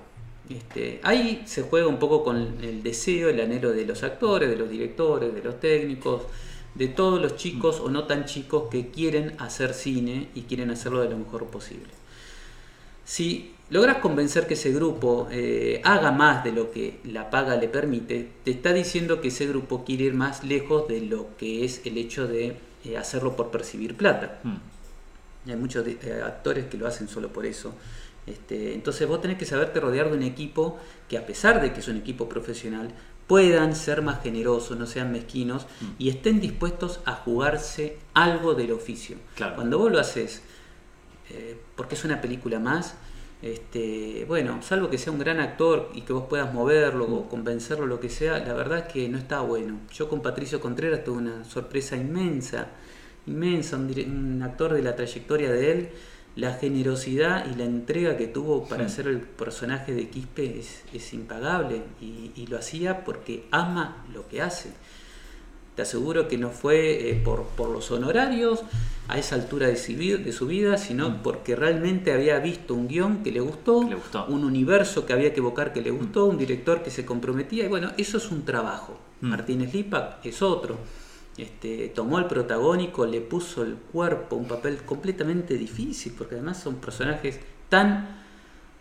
Este, 0.49 0.99
ahí 1.03 1.43
se 1.45 1.61
juega 1.63 1.87
un 1.87 1.99
poco 1.99 2.23
con 2.23 2.37
el 2.61 2.83
deseo, 2.83 3.29
el 3.29 3.39
anhelo 3.39 3.71
de 3.71 3.85
los 3.85 4.03
actores, 4.03 4.49
de 4.49 4.57
los 4.57 4.69
directores, 4.69 5.33
de 5.33 5.41
los 5.41 5.59
técnicos, 5.59 6.23
de 6.75 6.87
todos 6.87 7.21
los 7.21 7.35
chicos 7.35 7.79
o 7.79 7.89
no 7.89 8.05
tan 8.05 8.25
chicos 8.25 8.69
que 8.69 8.89
quieren 8.89 9.35
hacer 9.39 9.73
cine 9.73 10.29
y 10.35 10.41
quieren 10.41 10.69
hacerlo 10.71 11.01
de 11.01 11.09
lo 11.09 11.17
mejor 11.17 11.45
posible. 11.45 11.89
Si 13.05 13.53
logras 13.69 13.97
convencer 13.97 14.47
que 14.47 14.55
ese 14.55 14.71
grupo 14.71 15.27
eh, 15.31 15.81
haga 15.83 16.11
más 16.11 16.43
de 16.43 16.51
lo 16.51 16.71
que 16.71 16.99
la 17.03 17.29
paga 17.29 17.55
le 17.55 17.67
permite, 17.67 18.29
te 18.43 18.51
está 18.51 18.73
diciendo 18.73 19.21
que 19.21 19.27
ese 19.29 19.47
grupo 19.47 19.83
quiere 19.83 20.05
ir 20.05 20.13
más 20.13 20.43
lejos 20.43 20.87
de 20.87 21.01
lo 21.01 21.35
que 21.37 21.65
es 21.65 21.81
el 21.85 21.97
hecho 21.97 22.27
de 22.27 22.57
eh, 22.85 22.97
hacerlo 22.97 23.35
por 23.35 23.51
percibir 23.51 23.95
plata. 23.95 24.39
Mm. 24.43 25.49
Hay 25.49 25.55
muchos 25.57 25.85
eh, 25.87 26.21
actores 26.25 26.65
que 26.65 26.77
lo 26.77 26.87
hacen 26.87 27.07
solo 27.07 27.29
por 27.29 27.45
eso. 27.45 27.73
Este, 28.25 28.73
entonces 28.73 29.07
vos 29.07 29.19
tenés 29.21 29.37
que 29.37 29.45
saberte 29.45 29.79
rodear 29.79 30.09
de 30.09 30.15
un 30.17 30.23
equipo 30.23 30.79
que 31.09 31.17
a 31.17 31.25
pesar 31.25 31.61
de 31.61 31.73
que 31.73 31.81
es 31.81 31.87
un 31.87 31.97
equipo 31.97 32.29
profesional, 32.29 32.89
puedan 33.27 33.75
ser 33.75 34.01
más 34.01 34.21
generosos, 34.21 34.77
no 34.77 34.85
sean 34.85 35.11
mezquinos 35.11 35.65
Mm. 35.81 35.85
y 35.97 36.09
estén 36.09 36.39
dispuestos 36.41 36.99
a 37.05 37.13
jugarse 37.15 37.97
algo 38.13 38.53
del 38.53 38.71
oficio. 38.71 39.17
Claro. 39.35 39.55
Cuando 39.55 39.77
vos 39.77 39.91
lo 39.91 39.99
haces 39.99 40.41
eh, 41.29 41.57
porque 41.75 41.95
es 41.95 42.03
una 42.05 42.19
película 42.21 42.59
más, 42.59 42.95
este, 43.41 44.25
bueno, 44.27 44.61
salvo 44.61 44.89
que 44.89 44.97
sea 44.97 45.11
un 45.11 45.19
gran 45.19 45.39
actor 45.39 45.89
y 45.93 46.01
que 46.01 46.13
vos 46.13 46.25
puedas 46.29 46.53
moverlo 46.53 47.07
Mm. 47.07 47.13
o 47.13 47.29
convencerlo, 47.29 47.85
lo 47.87 47.99
que 47.99 48.09
sea, 48.09 48.39
la 48.39 48.53
verdad 48.53 48.79
es 48.87 48.93
que 48.93 49.09
no 49.09 49.17
está 49.17 49.41
bueno. 49.41 49.79
Yo 49.93 50.07
con 50.09 50.21
Patricio 50.21 50.59
Contreras 50.61 51.03
tuve 51.03 51.17
una 51.17 51.43
sorpresa 51.45 51.95
inmensa, 51.97 52.67
inmensa, 53.25 53.77
un, 53.77 53.91
un 54.05 54.41
actor 54.43 54.73
de 54.73 54.81
la 54.81 54.95
trayectoria 54.95 55.51
de 55.51 55.71
él, 55.71 55.89
la 56.35 56.53
generosidad 56.53 57.45
y 57.51 57.55
la 57.55 57.65
entrega 57.65 58.17
que 58.17 58.27
tuvo 58.27 58.65
para 58.67 58.87
Sí. 58.87 58.93
hacer 58.93 59.07
el 59.07 59.19
personaje 59.21 59.93
de 59.93 60.09
Quispe 60.09 60.59
es, 60.59 60.83
es 60.93 61.13
impagable 61.13 61.83
y, 62.01 62.31
y 62.35 62.47
lo 62.47 62.57
hacía 62.57 63.03
porque 63.05 63.45
ama 63.51 64.03
lo 64.13 64.27
que 64.27 64.41
hace. 64.41 64.71
Te 65.75 65.81
aseguro 65.83 66.27
que 66.27 66.37
no 66.37 66.49
fue 66.49 67.09
eh, 67.09 67.15
por, 67.15 67.43
por 67.55 67.69
los 67.69 67.89
honorarios 67.91 68.61
a 69.07 69.17
esa 69.17 69.35
altura 69.35 69.67
de, 69.67 69.73
de 69.75 70.31
su 70.31 70.45
vida, 70.47 70.77
sino 70.77 71.09
Mm. 71.09 71.21
porque 71.23 71.55
realmente 71.55 72.13
había 72.13 72.37
visto 72.39 72.73
un 72.75 72.87
guion 72.87 73.23
que 73.23 73.31
le 73.31 73.39
gustó, 73.39 73.81
Que 73.81 73.89
le 73.89 73.95
gustó. 73.95 74.25
un 74.27 74.43
universo 74.43 75.05
que 75.05 75.13
había 75.13 75.33
que 75.33 75.39
evocar 75.39 75.73
que 75.73 75.81
le 75.81 75.89
gustó, 75.91 76.25
un 76.25 76.37
director 76.37 76.83
que 76.83 76.91
se 76.91 77.05
comprometía. 77.05 77.65
Y 77.65 77.67
bueno, 77.69 77.91
eso 77.97 78.17
es 78.17 78.29
un 78.31 78.43
trabajo. 78.45 78.99
Mm. 79.21 79.27
Martínez 79.29 79.73
Lipak 79.73 80.23
es 80.25 80.41
otro. 80.43 80.77
Este, 81.37 81.87
tomó 81.89 82.19
el 82.19 82.25
protagónico, 82.25 83.05
le 83.05 83.19
puso 83.21 83.63
el 83.63 83.73
cuerpo, 83.75 84.35
un 84.35 84.45
papel 84.47 84.77
completamente 84.83 85.55
difícil, 85.57 86.13
porque 86.17 86.35
además 86.35 86.59
son 86.61 86.75
personajes 86.75 87.39
tan 87.69 88.21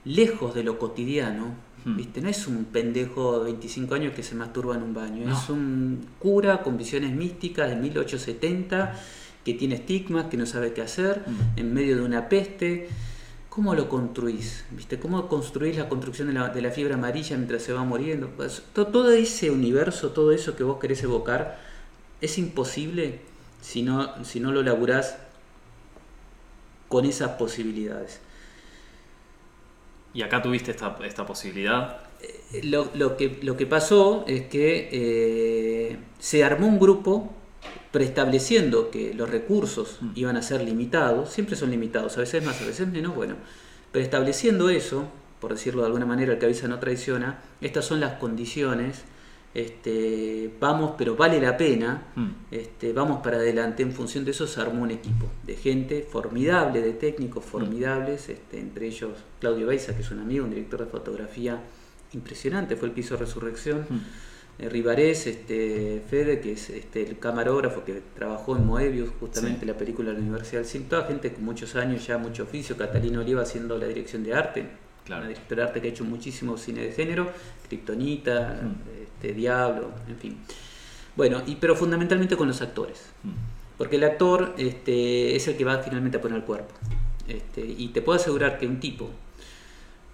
lejos 0.05 0.55
de 0.55 0.63
lo 0.65 0.79
cotidiano. 0.79 1.55
Hmm. 1.85 1.97
¿viste? 1.97 2.21
No 2.21 2.29
es 2.29 2.47
un 2.47 2.65
pendejo 2.67 3.39
de 3.41 3.45
25 3.53 3.95
años 3.97 4.13
que 4.15 4.23
se 4.23 4.35
masturba 4.37 4.77
en 4.77 4.83
un 4.85 4.95
baño, 4.95 5.27
No. 5.27 5.37
es 5.37 5.49
un 5.51 6.07
cura 6.21 6.63
con 6.63 6.77
visiones 6.79 7.11
místicas 7.13 7.69
de 7.71 7.77
1870 7.77 8.95
que 9.45 9.55
tiene 9.55 9.75
estigmas, 9.77 10.27
que 10.27 10.37
no 10.37 10.47
sabe 10.47 10.73
qué 10.73 10.83
hacer, 10.83 11.23
Hmm. 11.27 11.59
en 11.59 11.75
medio 11.75 11.97
de 11.97 12.03
una 12.03 12.29
peste. 12.29 12.89
¿Cómo 13.49 13.75
lo 13.75 13.89
construís? 13.89 14.65
¿Viste? 14.71 14.99
¿Cómo 15.01 15.27
construís 15.29 15.77
la 15.77 15.89
construcción 15.89 16.29
de 16.29 16.35
la, 16.35 16.49
de 16.51 16.63
la 16.63 16.71
fiebre 16.71 16.95
amarilla 16.95 17.37
mientras 17.37 17.63
se 17.63 17.73
va 17.73 17.83
muriendo? 17.85 18.29
Pues, 18.37 18.63
to- 18.73 18.87
todo 18.87 19.11
ese 19.11 19.51
universo, 19.51 20.11
todo 20.11 20.33
eso 20.33 20.55
que 20.57 20.63
vos 20.65 20.79
querés 20.79 21.03
evocar, 21.03 21.59
es 22.23 22.39
imposible 22.39 23.21
si 23.61 23.83
no, 23.83 24.25
si 24.25 24.41
no 24.41 24.51
lo 24.53 24.63
laburás 24.63 25.19
con 26.89 27.05
esas 27.05 27.33
posibilidades. 27.33 28.21
Y 30.15 30.23
acá 30.23 30.43
tuviste 30.43 30.71
esta, 30.71 30.97
esta 31.05 31.25
posibilidad. 31.27 32.01
Eh, 32.21 32.61
Lo, 32.65 32.91
lo 32.95 33.17
que, 33.17 33.39
lo 33.43 33.57
que 33.57 33.67
pasó 33.67 34.25
es 34.29 34.43
que 34.47 34.89
eh, 34.93 35.99
se 36.19 36.45
armó 36.45 36.67
un 36.67 36.79
grupo 36.79 37.33
preestableciendo 37.91 38.91
que 38.91 39.15
los 39.15 39.31
recursos 39.31 39.99
Mm. 40.01 40.13
iban 40.15 40.37
a 40.37 40.43
ser 40.43 40.63
limitados, 40.63 41.31
siempre 41.31 41.57
son 41.57 41.71
limitados, 41.71 42.17
a 42.17 42.21
veces 42.21 42.45
más, 42.45 42.61
a 42.61 42.67
veces 42.67 42.89
menos, 42.89 43.15
bueno, 43.15 43.37
preestableciendo 43.91 44.71
eso, 44.71 45.07
por 45.41 45.53
decirlo 45.53 45.83
de 45.83 45.87
alguna 45.87 46.07
manera, 46.07 46.33
el 46.33 46.39
que 46.39 46.47
avisa 46.47 46.69
no 46.69 46.79
traiciona, 46.79 47.43
estas 47.61 47.85
son 47.85 48.01
las 48.01 48.15
condiciones, 48.19 49.03
este, 49.55 50.51
vamos, 50.61 50.93
pero 50.97 51.15
vale 51.17 51.41
la 51.41 51.57
pena, 51.57 52.07
Mm. 52.17 52.29
este, 52.51 52.93
vamos 52.93 53.23
para 53.23 53.37
adelante, 53.37 53.83
en 53.83 53.93
función 53.93 54.25
de 54.25 54.31
eso 54.31 54.47
se 54.47 54.61
armó 54.61 54.83
un 54.83 54.91
equipo 54.91 55.27
de 55.45 55.57
gente 55.57 56.07
formidable, 56.11 56.81
de 56.81 56.93
técnicos 56.93 57.45
formidables, 57.45 58.29
este, 58.29 58.59
entre 58.59 58.87
ellos 58.87 59.11
Claudio 59.41 59.67
Beiza, 59.67 59.95
que 59.95 60.03
es 60.03 60.11
un 60.11 60.21
amigo, 60.21 60.45
un 60.45 60.51
director 60.51 60.81
de 60.81 60.87
fotografía 60.87 61.61
impresionante, 62.13 62.77
fue 62.77 62.89
el 62.89 62.99
hizo 62.99 63.17
Resurrección, 63.17 63.87
Mm. 63.89 63.99
eh, 64.59 64.69
Rivarés, 64.69 65.27
este, 65.27 66.03
Fede, 66.09 66.41
que 66.41 66.53
es 66.53 66.71
este, 66.71 67.03
el 67.09 67.19
camarógrafo 67.19 67.85
que 67.85 68.03
trabajó 68.15 68.57
en 68.57 68.67
Moebius, 68.67 69.11
justamente 69.21 69.61
Sí. 69.61 69.67
la 69.67 69.77
película 69.77 70.09
de 70.11 70.15
la 70.17 70.21
Universidad 70.21 70.61
del 70.61 70.69
Cine, 70.69 70.85
toda 70.89 71.05
gente 71.07 71.33
con 71.33 71.45
muchos 71.45 71.75
años, 71.77 72.07
ya 72.07 72.19
mucho 72.19 72.43
oficio, 72.45 72.77
Catalina 72.77 73.21
Oliva 73.21 73.43
haciendo 73.43 73.77
la 73.79 73.87
dirección 73.87 74.23
de 74.25 74.35
arte, 74.35 74.67
Claro. 75.05 75.23
una 75.23 75.29
directora 75.31 75.63
de 75.63 75.69
arte 75.69 75.81
que 75.81 75.89
ha 75.89 75.91
hecho 75.91 76.05
muchísimo 76.05 76.57
cine 76.59 76.83
de 76.83 76.93
género, 76.93 77.29
Kryptonita, 77.69 78.61
Mm. 78.63 79.02
Este, 79.23 79.35
Diablo, 79.35 79.91
en 80.09 80.17
fin. 80.17 80.39
Bueno, 81.15 81.43
y, 81.47 81.57
pero 81.57 81.77
fundamentalmente 81.77 82.37
con 82.37 82.49
los 82.49 82.61
actores. 82.61 83.07
Mm. 83.23 83.31
Porque 83.79 83.97
el 83.97 84.05
actor 84.05 84.55
este, 84.59 85.37
es 85.37 85.49
el 85.49 85.57
que 85.57 85.65
va 85.65 85.79
finalmente 85.79 86.19
a 86.19 86.21
poner 86.21 86.39
el 86.39 86.45
cuerpo. 86.45 86.75
Este, 87.29 87.65
y 87.65 87.89
te 87.89 88.03
puedo 88.03 88.19
asegurar 88.19 88.59
que 88.59 88.67
un 88.67 88.81
tipo, 88.81 89.11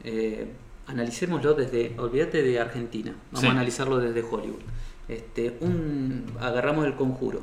eh, 0.04 0.46
analicémoslo 0.86 1.54
desde, 1.54 1.94
olvídate 1.98 2.42
de 2.42 2.60
Argentina, 2.60 3.14
vamos 3.30 3.40
Sí. 3.40 3.46
a 3.46 3.50
analizarlo 3.50 3.98
desde 3.98 4.22
Hollywood. 4.22 4.60
Este, 5.08 5.56
un, 5.60 6.26
agarramos 6.38 6.86
el 6.86 6.94
conjuro, 6.94 7.42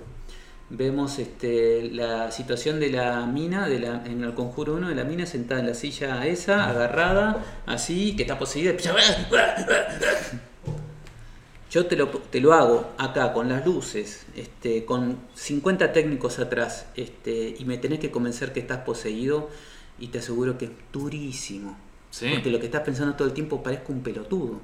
vemos 0.70 1.18
este, 1.18 1.90
la 1.92 2.32
situación 2.32 2.80
de 2.80 2.92
la 2.92 3.26
mina, 3.26 3.68
de 3.68 3.80
la, 3.80 4.06
en 4.06 4.24
el 4.24 4.36
conjuro 4.36 4.76
1 4.76 4.90
de 4.90 4.96
la 4.96 5.04
mina 5.04 5.26
sentada 5.26 5.62
en 5.62 5.68
la 5.68 5.74
silla 5.74 6.26
esa, 6.28 6.70
agarrada, 6.70 7.44
así, 7.66 8.16
que 8.16 8.24
está 8.24 8.38
poseída. 8.38 8.74
Yo 11.76 11.88
te 11.88 11.98
lo, 11.98 12.08
te 12.08 12.40
lo 12.40 12.54
hago 12.54 12.94
acá 12.98 13.34
con 13.34 13.50
las 13.50 13.66
luces, 13.66 14.26
este, 14.38 14.86
con 14.86 15.18
50 15.34 15.92
técnicos 15.92 16.40
atrás, 16.40 16.86
este, 16.96 17.54
y 17.60 17.66
me 17.66 17.78
tenés 17.78 18.00
que 18.00 18.12
convencer 18.12 18.54
que 18.54 18.62
estás 18.62 18.78
poseído, 18.86 19.50
y 20.00 20.08
te 20.08 20.20
aseguro 20.20 20.58
que 20.58 20.66
es 20.66 20.72
durísimo. 20.94 21.78
Sí. 22.12 22.30
Porque 22.34 22.50
lo 22.50 22.62
que 22.62 22.68
estás 22.68 22.84
pensando 22.84 23.16
todo 23.16 23.28
el 23.28 23.34
tiempo 23.34 23.62
parezco 23.62 23.92
un 23.92 24.04
pelotudo. 24.04 24.62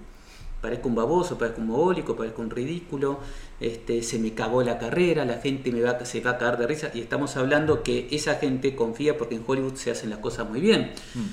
Parezco 0.62 0.88
un 0.88 0.95
baboso, 0.95 1.38
parezco 1.38 1.59
un 1.59 1.68
mogólico, 1.68 2.16
parezco 2.16 2.43
un 2.43 2.49
ridículo, 2.49 3.20
este, 3.59 4.03
se 4.03 4.18
me 4.18 4.34
cagó 4.34 4.64
la 4.64 4.80
carrera, 4.80 5.26
la 5.26 5.39
gente 5.39 5.70
me 5.74 5.82
va, 5.82 6.05
se 6.05 6.22
va 6.22 6.32
a 6.32 6.38
cagar 6.38 6.59
de 6.59 6.68
risa. 6.68 6.91
Y 6.93 7.01
estamos 7.01 7.36
hablando 7.36 7.84
que 7.84 8.07
esa 8.12 8.36
gente 8.36 8.74
confía 8.74 9.18
porque 9.18 9.36
en 9.36 9.43
Hollywood 9.45 9.76
se 9.76 9.91
hacen 9.91 10.12
las 10.12 10.20
cosas 10.20 10.49
muy 10.49 10.62
bien. 10.62 10.93
Mm. 11.14 11.26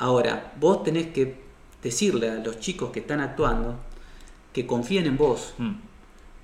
Ahora, 0.00 0.52
vos 0.60 0.82
tenés 0.82 1.06
que 1.06 1.36
decirle 1.82 2.28
a 2.28 2.34
los 2.34 2.60
chicos 2.60 2.90
que 2.90 3.00
están 3.00 3.20
actuando 3.20 3.78
que 4.54 4.66
confíen 4.66 5.04
en 5.06 5.18
vos, 5.18 5.52
Mm. 5.58 5.72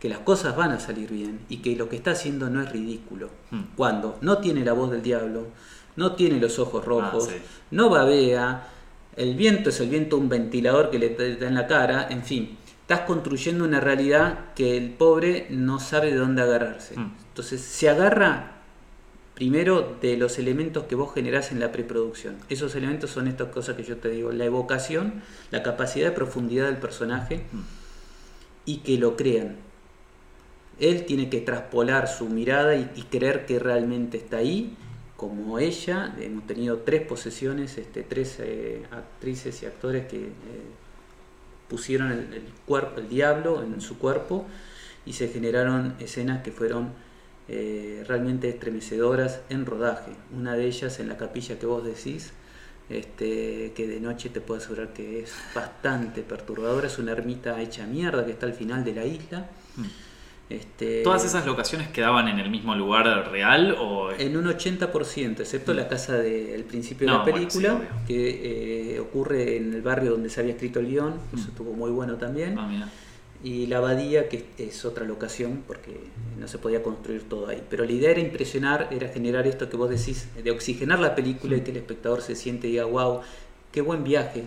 que 0.01 0.09
las 0.11 0.19
cosas 0.19 0.55
van 0.57 0.73
a 0.73 0.81
salir 0.81 1.11
bien 1.11 1.41
y 1.49 1.59
que 1.59 1.77
lo 1.77 1.89
que 1.89 1.97
está 1.97 2.11
haciendo 2.13 2.51
no 2.51 2.61
es 2.63 2.71
ridículo. 2.73 3.31
Mm. 3.51 3.61
Cuando 3.77 4.19
no 4.21 4.39
tiene 4.39 4.65
la 4.65 4.73
voz 4.75 4.91
del 4.91 5.03
diablo, 5.03 5.47
no 5.97 6.13
tiene 6.17 6.39
los 6.41 6.59
ojos 6.59 6.85
rojos, 6.85 7.29
Ah, 7.31 7.33
sí. 7.35 7.43
no 7.71 7.89
babea, 7.91 8.69
el 9.17 9.35
viento 9.35 9.71
es 9.71 9.81
el 9.81 9.89
viento 9.89 10.17
un 10.19 10.29
ventilador 10.29 10.91
que 10.91 10.99
le 10.99 11.11
da 11.37 11.47
en 11.49 11.55
la 11.55 11.67
cara, 11.67 12.07
en 12.11 12.23
fin, 12.25 12.57
estás 12.83 13.01
construyendo 13.01 13.65
una 13.65 13.79
realidad 13.81 14.53
que 14.57 14.77
el 14.77 14.91
pobre 14.91 15.47
no 15.51 15.79
sabe 15.81 16.11
de 16.13 16.17
dónde 16.19 16.43
agarrarse. 16.43 16.97
Mm. 16.99 17.13
Entonces 17.29 17.61
se 17.61 17.89
agarra 17.89 18.53
primero 19.35 19.97
de 20.03 20.17
los 20.17 20.39
elementos 20.39 20.85
que 20.85 20.95
vos 20.95 21.15
generás 21.15 21.51
en 21.53 21.61
la 21.61 21.73
preproducción. 21.73 22.37
Esos 22.49 22.75
elementos 22.75 23.11
son 23.11 23.27
estas 23.27 23.49
cosas 23.49 23.75
que 23.77 23.85
yo 23.85 23.97
te 23.97 24.09
digo, 24.11 24.33
la 24.33 24.45
evocación, 24.45 25.23
la 25.51 25.63
capacidad 25.63 26.09
de 26.09 26.13
profundidad 26.13 26.67
del 26.67 26.77
personaje 26.79 27.45
Mm. 27.53 27.59
Y 28.65 28.79
que 28.79 28.99
lo 28.99 29.17
crean. 29.17 29.57
Él 30.79 31.05
tiene 31.05 31.29
que 31.29 31.41
traspolar 31.41 32.09
su 32.09 32.29
mirada 32.29 32.75
y, 32.77 33.07
creer 33.11 33.45
que 33.45 33.59
realmente 33.59 34.17
está 34.17 34.39
ahí, 34.39 34.77
como 35.17 35.59
ella. 35.59 36.15
Hemos 36.19 36.47
tenido 36.47 36.79
tres 36.79 37.03
posesiones, 37.03 37.77
este, 37.77 38.03
tres 38.03 38.39
eh, 38.41 38.83
actrices 38.91 39.63
y 39.63 39.67
actores 39.67 40.07
que 40.07 40.19
eh, 40.19 40.31
pusieron 41.69 42.11
el, 42.13 42.33
el 42.33 42.45
cuerpo, 42.65 43.01
el 43.01 43.09
diablo 43.09 43.63
en 43.63 43.81
su 43.81 43.99
cuerpo 43.99 44.47
y 45.05 45.13
se 45.13 45.29
generaron 45.29 45.95
escenas 45.99 46.43
que 46.43 46.51
fueron 46.51 46.93
eh, 47.53 48.05
realmente 48.07 48.49
estremecedoras 48.49 49.41
en 49.49 49.67
rodaje. 49.67 50.13
Una 50.33 50.55
de 50.55 50.67
ellas 50.67 51.01
en 51.01 51.09
la 51.09 51.17
capilla 51.17 51.59
que 51.59 51.67
vos 51.67 51.85
decís, 51.85 52.33
este, 52.91 53.73
que 53.75 53.87
de 53.87 54.01
noche 54.01 54.29
te 54.31 54.41
puedo 54.41 54.61
asegurar 54.61 54.93
que 54.93 55.21
es 55.21 55.33
bastante 55.55 56.23
perturbadora. 56.23 56.89
Es 56.89 56.99
una 56.99 57.13
ermita 57.13 57.61
hecha 57.61 57.87
mierda 57.87 58.27
que 58.27 58.33
está 58.33 58.47
al 58.47 58.55
final 58.55 58.85
de 58.85 58.95
la 58.95 59.05
isla. 59.05 59.47
Mm. 59.77 59.85
Este, 60.51 61.05
¿Todas 61.05 61.25
esas 61.25 61.47
locaciones 61.47 61.89
quedaban 61.89 62.27
en 62.27 62.41
el 62.41 62.51
mismo 62.51 62.75
lugar 62.75 63.31
real 63.31 63.77
o 63.79 64.11
En 64.11 64.37
un 64.37 64.47
80%, 64.47 65.41
excepto 65.41 65.73
la 65.73 65.87
casa 65.87 66.15
del 66.15 66.65
principio 66.65 67.07
de 67.07 67.13
la 67.13 67.23
bueno, 67.23 67.37
película, 67.37 67.79
sí, 67.79 68.05
que 68.09 68.95
eh, 68.95 69.01
ocurre 69.01 69.59
en 69.59 69.73
el 69.75 69.81
barrio 69.81 70.11
donde 70.11 70.29
se 70.29 70.41
había 70.41 70.55
escrito 70.55 70.81
el 70.81 70.89
guion, 70.89 71.15
eso 71.33 71.51
estuvo 71.51 71.73
muy 71.73 71.93
bueno 71.93 72.17
también. 72.17 72.59
Ah, 72.59 72.67
mira. 72.69 72.89
Y 73.43 73.67
la 73.67 73.79
abadía, 73.79 74.29
que 74.29 74.45
es 74.59 74.85
otra 74.85 75.05
locación, 75.05 75.63
porque 75.67 75.99
no 76.39 76.47
se 76.47 76.59
podía 76.59 76.83
construir 76.83 77.29
todo 77.29 77.49
ahí. 77.49 77.63
Pero 77.71 77.85
la 77.85 77.93
idea 77.93 78.11
era 78.11 78.21
impresionar, 78.21 78.89
era 78.91 79.09
generar 79.09 79.47
esto 79.47 79.71
que 79.71 79.77
vos 79.77 79.89
decís, 79.89 80.29
de 80.43 80.51
oxigenar 80.51 80.99
la 80.99 81.15
película 81.15 81.57
y 81.57 81.63
que 81.63 81.71
el 81.71 81.79
espectador 81.79 82.21
se 82.21 82.35
siente 82.35 82.69
y 82.69 82.73
diga, 82.73 82.85
wow, 82.85 83.21
qué 83.73 83.81
buen 83.81 84.05
viaje. 84.05 84.45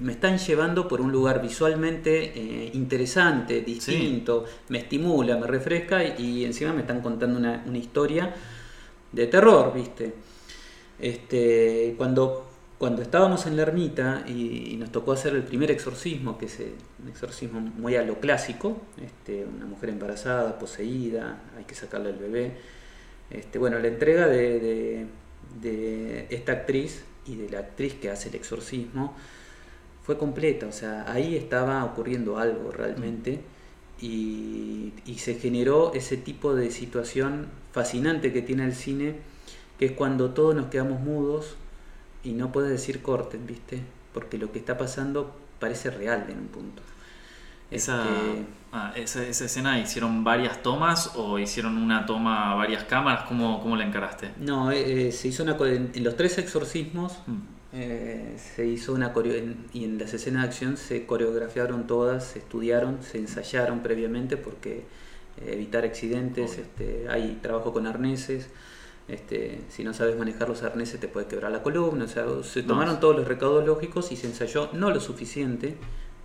Me 0.00 0.12
están 0.12 0.38
llevando 0.38 0.86
por 0.88 1.00
un 1.00 1.10
lugar 1.10 1.42
visualmente 1.42 2.32
eh, 2.34 2.70
interesante, 2.74 3.62
distinto, 3.62 4.44
me 4.68 4.78
estimula, 4.78 5.36
me 5.36 5.46
refresca 5.46 6.04
y, 6.04 6.14
y 6.22 6.44
encima 6.44 6.72
me 6.72 6.82
están 6.82 7.00
contando 7.00 7.38
una, 7.38 7.64
una 7.66 7.78
historia 7.78 8.34
de 9.12 9.26
terror, 9.26 9.72
¿viste? 9.74 10.14
Este, 10.98 11.94
cuando, 11.96 12.47
cuando 12.78 13.02
estábamos 13.02 13.46
en 13.46 13.56
la 13.56 13.62
ermita 13.62 14.24
y, 14.28 14.76
nos 14.78 14.92
tocó 14.92 15.12
hacer 15.12 15.34
el 15.34 15.42
primer 15.42 15.70
exorcismo, 15.70 16.38
que 16.38 16.46
es 16.46 16.58
un 17.02 17.08
exorcismo 17.08 17.60
muy 17.60 17.96
a 17.96 18.02
lo 18.04 18.20
clásico, 18.20 18.80
este, 19.04 19.44
una 19.44 19.66
mujer 19.66 19.90
embarazada, 19.90 20.58
poseída, 20.58 21.40
hay 21.56 21.64
que 21.64 21.74
sacarle 21.74 22.10
al 22.10 22.18
bebé. 22.18 22.52
Este, 23.30 23.58
bueno, 23.58 23.78
la 23.78 23.88
entrega 23.88 24.28
de, 24.28 24.60
de- 24.60 25.06
de 25.62 26.26
esta 26.30 26.52
actriz 26.52 27.04
y 27.26 27.36
de 27.36 27.48
la 27.50 27.60
actriz 27.60 27.94
que 27.94 28.10
hace 28.10 28.28
el 28.28 28.34
exorcismo 28.36 29.14
fue 30.04 30.16
completa, 30.18 30.66
o 30.66 30.72
sea, 30.72 31.10
ahí 31.12 31.36
estaba 31.36 31.84
ocurriendo 31.84 32.38
algo 32.38 32.70
realmente 32.70 33.40
y, 34.00 34.92
y 35.06 35.18
se 35.18 35.34
generó 35.34 35.92
ese 35.94 36.16
tipo 36.16 36.54
de 36.54 36.70
situación 36.70 37.46
fascinante 37.72 38.32
que 38.32 38.42
tiene 38.42 38.64
el 38.64 38.74
cine, 38.74 39.16
que 39.78 39.86
es 39.86 39.92
cuando 39.92 40.30
todos 40.30 40.54
nos 40.54 40.66
quedamos 40.66 41.00
mudos 41.00 41.56
y 42.24 42.32
no 42.32 42.52
puedes 42.52 42.70
decir 42.70 43.02
corten, 43.02 43.46
¿viste? 43.46 43.80
Porque 44.14 44.38
lo 44.38 44.52
que 44.52 44.58
está 44.58 44.78
pasando 44.78 45.36
parece 45.60 45.90
real 45.90 46.26
en 46.28 46.38
un 46.38 46.48
punto. 46.48 46.82
Esa, 47.70 48.02
Este, 48.04 48.46
ah, 48.72 48.92
esa, 48.96 49.26
esa 49.26 49.44
escena, 49.44 49.78
¿hicieron 49.78 50.24
varias 50.24 50.62
tomas 50.62 51.12
o 51.16 51.38
hicieron 51.38 51.76
una 51.78 52.06
toma, 52.06 52.54
varias 52.54 52.84
cámaras? 52.84 53.24
¿Cómo, 53.28 53.60
cómo 53.60 53.76
la 53.76 53.84
encaraste? 53.84 54.30
no, 54.36 54.70
eh, 54.70 55.08
eh, 55.08 55.12
se 55.12 55.28
hizo 55.28 55.42
una 55.42 55.56
en, 55.66 55.90
en 55.94 56.04
los 56.04 56.16
tres 56.16 56.38
exorcismos 56.38 57.12
Mm. 57.26 57.38
eh, 57.72 58.36
se 58.38 58.66
hizo 58.66 58.94
una 58.94 59.12
coreo 59.12 59.34
en- 59.34 59.66
y 59.74 59.84
en 59.84 59.98
las 59.98 60.14
escenas 60.14 60.42
de 60.42 60.48
acción 60.48 60.76
se 60.78 61.04
coreografiaron 61.06 61.86
todas, 61.86 62.24
se 62.24 62.38
estudiaron, 62.38 63.02
se 63.02 63.18
ensayaron 63.18 63.80
previamente 63.80 64.36
porque 64.38 64.84
eh, 65.38 65.50
evitar 65.52 65.84
accidentes, 65.84 66.56
este, 66.58 67.06
hay 67.10 67.38
trabajo 67.42 67.72
con 67.74 67.86
arneses, 67.86 68.48
este, 69.08 69.60
si 69.70 69.84
no 69.84 69.94
sabes 69.94 70.16
manejar 70.18 70.48
los 70.48 70.62
arneses 70.62 71.00
te 71.00 71.08
puede 71.08 71.26
quebrar 71.26 71.50
la 71.50 71.62
columna, 71.62 72.04
o 72.04 72.08
sea, 72.08 72.26
se 72.42 72.62
No. 72.62 72.68
tomaron 72.68 73.00
todos 73.00 73.16
los 73.16 73.26
recaudos 73.26 73.66
lógicos 73.66 74.12
y 74.12 74.16
se 74.16 74.26
ensayó 74.26 74.68
no 74.72 74.90
lo 74.90 75.00
suficiente, 75.00 75.76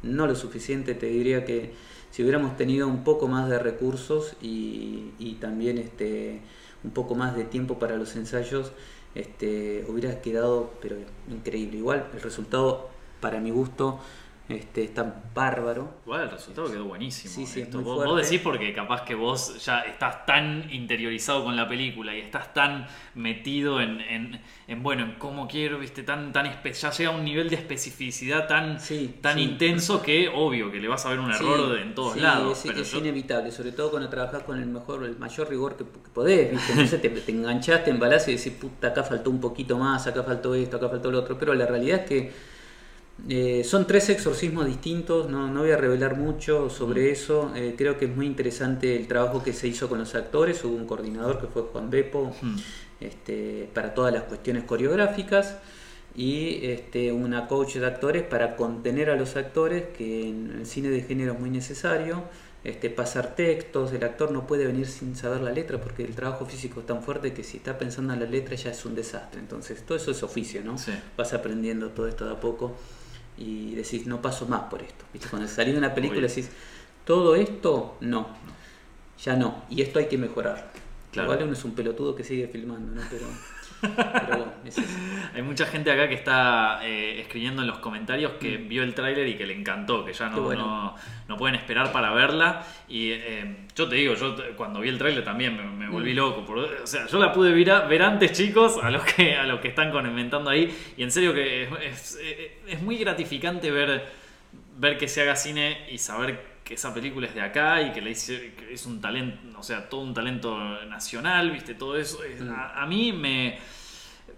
no 0.04 0.28
lo 0.28 0.36
suficiente, 0.36 0.94
te 0.96 1.06
diría 1.08 1.46
que 1.46 1.72
si 2.12 2.22
hubiéramos 2.24 2.58
tenido 2.58 2.88
un 2.88 3.04
poco 3.04 3.28
más 3.28 3.50
de 3.50 3.58
recursos 3.58 4.36
y, 4.42 5.12
y 5.18 5.36
también 5.40 5.78
este, 5.78 6.42
un 6.84 6.92
poco 6.92 7.16
más 7.16 7.36
de 7.36 7.46
tiempo 7.46 7.80
para 7.80 7.96
los 7.98 8.16
ensayos, 8.16 8.72
este, 9.16 9.86
hubiera 9.88 10.22
quedado 10.22 10.72
pero 10.82 10.98
increíble. 11.30 11.78
Igual 11.78 12.08
el 12.14 12.22
resultado, 12.22 12.90
para 13.22 13.40
mi 13.40 13.52
gusto, 13.52 14.00
este, 14.50 14.84
está 14.84 15.24
bárbaro. 15.34 15.94
Igual 16.06 16.24
el 16.24 16.32
resultado 16.32 16.70
quedó 16.70 16.86
buenísimo. 16.86 17.34
Sí, 17.34 17.46
sí, 17.46 17.62
es 17.62 17.66
Esto, 17.68 17.78
muy 17.78 17.86
vos, 17.86 18.06
vos 18.06 18.22
decís 18.22 18.42
porque 18.44 18.74
capaz 18.74 19.04
que 19.04 19.16
vos 19.16 19.64
ya 19.66 19.80
estás 19.82 20.26
tan 20.26 20.68
interiorizado 20.72 21.44
con 21.46 21.56
la 21.56 21.68
película 21.68 22.16
y 22.16 22.20
estás 22.20 22.54
tan 22.54 22.86
metido 23.16 23.80
en, 23.82 24.02
en, 24.02 24.42
en, 24.68 24.84
bueno, 24.84 25.04
en 25.04 25.14
cómo 25.14 25.48
quiero, 25.48 25.80
viste, 25.80 26.04
tan, 26.04 26.34
tan 26.34 26.46
ya 26.64 26.92
llega 26.92 27.10
a 27.12 27.16
un 27.16 27.24
nivel 27.24 27.50
de 27.50 27.56
especificidad 27.56 28.48
tan, 28.48 28.80
Sí, 28.80 29.16
tan 29.22 29.40
intenso 29.40 30.02
que 30.02 30.28
obvio 30.28 30.72
que 30.72 30.80
le 30.80 30.88
vas 30.90 31.06
a 31.06 31.10
ver 31.10 31.20
un 31.20 31.32
error 31.32 31.78
en 31.80 31.96
todos 31.96 32.18
lados. 32.18 32.58
Es, 32.60 32.72
pero 32.72 32.82
es 32.82 32.92
yo- 32.92 32.98
inevitable, 33.00 33.50
sobre 33.52 33.72
todo 33.72 33.92
cuando 33.92 34.10
trabajas 34.10 34.44
con 34.44 34.60
el 34.60 34.66
mejor, 34.68 35.06
el 35.06 35.18
mayor 35.18 35.50
rigor 35.50 35.78
que, 35.78 35.86
que 35.86 36.10
podés, 36.14 36.52
¿viste? 36.52 36.72
Entonces 36.74 37.02
te, 37.02 37.10
te 37.10 37.32
enganchaste, 37.32 37.90
embalás 37.92 38.28
y 38.28 38.36
decís, 38.36 38.52
puta, 38.54 38.88
acá 38.90 39.04
faltó 39.04 39.30
un 39.30 39.40
poquito 39.40 39.78
más, 39.78 40.06
acá 40.06 40.22
faltó 40.24 40.54
esto, 40.54 40.78
acá 40.78 40.90
faltó 40.90 41.10
lo 41.12 41.20
otro. 41.20 41.38
Pero 41.40 41.54
la 41.54 41.66
realidad 41.66 42.02
es 42.02 42.06
que 42.06 42.53
eh, 43.30 43.64
son 43.64 43.88
tres 43.88 44.10
exorcismos 44.10 44.66
distintos, 44.66 45.30
no, 45.30 45.48
no 45.48 45.62
voy 45.62 45.72
a 45.72 45.78
revelar 45.78 46.18
mucho 46.18 46.70
sobre 46.70 47.12
eso. 47.12 47.52
eh, 47.56 47.76
creo 47.78 47.98
que 47.98 48.06
es 48.06 48.16
muy 48.16 48.26
interesante 48.26 48.96
el 48.96 49.08
trabajo 49.08 49.44
que 49.44 49.54
se 49.54 49.68
hizo 49.68 49.88
con 49.88 50.00
los 50.00 50.14
actores. 50.16 50.64
Hubo 50.64 50.76
un 50.76 50.86
coordinador 50.88 51.40
que 51.40 51.48
fue 51.48 51.62
Juan 51.64 51.90
Bepo 51.90 52.36
Mm. 52.42 52.56
este, 53.00 53.70
para 53.74 53.94
todas 53.94 54.14
las 54.14 54.24
cuestiones 54.24 54.64
coreográficas 54.64 55.58
y 56.16 56.60
este, 56.66 57.12
una 57.12 57.48
coach 57.48 57.76
de 57.76 57.86
actores 57.86 58.24
para 58.24 58.56
contener 58.56 59.10
a 59.10 59.16
los 59.16 59.36
actores, 59.36 59.86
que 59.98 60.30
en 60.30 60.52
el 60.60 60.66
cine 60.66 60.90
de 60.90 61.02
género 61.02 61.34
es 61.34 61.40
muy 61.40 61.50
necesario. 61.50 62.24
Este, 62.64 62.90
pasar 62.90 63.36
textos, 63.36 63.92
el 63.92 64.04
actor 64.06 64.32
no 64.32 64.48
puede 64.48 64.66
venir 64.66 64.86
sin 64.88 65.18
saber 65.18 65.42
la 65.42 65.52
letra 65.52 65.82
porque 65.82 66.04
el 66.06 66.16
trabajo 66.16 66.46
físico 66.46 66.80
es 66.80 66.86
tan 66.86 67.04
fuerte 67.04 67.34
que 67.34 67.44
si 67.44 67.58
está 67.58 67.78
pensando 67.78 68.14
en 68.14 68.22
la 68.22 68.26
letra 68.26 68.56
ya 68.56 68.72
es 68.72 68.86
un 68.86 68.96
desastre. 68.96 69.40
Entonces, 69.42 69.84
todo 69.86 69.98
eso 69.98 70.12
es 70.12 70.24
oficio, 70.24 70.64
¿no? 70.64 70.78
Sí. 70.78 70.94
Vas 71.18 71.34
aprendiendo 71.34 71.90
todo 71.90 72.08
esto 72.08 72.26
de 72.26 72.32
a 72.32 72.40
poco 72.40 72.74
y 73.38 73.76
decís, 73.76 74.06
no 74.06 74.22
paso 74.22 74.48
más 74.48 74.64
por 74.64 74.82
esto. 74.82 75.06
¿Viste? 75.14 75.30
Cuando 75.30 75.48
salís 75.48 75.74
de 75.74 75.80
una 75.80 75.94
película 75.94 76.20
Obvio. 76.20 76.30
decís, 76.30 76.50
todo 77.06 77.36
esto 77.36 77.98
no, 78.02 78.28
ya 79.24 79.36
no, 79.36 79.64
y 79.70 79.82
esto 79.82 80.00
hay 80.00 80.08
que 80.08 80.18
mejorar. 80.18 80.72
Claro. 81.12 81.32
Igual 81.32 81.48
uno 81.48 81.54
es 81.54 81.64
un 81.64 81.74
pelotudo 81.74 82.16
que 82.16 82.24
sigue 82.24 82.48
filmando, 82.48 82.94
¿no? 82.94 83.02
Pero, 83.10 83.26
pero 83.84 84.38
bueno, 84.38 84.54
es 84.66 84.78
eso. 84.78 84.98
Hay 85.36 85.42
mucha 85.42 85.66
gente 85.66 85.92
acá 85.92 86.08
que 86.08 86.16
está 86.16 86.80
eh, 86.84 87.20
escribiendo 87.22 87.62
en 87.62 87.68
los 87.68 87.80
comentarios 87.80 88.34
que 88.34 88.58
vio 88.58 88.84
el 88.84 88.94
tráiler 88.94 89.28
y 89.28 89.36
que 89.36 89.46
le 89.46 89.54
encantó, 89.56 90.06
que 90.06 90.14
ya 90.14 90.30
no, 90.30 90.42
bueno. 90.42 90.66
no, 90.66 90.96
no 91.28 91.38
pueden 91.38 91.56
esperar 91.56 91.92
para 91.92 92.12
verla. 92.14 92.64
Y 92.88 93.12
eh, 93.12 93.66
yo 93.76 93.88
te 93.90 93.96
digo, 93.96 94.14
yo 94.16 94.36
cuando 94.56 94.80
vi 94.80 94.90
el 94.90 94.98
tráiler 94.98 95.24
también 95.24 95.58
me, 95.58 95.64
me 95.64 95.90
volví 95.90 96.14
loco. 96.14 96.46
por- 96.46 96.60
o 96.60 96.88
sea, 96.88 97.08
yo 97.08 97.20
la 97.20 97.32
pude 97.34 97.52
ver, 97.52 97.72
a- 97.72 97.82
ver 97.88 98.04
antes, 98.04 98.32
chicos, 98.34 98.80
a 98.82 98.90
los 98.92 99.04
que 99.04 99.36
a 99.36 99.44
los 99.46 99.60
que 99.60 99.68
están 99.70 99.92
comentando 99.92 100.50
ahí. 100.50 100.74
Y 100.98 101.04
en 101.04 101.12
serio 101.12 101.34
que 101.34 101.64
es, 101.64 101.70
es- 102.16 102.20
es 102.68 102.82
muy 102.82 102.98
gratificante 102.98 103.72
ver, 103.72 104.06
ver 104.78 104.98
que 104.98 105.08
se 105.08 105.22
haga 105.22 105.36
cine 105.36 105.86
y 105.92 105.98
saber 105.98 106.53
que 106.64 106.76
esa 106.76 106.94
película 106.94 107.28
es 107.28 107.36
de 107.36 107.42
acá 107.42 107.82
y 107.82 107.92
que, 107.92 108.02
le 108.02 108.12
hice, 108.12 108.54
que 108.56 108.74
es 108.74 108.86
un 108.86 109.02
talento, 109.02 109.60
o 109.60 109.64
sea, 109.64 109.90
todo 109.90 110.02
un 110.02 110.14
talento 110.14 110.58
nacional, 110.86 111.52
viste, 111.52 111.74
todo 111.76 111.98
eso. 111.98 112.24
Es- 112.24 112.42
Mm. 112.42 112.52
a- 112.54 112.82
a 112.82 112.86
mí 112.88 113.12
me 113.12 113.58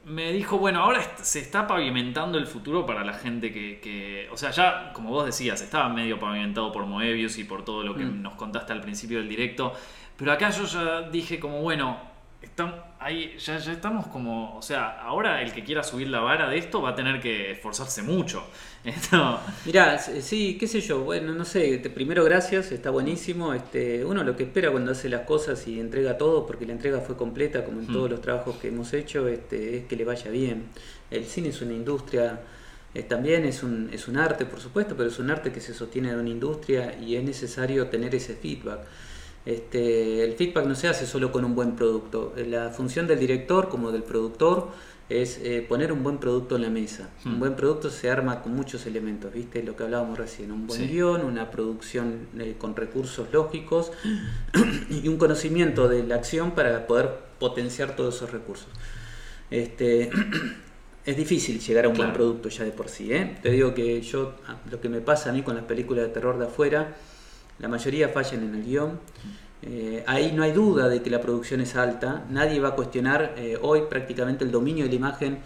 me 0.03 0.31
dijo, 0.31 0.59
bueno, 0.59 0.81
ahora 0.83 1.01
se 1.17 1.39
está 1.39 1.65
pavimentando 1.65 2.37
el 2.37 2.45
futuro 2.45 2.85
para 2.85 3.03
la 3.03 3.13
gente 3.13 3.51
que, 3.51 3.79
que- 3.79 4.27
o 4.31 4.37
sea, 4.37 4.51
ya, 4.51 4.91
como 4.93 5.09
vos 5.09 5.25
decías, 5.25 5.59
estaba 5.61 5.89
medio 5.89 6.19
pavimentado 6.19 6.71
por 6.71 6.85
Moebius 6.85 7.39
y 7.39 7.43
por 7.43 7.65
todo 7.65 7.81
lo 7.81 7.95
que 7.95 8.05
Mm. 8.05 8.21
nos 8.21 8.35
contaste 8.35 8.71
al 8.71 8.81
principio 8.81 9.17
del 9.17 9.27
directo, 9.27 9.73
pero 10.15 10.31
acá 10.31 10.51
yo 10.51 10.65
ya 10.65 11.01
dije 11.09 11.39
como, 11.39 11.59
bueno, 11.61 11.99
están, 12.45 12.75
ahí, 12.99 13.35
ya, 13.37 13.57
ya 13.57 13.71
estamos 13.73 14.07
como, 14.07 14.57
o 14.57 14.61
sea, 14.61 15.01
ahora 15.01 15.41
el 15.41 15.51
que 15.53 15.63
quiera 15.63 15.83
subir 15.83 16.07
la 16.07 16.19
vara 16.19 16.49
de 16.49 16.57
esto 16.57 16.81
va 16.81 16.89
a 16.89 16.95
tener 16.95 17.19
que 17.21 17.51
esforzarse 17.51 18.01
mucho. 18.01 18.43
Esto, 18.85 19.39
Mirá, 19.65 19.97
sí, 19.97 20.57
qué 20.59 20.67
sé 20.67 20.79
yo, 20.79 21.01
bueno, 21.01 21.33
no 21.33 21.43
sé, 21.43 21.79
primero 21.93 22.23
gracias, 22.23 22.71
está 22.71 22.91
buenísimo. 22.91 23.53
Este, 23.53 24.05
uno 24.05 24.23
lo 24.23 24.35
que 24.35 24.43
espera 24.43 24.69
cuando 24.71 24.91
hace 24.91 25.09
las 25.09 25.21
cosas 25.21 25.67
y 25.67 25.79
entrega 25.79 26.19
todo, 26.19 26.45
porque 26.45 26.67
la 26.67 26.73
entrega 26.73 26.99
fue 26.99 27.17
completa, 27.17 27.65
como 27.65 27.79
en 27.79 27.87
todos 27.87 28.09
los 28.11 28.21
trabajos 28.21 28.57
que 28.57 28.67
hemos 28.67 28.93
hecho, 28.93 29.27
este, 29.27 29.77
es 29.77 29.85
que 29.85 29.95
le 29.95 30.05
vaya 30.05 30.29
bien. 30.29 30.65
El 31.09 31.25
cine 31.25 31.49
es 31.49 31.61
una 31.61 31.73
industria, 31.73 32.39
eh, 32.93 33.03
también 33.03 33.43
es 33.45 33.63
un, 33.63 33.89
es 33.91 34.07
un 34.07 34.17
arte, 34.17 34.45
por 34.45 34.59
supuesto, 34.59 34.95
pero 34.95 35.09
es 35.09 35.19
un 35.19 35.29
arte 35.31 35.51
que 35.51 35.61
se 35.61 35.73
sostiene 35.73 36.11
en 36.11 36.19
una 36.19 36.29
industria 36.29 36.95
y 36.97 37.15
es 37.15 37.23
necesario 37.23 37.87
tener 37.87 38.13
ese 38.13 38.35
feedback. 38.35 38.81
Este, 39.45 40.23
el 40.23 40.33
feedback 40.33 40.65
no 40.65 40.75
se 40.75 40.87
hace 40.87 41.05
solo 41.05 41.31
con 41.31 41.45
un 41.45 41.53
buen 41.55 41.75
producto. 41.75 42.33
La 42.47 42.69
función 42.69 43.05
del 43.07 43.19
director 43.19 43.69
como 43.69 43.91
del 43.91 44.03
productor 44.03 44.69
es 45.07 45.39
eh, 45.43 45.63
poner 45.69 45.91
un 45.91 46.01
buen 46.01 46.17
producto 46.17 46.55
en 46.55 46.63
la 46.63 46.69
mesa. 46.69 47.11
Hmm. 47.23 47.33
Un 47.33 47.39
buen 47.39 47.55
producto 47.55 47.91
se 47.91 48.09
arma 48.09 48.41
con 48.41 48.55
muchos 48.55 48.87
elementos, 48.87 49.31
¿viste? 49.31 49.61
Lo 49.61 49.75
que 49.75 49.83
hablábamos 49.83 50.17
recién. 50.17 50.51
Un 50.51 50.65
buen 50.65 50.79
Sí. 50.81 50.87
guion, 50.87 51.23
una 51.23 51.51
producción 51.51 52.27
eh, 52.39 52.55
con 52.57 52.75
recursos 52.75 53.27
lógicos 53.31 53.91
y 54.89 55.07
un 55.07 55.17
conocimiento 55.17 55.87
de 55.87 56.03
la 56.03 56.15
acción 56.15 56.51
para 56.51 56.87
poder 56.87 57.11
potenciar 57.39 57.95
todos 57.95 58.15
esos 58.15 58.31
recursos. 58.31 58.67
Este, 59.51 60.09
es 61.05 61.15
difícil 61.17 61.59
llegar 61.59 61.85
a 61.85 61.89
un 61.89 61.93
Claro. 61.93 62.07
buen 62.09 62.15
producto 62.17 62.49
ya 62.49 62.63
de 62.63 62.71
por 62.71 62.89
sí. 62.89 63.13
¿eh? 63.13 63.37
Te 63.43 63.51
digo 63.51 63.75
que 63.75 64.01
yo, 64.01 64.33
lo 64.71 64.81
que 64.81 64.89
me 64.89 65.01
pasa 65.01 65.29
a 65.29 65.33
mí 65.33 65.43
con 65.43 65.53
las 65.55 65.65
películas 65.65 66.05
de 66.07 66.09
terror 66.13 66.39
de 66.39 66.45
afuera, 66.45 66.95
la 67.59 67.67
mayoría 67.67 68.09
fallan 68.09 68.43
en 68.43 68.55
el 68.55 68.63
guion. 68.63 68.99
Eh, 69.61 70.03
ahí 70.05 70.31
no 70.31 70.43
hay 70.43 70.51
duda 70.51 70.89
de 70.89 71.01
que 71.01 71.09
la 71.09 71.21
producción 71.21 71.61
es 71.61 71.75
alta. 71.75 72.25
Nadie 72.29 72.59
va 72.59 72.69
a 72.69 72.75
cuestionar 72.75 73.33
eh, 73.37 73.57
hoy 73.61 73.83
prácticamente 73.89 74.43
el 74.43 74.51
dominio 74.51 74.83
de 74.83 74.89
la 74.91 74.95
imagen 74.95 75.39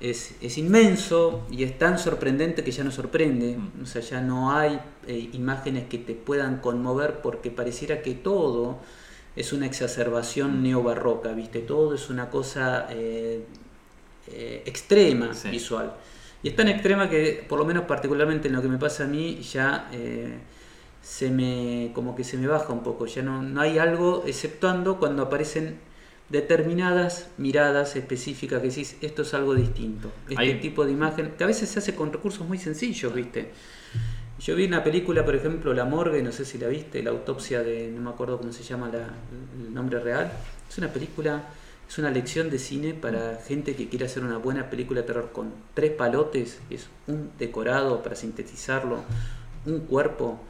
es, 0.00 0.34
es 0.40 0.56
inmenso 0.56 1.46
y 1.50 1.64
es 1.64 1.76
tan 1.78 1.98
sorprendente 1.98 2.64
que 2.64 2.70
ya 2.70 2.84
no 2.84 2.90
sorprende. 2.90 3.58
Mm. 3.58 3.82
O 3.82 3.86
sea, 3.86 4.00
ya 4.00 4.20
no 4.22 4.52
hay 4.56 4.80
eh, 5.06 5.28
imágenes 5.34 5.88
que 5.88 5.98
te 5.98 6.14
puedan 6.14 6.58
conmover 6.60 7.20
porque 7.20 7.50
pareciera 7.50 8.00
que 8.00 8.14
todo 8.14 8.78
es 9.36 9.52
una 9.52 9.66
exacerbación 9.66 10.62
neobarroca, 10.62 11.32
¿viste? 11.32 11.60
Todo 11.60 11.94
es 11.94 12.08
una 12.10 12.30
cosa 12.30 12.88
extrema 14.64 15.34
Sí. 15.34 15.50
visual. 15.50 15.92
Y 16.42 16.48
es 16.48 16.56
tan 16.56 16.68
extrema 16.68 17.08
que, 17.10 17.44
por 17.48 17.58
lo 17.58 17.64
menos 17.64 17.84
particularmente 17.84 18.48
en 18.48 18.54
lo 18.54 18.62
que 18.62 18.68
me 18.68 18.78
pasa 18.78 19.04
a 19.04 19.06
mí, 19.06 19.40
ya 19.42 19.88
se 21.02 21.30
me 21.30 21.90
como 21.94 22.14
que 22.14 22.24
se 22.24 22.36
me 22.36 22.46
baja 22.46 22.72
un 22.72 22.82
poco. 22.82 23.06
Ya 23.06 23.22
no, 23.22 23.42
no 23.42 23.60
hay 23.60 23.78
algo, 23.78 24.24
exceptuando 24.26 24.98
cuando 24.98 25.22
aparecen 25.22 25.78
determinadas 26.28 27.28
miradas 27.38 27.96
específicas 27.96 28.60
que 28.62 28.68
decís, 28.68 28.96
esto 29.00 29.22
es 29.22 29.34
algo 29.34 29.54
distinto. 29.54 30.12
Este 30.28 30.54
tipo 30.60 30.84
de 30.84 30.92
imagen, 30.92 31.32
que 31.36 31.44
a 31.44 31.46
veces 31.46 31.68
se 31.68 31.80
hace 31.80 31.94
con 31.94 32.12
recursos 32.12 32.46
muy 32.46 32.58
sencillos, 32.58 33.12
¿viste? 33.12 33.50
Yo 34.38 34.56
vi 34.56 34.64
una 34.64 34.82
película, 34.82 35.24
por 35.24 35.34
ejemplo, 35.34 35.74
La 35.74 35.84
Morgue, 35.84 36.22
no 36.22 36.32
sé 36.32 36.44
si 36.44 36.56
la 36.56 36.68
viste, 36.68 37.02
la 37.02 37.10
autopsia 37.10 37.62
de, 37.62 37.90
no 37.90 38.00
me 38.00 38.10
acuerdo 38.10 38.38
cómo 38.38 38.52
se 38.52 38.62
llama 38.62 38.88
la- 38.88 39.08
el 39.66 39.74
nombre 39.74 39.98
real. 40.00 40.32
Es 40.68 40.78
una 40.78 40.88
película, 40.88 41.42
es 41.88 41.98
una 41.98 42.10
lección 42.10 42.48
de 42.48 42.58
cine 42.58 42.94
para 42.94 43.40
gente 43.46 43.74
que 43.74 43.88
quiere 43.88 44.06
hacer 44.06 44.24
una 44.24 44.38
buena 44.38 44.70
película 44.70 45.00
de 45.02 45.06
terror 45.08 45.30
con 45.32 45.52
tres 45.74 45.90
palotes, 45.90 46.60
que 46.68 46.76
es 46.76 46.86
un 47.08 47.32
decorado 47.38 48.02
para 48.02 48.14
sintetizarlo, 48.16 49.00
un 49.66 49.80
cuerpo 49.80 50.40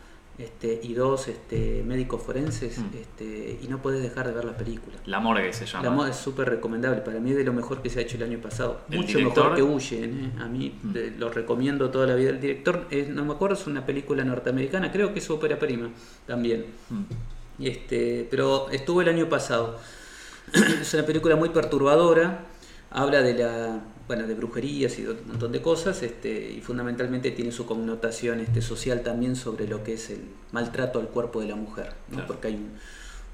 este, 0.40 0.80
y 0.82 0.94
dos 0.94 1.28
este, 1.28 1.82
médicos 1.84 2.22
forenses, 2.22 2.78
Mm. 2.78 2.84
este, 3.00 3.58
y 3.62 3.68
no 3.68 3.82
puedes 3.82 4.02
dejar 4.02 4.26
de 4.26 4.32
ver 4.32 4.44
la 4.44 4.56
película. 4.56 4.96
La 5.06 5.20
morgue 5.20 5.52
se 5.52 5.66
llama. 5.66 5.84
La 5.84 5.90
moda 5.90 6.10
es 6.10 6.16
súper 6.16 6.48
recomendable, 6.48 7.00
para 7.02 7.20
mí 7.20 7.30
es 7.30 7.36
de 7.36 7.44
lo 7.44 7.52
mejor 7.52 7.82
que 7.82 7.90
se 7.90 7.98
ha 7.98 8.02
hecho 8.02 8.16
el 8.16 8.22
año 8.22 8.38
pasado. 8.40 8.80
¿El 8.90 8.98
Mucho 8.98 9.18
director? 9.18 9.50
mejor 9.50 9.56
que 9.56 9.62
Huyen, 9.62 10.32
¿eh? 10.38 10.42
a 10.42 10.46
mí 10.46 10.74
Mm. 10.82 10.96
eh, 10.96 11.14
lo 11.18 11.28
recomiendo 11.30 11.90
toda 11.90 12.06
la 12.06 12.14
vida. 12.14 12.30
El 12.30 12.40
director, 12.40 12.86
es- 12.90 13.08
no 13.08 13.24
me 13.24 13.32
acuerdo, 13.34 13.54
es 13.56 13.66
una 13.66 13.84
película 13.84 14.24
norteamericana, 14.24 14.90
creo 14.90 15.12
que 15.12 15.18
es 15.18 15.28
ópera 15.30 15.58
prima 15.58 15.90
también. 16.26 16.66
Mm. 16.88 17.64
Este, 17.64 18.26
pero 18.30 18.70
estuvo 18.70 19.02
el 19.02 19.08
año 19.08 19.28
pasado. 19.28 19.78
es 20.80 20.94
una 20.94 21.04
película 21.04 21.36
muy 21.36 21.50
perturbadora, 21.50 22.46
habla 22.90 23.22
de 23.22 23.34
la 23.34 23.80
bueno, 24.10 24.26
de 24.26 24.34
brujerías 24.34 24.98
y 24.98 25.02
de 25.02 25.10
un 25.12 25.28
montón 25.28 25.52
de 25.52 25.62
cosas, 25.62 26.02
este, 26.02 26.50
y 26.50 26.60
fundamentalmente 26.60 27.30
tiene 27.30 27.52
su 27.52 27.64
connotación 27.64 28.40
este, 28.40 28.60
social 28.60 29.02
también 29.04 29.36
sobre 29.36 29.68
lo 29.68 29.84
que 29.84 29.92
es 29.94 30.10
el 30.10 30.22
maltrato 30.50 30.98
al 30.98 31.06
cuerpo 31.06 31.40
de 31.40 31.46
la 31.46 31.54
mujer, 31.54 31.92
¿no? 32.08 32.14
Claro. 32.16 32.26
porque 32.26 32.48
hay 32.48 32.54
un- 32.54 32.72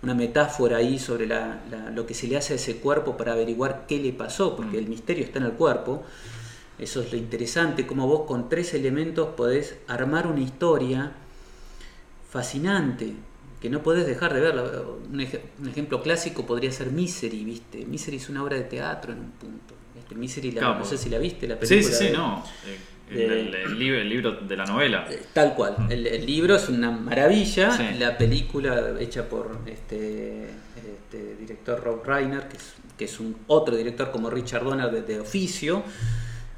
una 0.03 0.15
metáfora 0.15 0.77
ahí 0.77 0.99
sobre 0.99 1.27
la- 1.27 1.63
la- 1.71 1.89
lo 1.91 2.05
que 2.07 2.13
se 2.13 2.27
le 2.29 2.37
hace 2.37 2.53
a 2.53 2.57
ese 2.57 2.77
cuerpo 2.77 3.17
para 3.17 3.33
averiguar 3.33 3.87
qué 3.89 3.99
le 3.99 4.13
pasó, 4.13 4.55
porque 4.55 4.77
Mm. 4.77 4.81
el 4.81 4.89
misterio 4.89 5.25
está 5.25 5.39
en 5.39 5.47
el 5.47 5.53
cuerpo. 5.53 6.03
Eso 6.79 7.01
es 7.01 7.11
lo 7.11 7.17
interesante, 7.17 7.87
cómo 7.87 8.07
vos 8.07 8.27
con 8.29 8.51
tres 8.51 8.75
elementos 8.75 9.29
podés 9.35 9.77
armar 9.89 10.27
una 10.27 10.41
historia 10.43 11.13
fascinante, 12.29 13.15
que 13.63 13.71
no 13.71 13.83
podés 13.83 14.07
dejar 14.07 14.35
de 14.35 14.41
verla. 14.41 14.63
Un, 15.11 15.21
ej- 15.21 15.41
un 15.59 15.69
ejemplo 15.69 16.03
clásico 16.03 16.45
podría 16.45 16.71
ser 16.71 16.91
Misery, 16.93 17.45
¿viste? 17.47 17.87
Misery 17.87 18.19
es 18.19 18.29
una 18.29 18.43
obra 18.43 18.57
de 18.57 18.65
teatro 18.65 19.15
en 19.15 19.21
un 19.21 19.31
punto. 19.31 19.75
¿Viste? 20.09 20.15
Misery, 20.15 20.53
la- 20.53 20.79
no 20.79 20.85
sé 20.85 20.97
si 20.99 21.09
la 21.11 21.19
viste, 21.19 21.47
la 21.49 21.59
película. 21.59 21.83
sí, 21.83 21.97
sí, 21.97 22.05
de- 22.07 22.13
no. 22.13 22.45
El, 23.11 23.17
de- 23.17 23.41
el- 23.41 23.55
el 23.55 23.79
libro, 23.79 24.01
el 24.01 24.09
libro 24.09 24.33
de 24.33 24.57
la 24.57 24.65
novela. 24.65 25.07
eh, 25.11 25.23
Tal 25.33 25.55
cual. 25.55 25.77
Mm. 25.79 25.93
El, 25.93 26.07
el 26.09 26.27
libro 26.27 26.57
es 26.57 26.69
una 26.69 26.91
maravilla. 26.91 27.71
Sí. 27.71 27.85
La 27.99 28.19
película 28.19 28.95
hecha 28.99 29.29
por 29.29 29.59
este, 29.67 30.43
este 30.45 31.37
director 31.37 31.83
Rob 31.85 32.05
Reiner, 32.05 32.49
que 32.49 32.57
es, 32.57 32.75
que 32.99 33.05
es 33.05 33.21
un 33.21 33.37
otro 33.47 33.77
director 33.77 34.11
como 34.11 34.29
Richard 34.31 34.65
Donner 34.65 34.91
de, 34.91 35.03
de 35.03 35.21
oficio. 35.21 35.85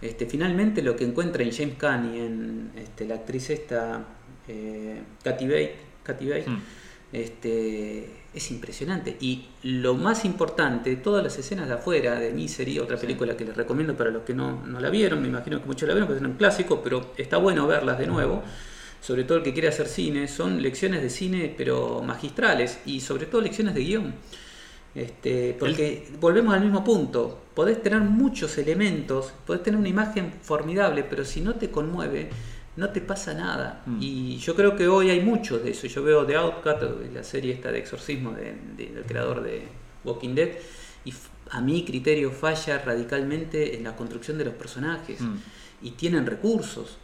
Este, 0.00 0.26
finalmente 0.26 0.80
lo 0.80 0.94
que 0.96 1.04
encuentra 1.04 1.42
en 1.42 1.50
James 1.52 1.74
Caan 1.76 2.14
y 2.14 2.18
en 2.20 2.70
este, 2.76 3.04
la 3.04 3.16
actriz 3.16 3.50
esta, 3.50 4.04
eh, 4.46 5.00
Kathy 5.24 5.46
Bates, 5.48 5.70
Kathy 6.04 6.28
Bates, 6.28 6.46
Mm. 6.48 6.58
este, 7.12 8.10
es 8.34 8.50
impresionante. 8.50 9.16
Y 9.20 9.46
lo 9.62 9.94
más 9.94 10.24
importante, 10.24 10.96
todas 10.96 11.24
las 11.24 11.38
escenas 11.38 11.68
de 11.68 11.74
afuera 11.74 12.18
de 12.18 12.32
Misery, 12.32 12.78
otra 12.78 12.96
película 12.96 13.36
que 13.36 13.44
les 13.44 13.56
recomiendo 13.56 13.96
para 13.96 14.10
los 14.10 14.22
que 14.22 14.34
no, 14.34 14.64
no 14.66 14.80
la 14.80 14.90
vieron, 14.90 15.22
me 15.22 15.28
imagino 15.28 15.60
que 15.60 15.66
muchos 15.66 15.88
la 15.88 15.94
vieron, 15.94 16.08
porque 16.08 16.22
es 16.22 16.30
un 16.30 16.36
clásico, 16.36 16.80
pero 16.82 17.12
está 17.16 17.38
bueno 17.38 17.66
verlas 17.66 17.98
de 17.98 18.06
nuevo. 18.06 18.42
Sobre 19.00 19.24
todo 19.24 19.38
el 19.38 19.44
que 19.44 19.52
quiere 19.52 19.68
hacer 19.68 19.86
cine, 19.86 20.28
son 20.28 20.60
lecciones 20.60 21.02
de 21.02 21.10
cine, 21.10 21.54
pero 21.56 22.02
magistrales, 22.02 22.80
y 22.84 23.00
sobre 23.00 23.26
todo 23.26 23.40
lecciones 23.40 23.74
de 23.74 23.80
guion. 23.80 24.14
Este, 24.94 25.54
porque 25.58 26.08
volvemos 26.20 26.54
al 26.54 26.62
mismo 26.62 26.82
punto. 26.82 27.42
Podés 27.54 27.82
tener 27.82 28.00
muchos 28.00 28.58
elementos, 28.58 29.32
podés 29.46 29.62
tener 29.62 29.78
una 29.78 29.88
imagen 29.88 30.32
formidable, 30.42 31.04
pero 31.04 31.24
si 31.24 31.40
no 31.40 31.54
te 31.54 31.70
conmueve, 31.70 32.30
no 32.78 32.88
te 32.90 33.00
pasa 33.00 33.34
nada. 33.34 33.82
Mm. 33.86 33.98
Y 34.00 34.38
yo 34.38 34.54
creo 34.54 34.76
que 34.76 34.86
hoy 34.88 35.10
hay 35.10 35.20
muchos 35.20 35.62
de 35.62 35.70
eso. 35.72 35.86
Yo 35.88 36.02
veo 36.02 36.24
The 36.24 36.36
Outcast, 36.36 36.82
la 37.12 37.22
serie 37.24 37.52
esta 37.52 37.70
de 37.72 37.78
exorcismo 37.80 38.30
de- 38.32 38.54
de- 38.76 38.92
del 38.94 39.04
creador 39.04 39.42
de 39.42 39.64
Walking 40.04 40.34
Dead, 40.34 40.50
y 41.04 41.12
a 41.50 41.60
mi 41.60 41.84
criterio 41.84 42.30
falla 42.30 42.78
radicalmente 42.78 43.76
en 43.76 43.84
la 43.84 43.96
construcción 43.96 44.38
de 44.38 44.44
los 44.44 44.54
personajes. 44.54 45.20
Mm. 45.20 45.36
Y 45.82 45.90
tienen 45.92 46.24
recursos. 46.26 46.98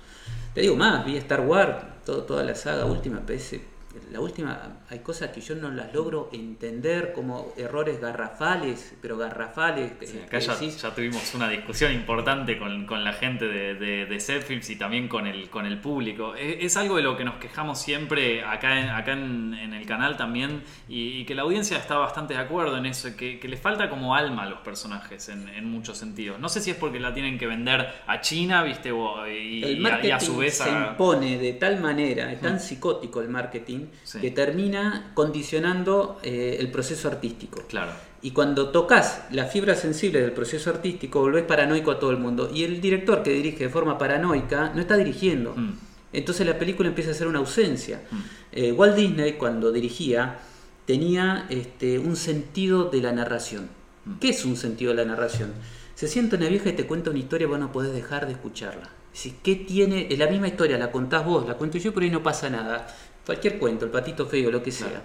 Te 0.55 0.61
digo 0.61 0.77
más, 0.77 1.05
vi 1.05 1.17
Star 1.17 1.41
Wars, 1.41 1.77
todo- 2.07 2.23
toda 2.23 2.45
la 2.45 2.55
saga 2.55 2.85
última, 2.87 3.21
parece- 3.21 3.74
la 4.11 4.21
última 4.21 4.81
hay 4.91 5.01
cosas 5.01 5.31
que 5.31 5.41
yo 5.41 5.55
no 5.55 5.71
las 5.71 5.93
logro 5.95 6.31
entender 6.33 7.13
como 7.13 7.53
errores 7.57 8.01
garrafales, 8.01 8.95
pero 9.01 9.17
garrafales. 9.17 9.93
Sí, 10.01 10.19
que 10.19 10.25
acá 10.25 10.39
ya, 10.39 10.59
ya 10.61 10.95
tuvimos 10.95 11.35
una 11.35 11.49
discusión 11.49 11.93
importante 11.93 12.59
con, 12.59 12.87
con 12.87 13.05
la 13.05 13.13
gente 13.13 13.47
de, 13.47 13.75
de, 13.75 14.07
de 14.07 14.61
y 14.69 14.77
también 14.77 15.09
con 15.09 15.27
el, 15.27 15.49
con 15.51 15.67
el 15.67 15.79
público. 15.79 16.35
Es, 16.35 16.57
es 16.61 16.77
algo 16.77 16.97
de 16.97 17.03
lo 17.03 17.17
que 17.17 17.25
nos 17.25 17.37
quejamos 17.37 17.81
siempre 17.81 18.45
acá 18.45 18.81
en, 18.81 18.89
acá 18.89 19.13
en, 19.13 19.55
en 19.55 19.75
el 19.75 19.87
canal 19.87 20.17
también 20.17 20.63
y, 20.89 21.19
y 21.19 21.25
que 21.25 21.35
la 21.35 21.43
audiencia 21.43 21.77
está 21.79 21.97
bastante 21.99 22.35
de 22.35 22.41
acuerdo 22.41 22.77
en 22.79 22.87
eso, 22.87 23.17
que, 23.17 23.39
que 23.39 23.49
le 23.49 23.57
falta 23.57 23.89
como 23.91 24.15
alma 24.15 24.45
a 24.45 24.47
los 24.47 24.61
personajes 24.61 25.29
en, 25.29 25.49
en 25.49 25.65
muchos 25.71 25.99
sentidos. 25.99 26.39
No 26.41 26.49
sé 26.49 26.61
si 26.61 26.71
es 26.71 26.77
porque 26.77 27.01
la 27.01 27.13
tienen 27.13 27.39
que 27.39 27.47
vender 27.47 27.87
a 28.07 28.21
China, 28.21 28.63
viste, 28.63 28.91
y, 28.91 29.63
el 29.63 29.81
y 29.83 29.87
a, 29.87 30.05
y 30.07 30.11
a 30.11 30.21
su 30.21 30.37
vez 30.39 30.59
se 30.59 30.71
a... 30.71 30.89
impone 30.91 31.39
de 31.39 31.53
tal 31.55 31.81
manera, 31.81 32.33
es 32.33 32.41
tan 32.41 32.55
Mm. 32.55 32.61
psicótico 32.61 33.21
el 33.21 33.29
marketing, 33.29 33.84
Sí. 34.05 34.21
que 34.21 34.31
termina 34.31 35.13
condicionando 35.15 36.19
eh, 36.23 36.57
el 36.61 36.71
proceso 36.71 37.09
artístico. 37.09 37.63
Claro. 37.69 37.93
Y 38.23 38.31
cuando 38.31 38.71
tocas 38.71 39.25
la 39.31 39.45
fibra 39.45 39.75
sensible 39.75 40.23
del 40.23 40.33
proceso 40.33 40.71
artístico, 40.71 41.21
volvés 41.21 41.45
paranoico 41.45 41.91
a 41.91 41.99
todo 41.99 42.11
el 42.11 42.17
mundo. 42.17 42.51
Y 42.53 42.65
el 42.65 42.81
director 42.81 43.23
que 43.23 43.31
dirige 43.31 43.65
de 43.65 43.71
forma 43.71 43.99
paranoica 43.99 44.73
no 44.75 44.81
está 44.81 44.97
dirigiendo. 44.97 45.55
Mm. 45.55 45.73
Entonces 46.15 46.47
la 46.47 46.59
película 46.59 46.89
empieza 46.89 47.11
a 47.11 47.15
ser 47.15 47.27
una 47.27 47.41
ausencia. 47.41 48.01
Mm. 48.11 48.17
Eh, 48.53 48.73
Walt 48.73 48.97
Disney, 48.97 49.35
cuando 49.35 49.73
dirigía, 49.73 50.39
tenía 50.87 51.47
este, 51.51 51.99
un 51.99 52.17
sentido 52.17 52.85
de 52.89 53.03
la 53.03 53.13
narración. 53.13 53.69
Mm. 54.07 54.15
¿Qué 54.21 54.31
es 54.31 54.45
un 54.47 54.57
sentido 54.57 54.93
de 54.93 55.05
la 55.05 55.05
narración? 55.05 55.53
Se 55.95 56.09
sienta 56.09 56.37
una 56.37 56.49
vieja 56.49 56.71
y 56.71 56.73
te 56.73 56.87
cuenta 56.87 57.11
una 57.11 57.19
historia, 57.19 57.47
vos 57.47 57.59
no 57.59 57.73
podés 57.73 57.93
dejar 57.93 58.27
de 58.27 58.33
escucharla. 58.33 58.89
Si, 59.13 59.33
¿Qué 59.43 59.55
tiene? 59.55 60.09
Es 60.11 60.19
la 60.19 60.27
misma 60.29 60.49
historia, 60.49 60.79
la 60.79 60.91
contás 60.91 61.25
vos, 61.25 61.47
la 61.47 61.55
cuento 61.55 61.79
yo, 61.79 61.93
pero 61.93 62.05
ahí 62.05 62.11
no 62.11 62.23
pasa 62.23 62.49
nada. 62.51 62.87
Cualquier 63.27 63.59
cuento, 63.59 63.85
el 63.85 63.91
patito 63.91 64.27
feo, 64.27 64.51
lo 64.51 64.63
que 64.63 64.71
sea. 64.73 64.89
Claro. 64.89 65.05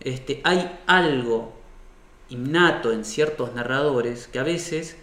Este, 0.00 0.40
hay 0.44 0.78
algo 0.86 1.52
innato 2.30 2.92
en 2.92 3.04
ciertos 3.04 3.54
narradores 3.54 4.28
que 4.28 4.38
a 4.38 4.44
veces 4.44 4.96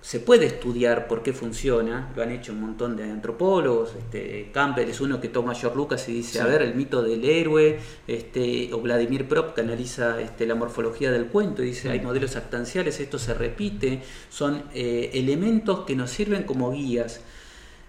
se 0.00 0.20
puede 0.20 0.44
estudiar 0.44 1.08
por 1.08 1.22
qué 1.22 1.32
funciona, 1.32 2.12
lo 2.14 2.22
han 2.22 2.30
hecho 2.30 2.52
un 2.52 2.60
montón 2.60 2.94
de 2.94 3.04
antropólogos, 3.04 3.94
este, 3.94 4.50
Campbell 4.52 4.90
es 4.90 5.00
uno 5.00 5.18
que 5.18 5.28
toma 5.30 5.52
a 5.52 5.54
George 5.54 5.76
Lucas 5.78 6.06
y 6.10 6.12
dice, 6.12 6.32
Sí. 6.32 6.38
a 6.40 6.46
ver, 6.46 6.60
el 6.60 6.74
mito 6.74 7.00
del 7.02 7.24
héroe, 7.24 7.78
este, 8.06 8.68
o 8.74 8.80
Vladimir 8.80 9.26
Prop 9.26 9.54
que 9.54 9.62
analiza 9.62 10.20
este, 10.20 10.46
la 10.46 10.54
morfología 10.56 11.10
del 11.10 11.28
cuento 11.28 11.62
y 11.62 11.66
dice, 11.68 11.88
hay 11.90 12.00
Mm. 12.00 12.04
modelos 12.04 12.36
actanciales, 12.36 13.00
esto 13.00 13.18
se 13.18 13.32
repite, 13.32 14.02
son 14.28 14.64
eh, 14.74 15.10
elementos 15.14 15.86
que 15.86 15.96
nos 15.96 16.10
sirven 16.10 16.42
como 16.42 16.70
guías, 16.72 17.22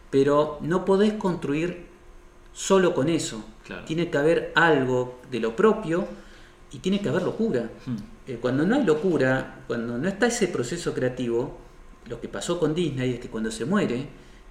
pero 0.10 0.58
no 0.62 0.86
podés 0.86 1.14
construir 1.16 1.86
solo 2.53 2.93
con 2.93 3.10
eso, 3.10 3.43
Claro. 3.66 3.84
tiene 3.86 4.09
que 4.09 4.18
haber 4.18 4.51
algo 4.55 5.20
de 5.32 5.39
lo 5.39 5.55
propio 5.55 6.07
y 6.72 6.80
tiene 6.80 6.99
que 7.01 7.09
haber 7.09 7.24
locura. 7.24 7.70
Mm. 7.86 7.95
Eh, 8.28 8.38
cuando 8.41 8.66
no 8.66 8.76
hay 8.76 8.84
locura, 8.84 9.63
cuando 9.68 9.97
no 9.97 10.07
está 10.07 10.28
ese 10.28 10.47
proceso 10.47 10.93
creativo, 10.93 11.57
lo 12.07 12.22
que 12.22 12.28
pasó 12.28 12.59
con 12.59 12.76
Disney 12.76 13.13
es 13.13 13.20
que 13.20 13.28
cuando 13.30 13.49
se 13.51 13.66
muere, 13.66 14.07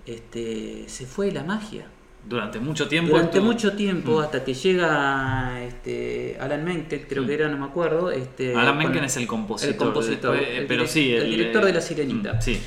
este, 0.06 0.84
se 0.88 1.06
fue 1.06 1.30
la 1.30 1.42
magia. 1.44 1.86
Durante 2.26 2.58
mucho 2.58 2.88
tiempo. 2.88 3.10
Durante 3.12 3.38
mucho 3.40 3.74
tiempo, 3.74 4.18
Mm. 4.18 4.22
hasta 4.22 4.44
que 4.44 4.54
llega 4.54 5.62
este, 5.64 6.36
Alan 6.40 6.64
Menken, 6.64 7.04
creo 7.08 7.22
Mm. 7.22 7.26
que 7.26 7.34
era, 7.34 7.48
no 7.48 7.58
me 7.58 7.66
acuerdo. 7.66 8.10
Este, 8.10 8.54
Alan 8.54 8.78
Menken 8.78 9.04
es 9.04 9.16
el 9.18 9.26
compositor. 9.26 9.72
el 9.74 9.78
compositor, 9.78 10.32
después- 10.36 10.58
el 10.58 10.66
pero 10.66 10.86
sí, 10.86 11.12
el 11.14 11.30
director 11.30 11.64
de 11.66 11.72
La 11.74 11.80
Sirenita. 11.80 12.32
Mm, 12.34 12.40
Sí. 12.42 12.58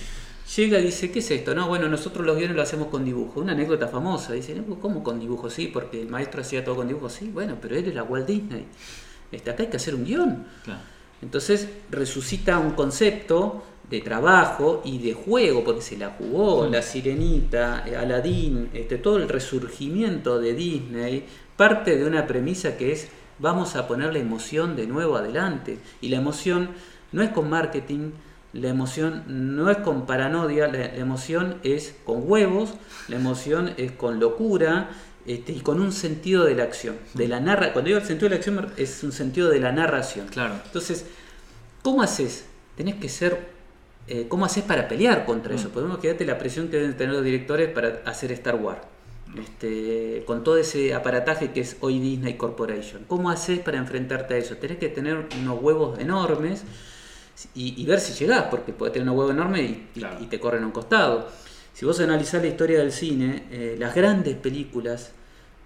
Llega 0.55 0.79
y 0.79 0.83
dice, 0.83 1.11
¿qué 1.11 1.19
es 1.19 1.29
esto? 1.31 1.53
No, 1.53 1.67
bueno, 1.67 1.89
nosotros 1.89 2.25
los 2.25 2.37
guiones 2.37 2.55
lo 2.55 2.61
hacemos 2.61 2.87
con 2.87 3.03
dibujo. 3.03 3.41
Una 3.41 3.51
anécdota 3.51 3.87
famosa. 3.87 4.33
Dice, 4.33 4.55
"No, 4.55 4.79
¿cómo 4.79 5.03
con 5.03 5.19
dibujo? 5.19 5.49
Sí, 5.49 5.67
porque 5.67 6.01
el 6.01 6.07
maestro 6.07 6.41
hacía 6.41 6.63
todo 6.63 6.77
con 6.77 6.87
dibujo. 6.87 7.09
Sí, 7.09 7.29
bueno, 7.33 7.57
pero 7.61 7.75
él 7.75 7.85
era 7.87 8.03
Walt 8.03 8.27
Disney. 8.27 8.65
Este, 9.31 9.49
acá 9.51 9.63
hay 9.63 9.69
que 9.69 9.77
hacer 9.77 9.93
un 9.93 10.05
guion. 10.05 10.45
Claro. 10.63 10.79
Entonces 11.21 11.67
resucita 11.89 12.59
un 12.59 12.71
concepto 12.71 13.63
de 13.89 14.01
trabajo 14.01 14.81
y 14.85 14.99
de 14.99 15.13
juego, 15.13 15.63
porque 15.63 15.81
se 15.81 15.97
la 15.97 16.09
jugó, 16.11 16.67
la 16.67 16.81
sirenita, 16.81 17.83
eh, 17.87 17.95
Aladdin, 17.95 18.69
este, 18.73 18.97
todo 18.97 19.17
el 19.17 19.29
resurgimiento 19.29 20.39
de 20.39 20.53
Disney, 20.53 21.25
parte 21.55 21.97
de 21.97 22.05
una 22.05 22.27
premisa 22.27 22.77
que 22.77 22.91
es 22.91 23.07
vamos 23.39 23.75
a 23.75 23.87
poner 23.87 24.13
la 24.13 24.19
emoción 24.19 24.75
de 24.75 24.87
nuevo 24.87 25.15
adelante. 25.15 25.79
Y 26.01 26.09
la 26.09 26.17
emoción 26.17 26.69
no 27.11 27.21
es 27.21 27.29
con 27.29 27.49
marketing, 27.49 28.11
la 28.57 28.69
emoción 28.69 29.23
no 29.27 29.69
es 29.69 29.77
con 29.77 30.05
paranoia, 30.05 30.67
la, 30.67 30.85
emoción 30.95 31.57
es 31.63 31.95
con 32.05 32.29
huevos, 32.29 32.73
la 33.07 33.17
emoción 33.17 33.73
es 33.77 33.91
con 33.91 34.19
locura 34.19 34.89
este, 35.27 35.51
y 35.51 35.59
con 35.59 35.79
un 35.79 35.91
sentido 35.91 36.43
de 36.43 36.55
la 36.55 36.63
acción. 36.63 36.95
De 37.13 37.27
la 37.27 37.39
narra 37.39 37.71
Cuando 37.71 37.87
digo 37.89 37.99
el 37.99 38.05
sentido 38.05 38.29
de 38.29 38.35
la 38.35 38.37
acción 38.37 38.71
es 38.77 39.03
un 39.03 39.11
sentido 39.11 39.49
de 39.49 39.59
la 39.59 39.71
narración. 39.71 40.27
Claro. 40.27 40.55
Entonces, 40.65 41.05
¿cómo 41.83 42.01
haces? 42.01 42.45
Tenés 42.75 42.95
que 42.95 43.09
ser 43.09 43.57
eh, 44.07 44.27
¿cómo 44.29 44.45
haces 44.45 44.63
para 44.63 44.87
pelear 44.87 45.25
contra 45.25 45.53
eso? 45.53 45.69
Mm. 45.69 45.71
Podemos 45.71 45.97
quedarte 45.99 46.25
la 46.25 46.37
presión 46.37 46.69
que 46.69 46.77
deben 46.77 46.95
tener 46.95 47.13
los 47.13 47.23
directores 47.23 47.69
para 47.69 48.01
hacer 48.05 48.31
Star 48.31 48.55
Wars. 48.55 48.79
Este, 49.37 50.23
con 50.25 50.43
todo 50.43 50.57
ese 50.57 50.93
aparataje 50.93 51.51
que 51.51 51.59
es 51.59 51.75
hoy 51.81 51.99
Disney 51.99 52.35
Corporation. 52.35 53.03
¿Cómo 53.07 53.29
haces 53.29 53.59
para 53.59 53.77
enfrentarte 53.77 54.35
a 54.35 54.37
eso? 54.37 54.55
Tenés 54.55 54.77
que 54.77 54.87
tener 54.87 55.27
unos 55.41 55.61
huevos 55.61 55.99
enormes 55.99 56.63
y, 57.53 57.85
ver 57.85 57.99
si 57.99 58.13
llegás, 58.13 58.45
porque 58.49 58.73
puedes 58.73 58.93
tener 58.93 59.07
unos 59.07 59.19
huevos 59.19 59.33
enormes 59.33 59.77
y, 59.95 60.25
te 60.25 60.39
corren 60.39 60.63
a 60.63 60.65
un 60.65 60.71
costado. 60.71 61.29
Si 61.73 61.85
vos 61.85 61.99
analizás 61.99 62.41
la 62.41 62.47
historia 62.47 62.79
del 62.79 62.91
cine, 62.91 63.45
eh, 63.51 63.75
las 63.77 63.93
grandes 63.93 64.35
películas 64.35 65.11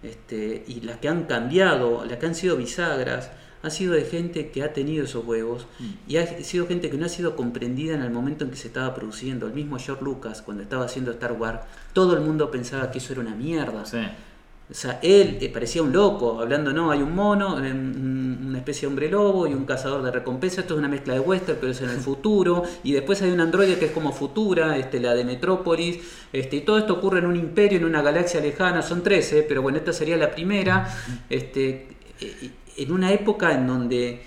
este, 0.03 0.65
y 0.67 0.81
las 0.81 0.97
que 0.97 1.07
han 1.07 1.23
cambiado, 1.23 2.03
las 2.05 2.17
que 2.17 2.25
han 2.25 2.35
sido 2.35 2.57
bisagras, 2.57 3.31
ha 3.63 3.69
sido 3.69 3.93
de 3.93 4.03
gente 4.03 4.49
que 4.49 4.63
ha 4.63 4.73
tenido 4.73 5.05
esos 5.05 5.23
huevos 5.23 5.67
mm. 5.79 5.85
y 6.07 6.17
ha 6.17 6.43
sido 6.43 6.67
gente 6.67 6.89
que 6.89 6.97
no 6.97 7.05
ha 7.05 7.09
sido 7.09 7.35
comprendida 7.35 7.93
en 7.93 8.01
el 8.01 8.09
momento 8.09 8.43
en 8.43 8.49
que 8.49 8.57
se 8.57 8.67
estaba 8.67 8.93
produciendo. 8.95 9.47
El 9.47 9.53
mismo 9.53 9.77
George 9.77 10.03
Lucas, 10.03 10.41
cuando 10.41 10.63
estaba 10.63 10.85
haciendo 10.85 11.11
Star 11.11 11.33
Wars, 11.33 11.59
todo 11.93 12.15
el 12.15 12.21
mundo 12.21 12.49
pensaba 12.49 12.91
que 12.91 12.97
eso 12.97 13.13
era 13.13 13.21
una 13.21 13.35
mierda. 13.35 13.83
O 14.71 14.73
sea, 14.73 14.99
él 15.03 15.37
eh, 15.41 15.49
parecía 15.49 15.83
un 15.83 15.91
loco, 15.91 16.39
hablando, 16.39 16.71
no, 16.71 16.91
hay 16.91 17.01
un 17.01 17.13
mono, 17.13 17.55
una 17.55 18.57
especie 18.57 18.81
de 18.81 18.87
hombre 18.87 19.09
lobo 19.09 19.45
y 19.45 19.53
un 19.53 19.65
cazador 19.65 20.01
de 20.01 20.11
recompensa, 20.11 20.61
esto 20.61 20.75
es 20.75 20.79
una 20.79 20.87
mezcla 20.87 21.13
de 21.13 21.19
western, 21.19 21.57
pero 21.59 21.73
es 21.73 21.81
en 21.81 21.89
el 21.89 21.97
futuro, 21.99 22.63
y 22.81 22.93
después 22.93 23.21
hay 23.21 23.31
un 23.31 23.41
androide 23.41 23.77
que 23.77 23.87
es 23.87 23.91
como 23.91 24.13
Futura, 24.13 24.77
este, 24.77 25.01
la 25.01 25.13
de 25.13 25.25
Metrópolis, 25.25 25.99
este, 26.31 26.55
y 26.55 26.61
todo 26.61 26.77
esto 26.77 26.93
ocurre 26.93 27.19
en 27.19 27.25
un 27.25 27.35
imperio, 27.35 27.79
en 27.79 27.85
una 27.85 28.01
galaxia 28.01 28.39
lejana, 28.39 28.81
son 28.81 29.03
13, 29.03 29.43
pero 29.43 29.61
bueno, 29.61 29.77
esta 29.77 29.91
sería 29.91 30.15
la 30.15 30.31
primera, 30.31 30.87
este, 31.29 31.87
en 32.77 32.91
una 32.93 33.11
época 33.11 33.51
en 33.53 33.67
donde, 33.67 34.21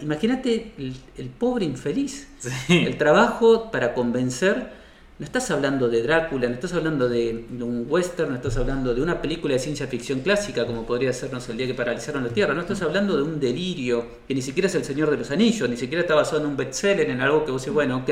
imagínate 0.00 0.72
el, 0.78 1.28
pobre 1.28 1.66
infeliz, 1.66 2.28
el 2.70 2.96
trabajo 2.96 3.70
para 3.70 3.92
convencer, 3.92 4.83
no 5.16 5.24
estás 5.24 5.48
hablando 5.52 5.88
de 5.88 6.02
Drácula, 6.02 6.48
no 6.48 6.54
estás 6.54 6.72
hablando 6.72 7.08
de, 7.08 7.46
un 7.60 7.86
western, 7.88 8.30
no 8.30 8.36
estás 8.36 8.56
hablando 8.56 8.94
de 8.94 9.00
una 9.00 9.22
película 9.22 9.54
de 9.54 9.60
ciencia 9.60 9.86
ficción 9.86 10.20
clásica 10.20 10.66
como 10.66 10.84
podría 10.84 11.12
sernos 11.12 11.48
el 11.48 11.56
día 11.56 11.68
que 11.68 11.74
paralizaron 11.74 12.24
la 12.24 12.30
Tierra, 12.30 12.52
no 12.52 12.62
estás 12.62 12.82
hablando 12.82 13.16
de 13.16 13.22
un 13.22 13.38
delirio 13.38 14.04
que 14.26 14.34
ni 14.34 14.42
siquiera 14.42 14.66
es 14.66 14.74
el 14.74 14.84
Señor 14.84 15.10
de 15.10 15.18
los 15.18 15.30
Anillos, 15.30 15.68
ni 15.68 15.76
siquiera 15.76 16.02
está 16.02 16.16
basado 16.16 16.40
en 16.40 16.46
un 16.48 16.56
bestseller, 16.56 17.08
en 17.10 17.20
algo 17.20 17.44
que 17.44 17.52
vos 17.52 17.62
decís, 17.62 17.72
bueno, 17.72 17.98
ok, 17.98 18.10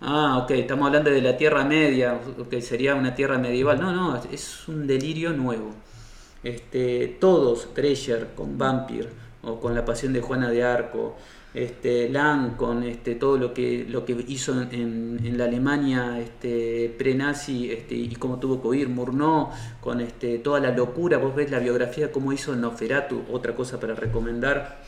ah, 0.00 0.38
ok, 0.42 0.52
estamos 0.52 0.86
hablando 0.86 1.10
de 1.10 1.20
la 1.20 1.36
Tierra 1.36 1.66
Media, 1.66 2.18
ok, 2.38 2.60
sería 2.60 2.94
una 2.94 3.14
Tierra 3.14 3.36
medieval, 3.36 3.78
no, 3.78 3.92
no, 3.92 4.22
es 4.32 4.66
un 4.68 4.86
delirio 4.86 5.32
nuevo. 5.34 5.74
Este, 6.42 7.16
todos, 7.20 7.74
Treasure 7.74 8.28
con 8.34 8.56
Vampire 8.56 9.08
o 9.42 9.60
con 9.60 9.74
La 9.74 9.84
Pasión 9.84 10.12
de 10.12 10.20
Juana 10.20 10.48
de 10.48 10.64
Arco, 10.64 11.16
este, 11.56 12.08
Lang 12.10 12.56
con 12.56 12.82
este, 12.82 13.14
todo 13.14 13.38
lo 13.38 13.54
que, 13.54 13.86
lo 13.88 14.04
que 14.04 14.24
hizo 14.28 14.60
en, 14.70 15.36
la 15.36 15.44
Alemania 15.44 16.20
este, 16.20 16.94
pre-nazi 16.96 17.70
este, 17.72 17.94
y 17.94 18.14
cómo 18.16 18.38
tuvo 18.38 18.60
que 18.60 18.68
huir, 18.68 18.88
Murnau 18.88 19.50
con 19.80 20.00
este, 20.00 20.38
toda 20.38 20.60
la 20.60 20.70
locura, 20.70 21.18
vos 21.18 21.34
ves 21.34 21.50
la 21.50 21.58
biografía, 21.58 22.12
cómo 22.12 22.32
hizo 22.32 22.54
Noferatu, 22.54 23.24
otra 23.32 23.56
cosa 23.56 23.80
para 23.80 23.94
recomendar, 23.94 24.82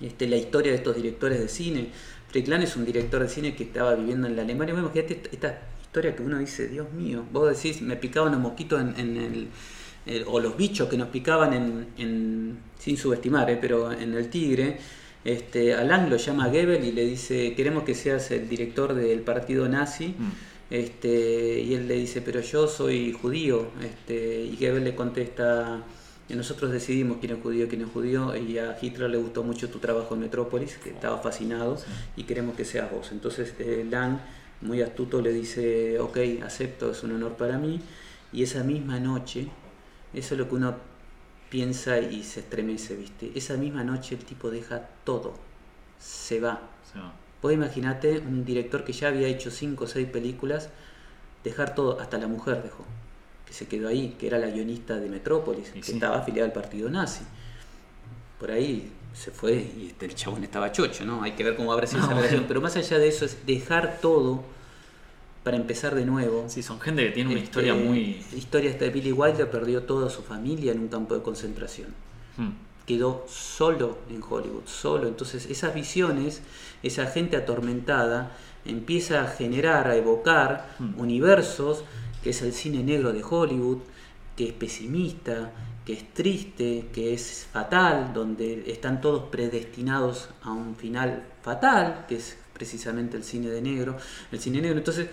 este, 0.00 0.26
la 0.28 0.36
historia 0.36 0.70
de 0.70 0.78
estos 0.78 0.96
directores 0.96 1.40
de 1.40 1.48
cine. 1.48 1.88
Fricklán 2.28 2.62
es 2.62 2.76
un 2.76 2.84
director 2.84 3.20
de 3.20 3.28
cine 3.28 3.54
que 3.54 3.64
estaba 3.64 3.94
viviendo 3.94 4.26
en 4.28 4.36
la 4.36 4.42
Alemania, 4.42 4.74
imagínate 4.74 5.20
esta 5.32 5.62
historia 5.82 6.14
que 6.14 6.22
uno 6.22 6.38
dice, 6.38 6.68
Dios 6.68 6.92
mío, 6.92 7.24
vos 7.32 7.54
decís, 7.54 7.82
me 7.82 7.96
picaban 7.96 8.34
un 8.34 8.42
mosquito 8.42 8.78
en 8.78 9.16
el 9.16 9.48
eh, 10.06 10.22
o 10.26 10.38
los 10.38 10.54
bichos 10.54 10.86
que 10.88 10.98
nos 10.98 11.08
picaban 11.08 11.54
en, 11.96 12.58
sin 12.78 12.96
subestimar, 12.98 13.48
eh, 13.48 13.58
pero 13.58 13.90
en 13.90 14.12
el 14.12 14.28
tigre, 14.28 14.76
este, 15.24 15.74
Alan 15.74 16.10
lo 16.10 16.16
llama 16.16 16.44
a 16.44 16.48
Goebbels 16.48 16.84
y 16.86 16.92
le 16.92 17.06
dice, 17.06 17.54
queremos 17.54 17.84
que 17.84 17.94
seas 17.94 18.30
el 18.30 18.48
director 18.48 18.94
del 18.94 19.20
partido 19.20 19.68
nazi. 19.68 20.08
Mm. 20.08 20.30
Este, 20.70 21.60
y 21.60 21.74
él 21.74 21.88
le 21.88 21.94
dice, 21.94 22.20
pero 22.20 22.40
yo 22.40 22.68
soy 22.68 23.12
judío. 23.12 23.68
Este, 23.82 24.44
y 24.44 24.56
Goebbels 24.60 24.84
le 24.84 24.94
contesta, 24.94 25.82
nosotros 26.28 26.72
decidimos 26.72 27.18
quién 27.20 27.36
es 27.36 27.42
judío, 27.42 27.68
quién 27.68 27.82
es 27.82 27.88
judío, 27.88 28.36
y 28.36 28.58
a 28.58 28.76
Hitler 28.80 29.10
le 29.10 29.18
gustó 29.18 29.42
mucho 29.42 29.70
tu 29.70 29.78
trabajo 29.78 30.14
en 30.14 30.20
Metrópolis, 30.20 30.76
que 30.76 30.90
estaba 30.90 31.18
fascinado, 31.18 31.78
y 32.16 32.24
queremos 32.24 32.54
que 32.56 32.64
seas 32.64 32.90
vos. 32.90 33.10
Entonces 33.12 33.54
eh, 33.58 33.86
Lang, 33.88 34.18
muy 34.60 34.82
astuto, 34.82 35.20
le 35.22 35.32
dice, 35.32 35.98
ok, 36.00 36.18
acepto, 36.44 36.90
es 36.90 37.02
un 37.02 37.12
honor 37.12 37.36
para 37.36 37.58
mí. 37.58 37.80
Y 38.32 38.42
esa 38.42 38.64
misma 38.64 38.98
noche, 38.98 39.48
eso 40.12 40.34
es 40.34 40.38
lo 40.38 40.48
que 40.48 40.54
uno 40.56 40.74
piensa 41.50 41.98
y 41.98 42.22
se 42.22 42.40
estremece, 42.40 42.96
¿viste? 42.96 43.32
Esa 43.34 43.56
misma 43.56 43.84
noche 43.84 44.14
el 44.14 44.24
tipo 44.24 44.50
deja 44.50 44.88
todo, 45.04 45.34
se 45.98 46.40
va. 46.40 46.60
Se 46.92 46.98
Vos 47.42 47.52
imaginate 47.52 48.18
un 48.20 48.44
director 48.44 48.84
que 48.84 48.92
ya 48.92 49.08
había 49.08 49.28
hecho 49.28 49.50
5 49.50 49.84
o 49.84 49.86
6 49.86 50.08
películas, 50.08 50.70
dejar 51.42 51.74
todo, 51.74 52.00
hasta 52.00 52.16
la 52.16 52.26
mujer 52.26 52.62
dejó, 52.62 52.84
que 53.46 53.52
se 53.52 53.68
quedó 53.68 53.88
ahí, 53.88 54.16
que 54.18 54.26
era 54.26 54.38
la 54.38 54.46
guionista 54.46 54.96
de 54.96 55.08
Metrópolis, 55.10 55.70
que 55.70 55.80
estaba 55.80 56.18
afiliada 56.18 56.46
al 56.46 56.52
partido 56.54 56.88
nazi. 56.88 57.24
Por 58.38 58.50
ahí 58.50 58.90
se 59.12 59.30
fue 59.30 59.52
y 59.54 59.88
este, 59.88 60.06
el 60.06 60.14
chabón 60.14 60.42
estaba 60.42 60.72
chocho, 60.72 61.04
¿no? 61.04 61.22
Hay 61.22 61.32
que 61.32 61.44
ver 61.44 61.54
cómo 61.54 61.72
habrá 61.72 61.86
sido 61.86 62.02
esa 62.02 62.14
relación. 62.14 62.46
Pero 62.48 62.60
más 62.60 62.76
allá 62.76 62.98
de 62.98 63.08
eso 63.08 63.24
es 63.24 63.46
dejar 63.46 63.98
todo 64.00 64.42
para 65.44 65.58
empezar 65.58 65.94
de 65.94 66.06
nuevo. 66.06 66.46
Sí, 66.48 66.62
son 66.62 66.80
gente 66.80 67.04
que 67.06 67.12
tiene 67.12 67.30
una 67.30 67.40
historia 67.40 67.74
este, 67.74 67.86
muy... 67.86 68.24
La 68.32 68.38
historia 68.38 68.72
de 68.72 68.90
Billy 68.90 69.12
Wilder 69.12 69.50
perdió 69.50 69.82
toda 69.82 70.08
su 70.08 70.22
familia 70.22 70.72
en 70.72 70.80
un 70.80 70.88
campo 70.88 71.14
de 71.14 71.22
concentración. 71.22 71.88
Hmm. 72.38 72.52
Quedó 72.86 73.26
solo 73.28 73.98
en 74.10 74.22
Hollywood, 74.22 74.64
solo. 74.64 75.06
Entonces 75.06 75.46
esas 75.46 75.74
visiones, 75.74 76.40
esa 76.82 77.06
gente 77.06 77.36
atormentada, 77.36 78.36
empieza 78.64 79.22
a 79.22 79.26
generar, 79.28 79.86
a 79.88 79.96
evocar 79.96 80.74
hmm. 80.78 80.98
universos, 80.98 81.84
que 82.22 82.30
es 82.30 82.40
el 82.40 82.54
cine 82.54 82.82
negro 82.82 83.12
de 83.12 83.22
Hollywood, 83.22 83.78
que 84.36 84.48
es 84.48 84.52
pesimista, 84.54 85.52
que 85.84 85.92
es 85.92 86.14
triste, 86.14 86.88
que 86.90 87.12
es 87.12 87.46
fatal, 87.52 88.12
donde 88.14 88.64
están 88.70 89.02
todos 89.02 89.24
predestinados 89.24 90.30
a 90.42 90.52
un 90.52 90.74
final 90.74 91.22
fatal, 91.42 92.06
que 92.08 92.16
es 92.16 92.38
precisamente 92.54 93.18
el 93.18 93.24
cine 93.24 93.50
de 93.50 93.60
negro, 93.60 93.98
el 94.32 94.40
cine 94.40 94.62
negro. 94.62 94.78
Entonces, 94.78 95.08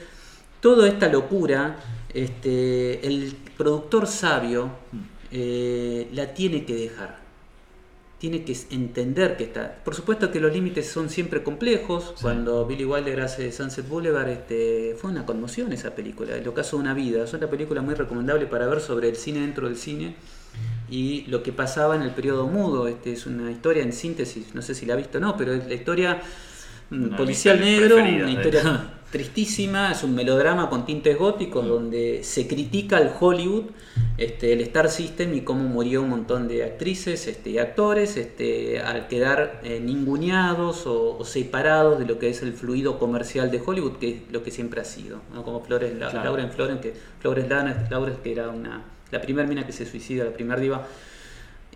toda 0.61 0.87
esta 0.87 1.09
locura, 1.09 1.77
este, 2.13 3.05
el 3.05 3.35
productor 3.57 4.07
sabio 4.07 4.69
eh, 5.31 6.07
la 6.13 6.33
tiene 6.33 6.63
que 6.63 6.75
dejar. 6.75 7.19
Tiene 8.19 8.43
que 8.43 8.55
entender 8.69 9.35
que 9.35 9.45
está. 9.45 9.83
Por 9.83 9.95
supuesto 9.95 10.31
que 10.31 10.39
los 10.39 10.53
límites 10.53 10.87
son 10.87 11.09
siempre 11.09 11.41
complejos. 11.41 12.13
Cuando 12.21 12.67
Billy 12.67 12.85
Wilder 12.85 13.21
hace 13.21 13.51
Sunset 13.51 13.87
Boulevard, 13.87 14.29
este, 14.29 14.95
fue 14.95 15.09
una 15.09 15.25
conmoción 15.25 15.73
esa 15.73 15.95
película. 15.95 16.35
El 16.35 16.47
ocaso 16.47 16.77
de 16.77 16.83
una 16.83 16.93
vida. 16.93 17.23
Es 17.23 17.33
una 17.33 17.49
película 17.49 17.81
muy 17.81 17.95
recomendable 17.95 18.45
para 18.45 18.67
ver 18.67 18.79
sobre 18.79 19.09
el 19.09 19.15
cine 19.15 19.39
dentro 19.39 19.67
del 19.67 19.75
cine 19.75 20.15
y 20.87 21.25
lo 21.27 21.41
que 21.41 21.51
pasaba 21.51 21.95
en 21.95 22.03
el 22.03 22.11
periodo 22.11 22.45
mudo. 22.45 22.87
Este, 22.87 23.13
es 23.13 23.25
una 23.25 23.49
historia 23.49 23.81
en 23.81 23.91
síntesis. 23.91 24.53
No 24.53 24.61
sé 24.61 24.75
si 24.75 24.85
la 24.85 24.93
ha 24.93 24.97
visto 24.97 25.17
o 25.17 25.21
no, 25.21 25.35
pero 25.35 25.53
es 25.53 25.67
la 25.67 25.73
historia 25.73 26.21
mm, 26.91 27.15
policial 27.15 27.59
negro, 27.59 27.95
una 27.95 28.31
historia 28.31 29.00
tristísima, 29.11 29.91
es 29.91 30.03
un 30.03 30.15
melodrama 30.15 30.69
con 30.69 30.85
tintes 30.85 31.17
góticos 31.17 31.67
donde 31.67 32.23
se 32.23 32.47
critica 32.47 32.97
al 32.97 33.13
Hollywood, 33.19 33.65
este, 34.17 34.53
el 34.53 34.61
Star 34.61 34.89
System 34.89 35.33
y 35.33 35.41
cómo 35.41 35.63
murió 35.63 36.01
un 36.01 36.09
montón 36.09 36.47
de 36.47 36.63
actrices 36.63 37.27
este, 37.27 37.51
y 37.51 37.57
actores 37.57 38.15
este, 38.17 38.79
al 38.79 39.07
quedar 39.07 39.59
eh, 39.63 39.79
ninguneados 39.79 40.87
o, 40.87 41.23
separados 41.25 41.99
de 41.99 42.05
lo 42.05 42.19
que 42.19 42.29
es 42.29 42.41
el 42.41 42.53
fluido 42.53 42.97
comercial 42.97 43.51
de 43.51 43.61
Hollywood, 43.63 43.97
que 43.97 44.09
es 44.09 44.31
lo 44.31 44.43
que 44.43 44.51
siempre 44.51 44.81
ha 44.81 44.85
sido, 44.85 45.19
como 45.43 45.61
Flores, 45.61 45.93
la, 45.97 46.11
Lauren 46.13 46.51
Flores, 46.51 46.77
que, 46.77 46.93
Flores 47.19 47.49
Lana, 47.49 47.87
que 48.23 48.31
era 48.31 48.49
una, 48.49 48.83
la 49.11 49.21
primera 49.21 49.47
mina 49.47 49.65
que 49.65 49.73
se 49.73 49.85
suicida, 49.85 50.23
la 50.23 50.31
primera 50.31 50.59
diva 50.59 50.87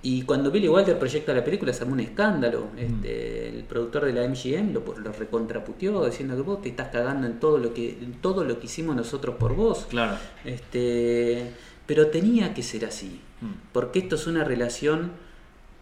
y 0.05 0.21
cuando 0.21 0.51
Billy 0.51 0.69
Walter 0.69 0.99
proyecta 0.99 1.33
la 1.33 1.43
película 1.43 1.73
se 1.73 1.81
armó 1.81 1.93
un 1.93 1.99
escándalo. 1.99 2.67
Mm. 2.75 2.77
Este, 2.77 3.49
el 3.49 3.63
productor 3.63 4.05
de 4.05 4.13
la 4.13 4.27
MGM 4.27 4.71
lo, 4.71 4.99
lo 4.99 5.11
recontraputió 5.11 6.05
diciendo 6.05 6.35
que 6.35 6.43
vos 6.43 6.61
te 6.61 6.69
estás 6.69 6.89
cagando 6.89 7.25
en 7.25 7.39
todo 7.39 7.57
lo 7.57 7.73
que 7.73 7.97
todo 8.21 8.43
lo 8.43 8.59
que 8.59 8.67
hicimos 8.67 8.95
nosotros 8.95 9.37
por 9.39 9.55
vos. 9.55 9.87
Claro. 9.89 10.15
Este, 10.43 11.51
pero 11.87 12.07
tenía 12.11 12.53
que 12.53 12.61
ser 12.61 12.85
así, 12.85 13.19
mm. 13.41 13.71
porque 13.73 13.97
esto 13.97 14.13
es 14.13 14.27
una 14.27 14.43
relación 14.43 15.11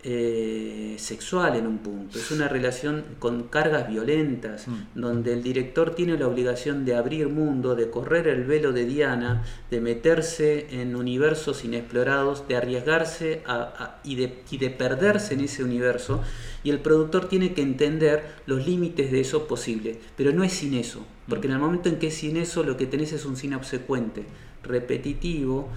eh, 0.05 0.95
sexual 0.99 1.55
en 1.55 1.65
un 1.65 1.77
punto, 1.77 2.19
es 2.19 2.29
una 2.31 2.47
relación 2.49 3.03
con 3.19 3.43
cargas 3.43 3.87
violentas, 3.87 4.67
Mm. 4.67 4.99
donde 4.99 5.31
el 5.33 5.41
director 5.43 5.95
tiene 5.95 6.17
la 6.17 6.27
obligación 6.27 6.83
de 6.85 6.95
abrir 6.95 7.29
mundo, 7.29 7.75
de 7.75 7.89
correr 7.89 8.27
el 8.27 8.43
velo 8.43 8.73
de 8.73 8.85
Diana, 8.85 9.43
de 9.71 9.79
meterse 9.79 10.67
en 10.81 10.95
universos 10.95 11.63
inexplorados, 11.63 12.47
de 12.47 12.55
arriesgarse 12.57 13.41
a- 13.45 13.55
a- 13.77 13.99
y, 14.03 14.15
de, 14.15 14.41
y 14.51 14.57
de 14.57 14.69
perderse 14.69 15.33
en 15.35 15.39
ese 15.41 15.63
universo, 15.63 16.21
y 16.63 16.69
el 16.69 16.79
productor 16.79 17.29
tiene 17.29 17.53
que 17.53 17.61
entender 17.61 18.23
los 18.45 18.65
límites 18.67 19.11
de 19.11 19.21
eso 19.21 19.47
posible, 19.47 19.99
pero 20.17 20.31
no 20.33 20.43
es 20.43 20.51
sin 20.53 20.73
eso, 20.73 21.05
porque 21.29 21.47
en 21.47 21.53
el 21.53 21.59
momento 21.59 21.87
en 21.89 21.97
que 21.97 22.07
es 22.07 22.15
sin 22.15 22.35
eso, 22.37 22.63
lo 22.63 22.75
que 22.77 22.85
tenés 22.87 23.13
es 23.13 23.25
un 23.25 23.37
cine 23.37 23.55
obsecuente, 23.55 24.25
repetitivo, 24.63 25.69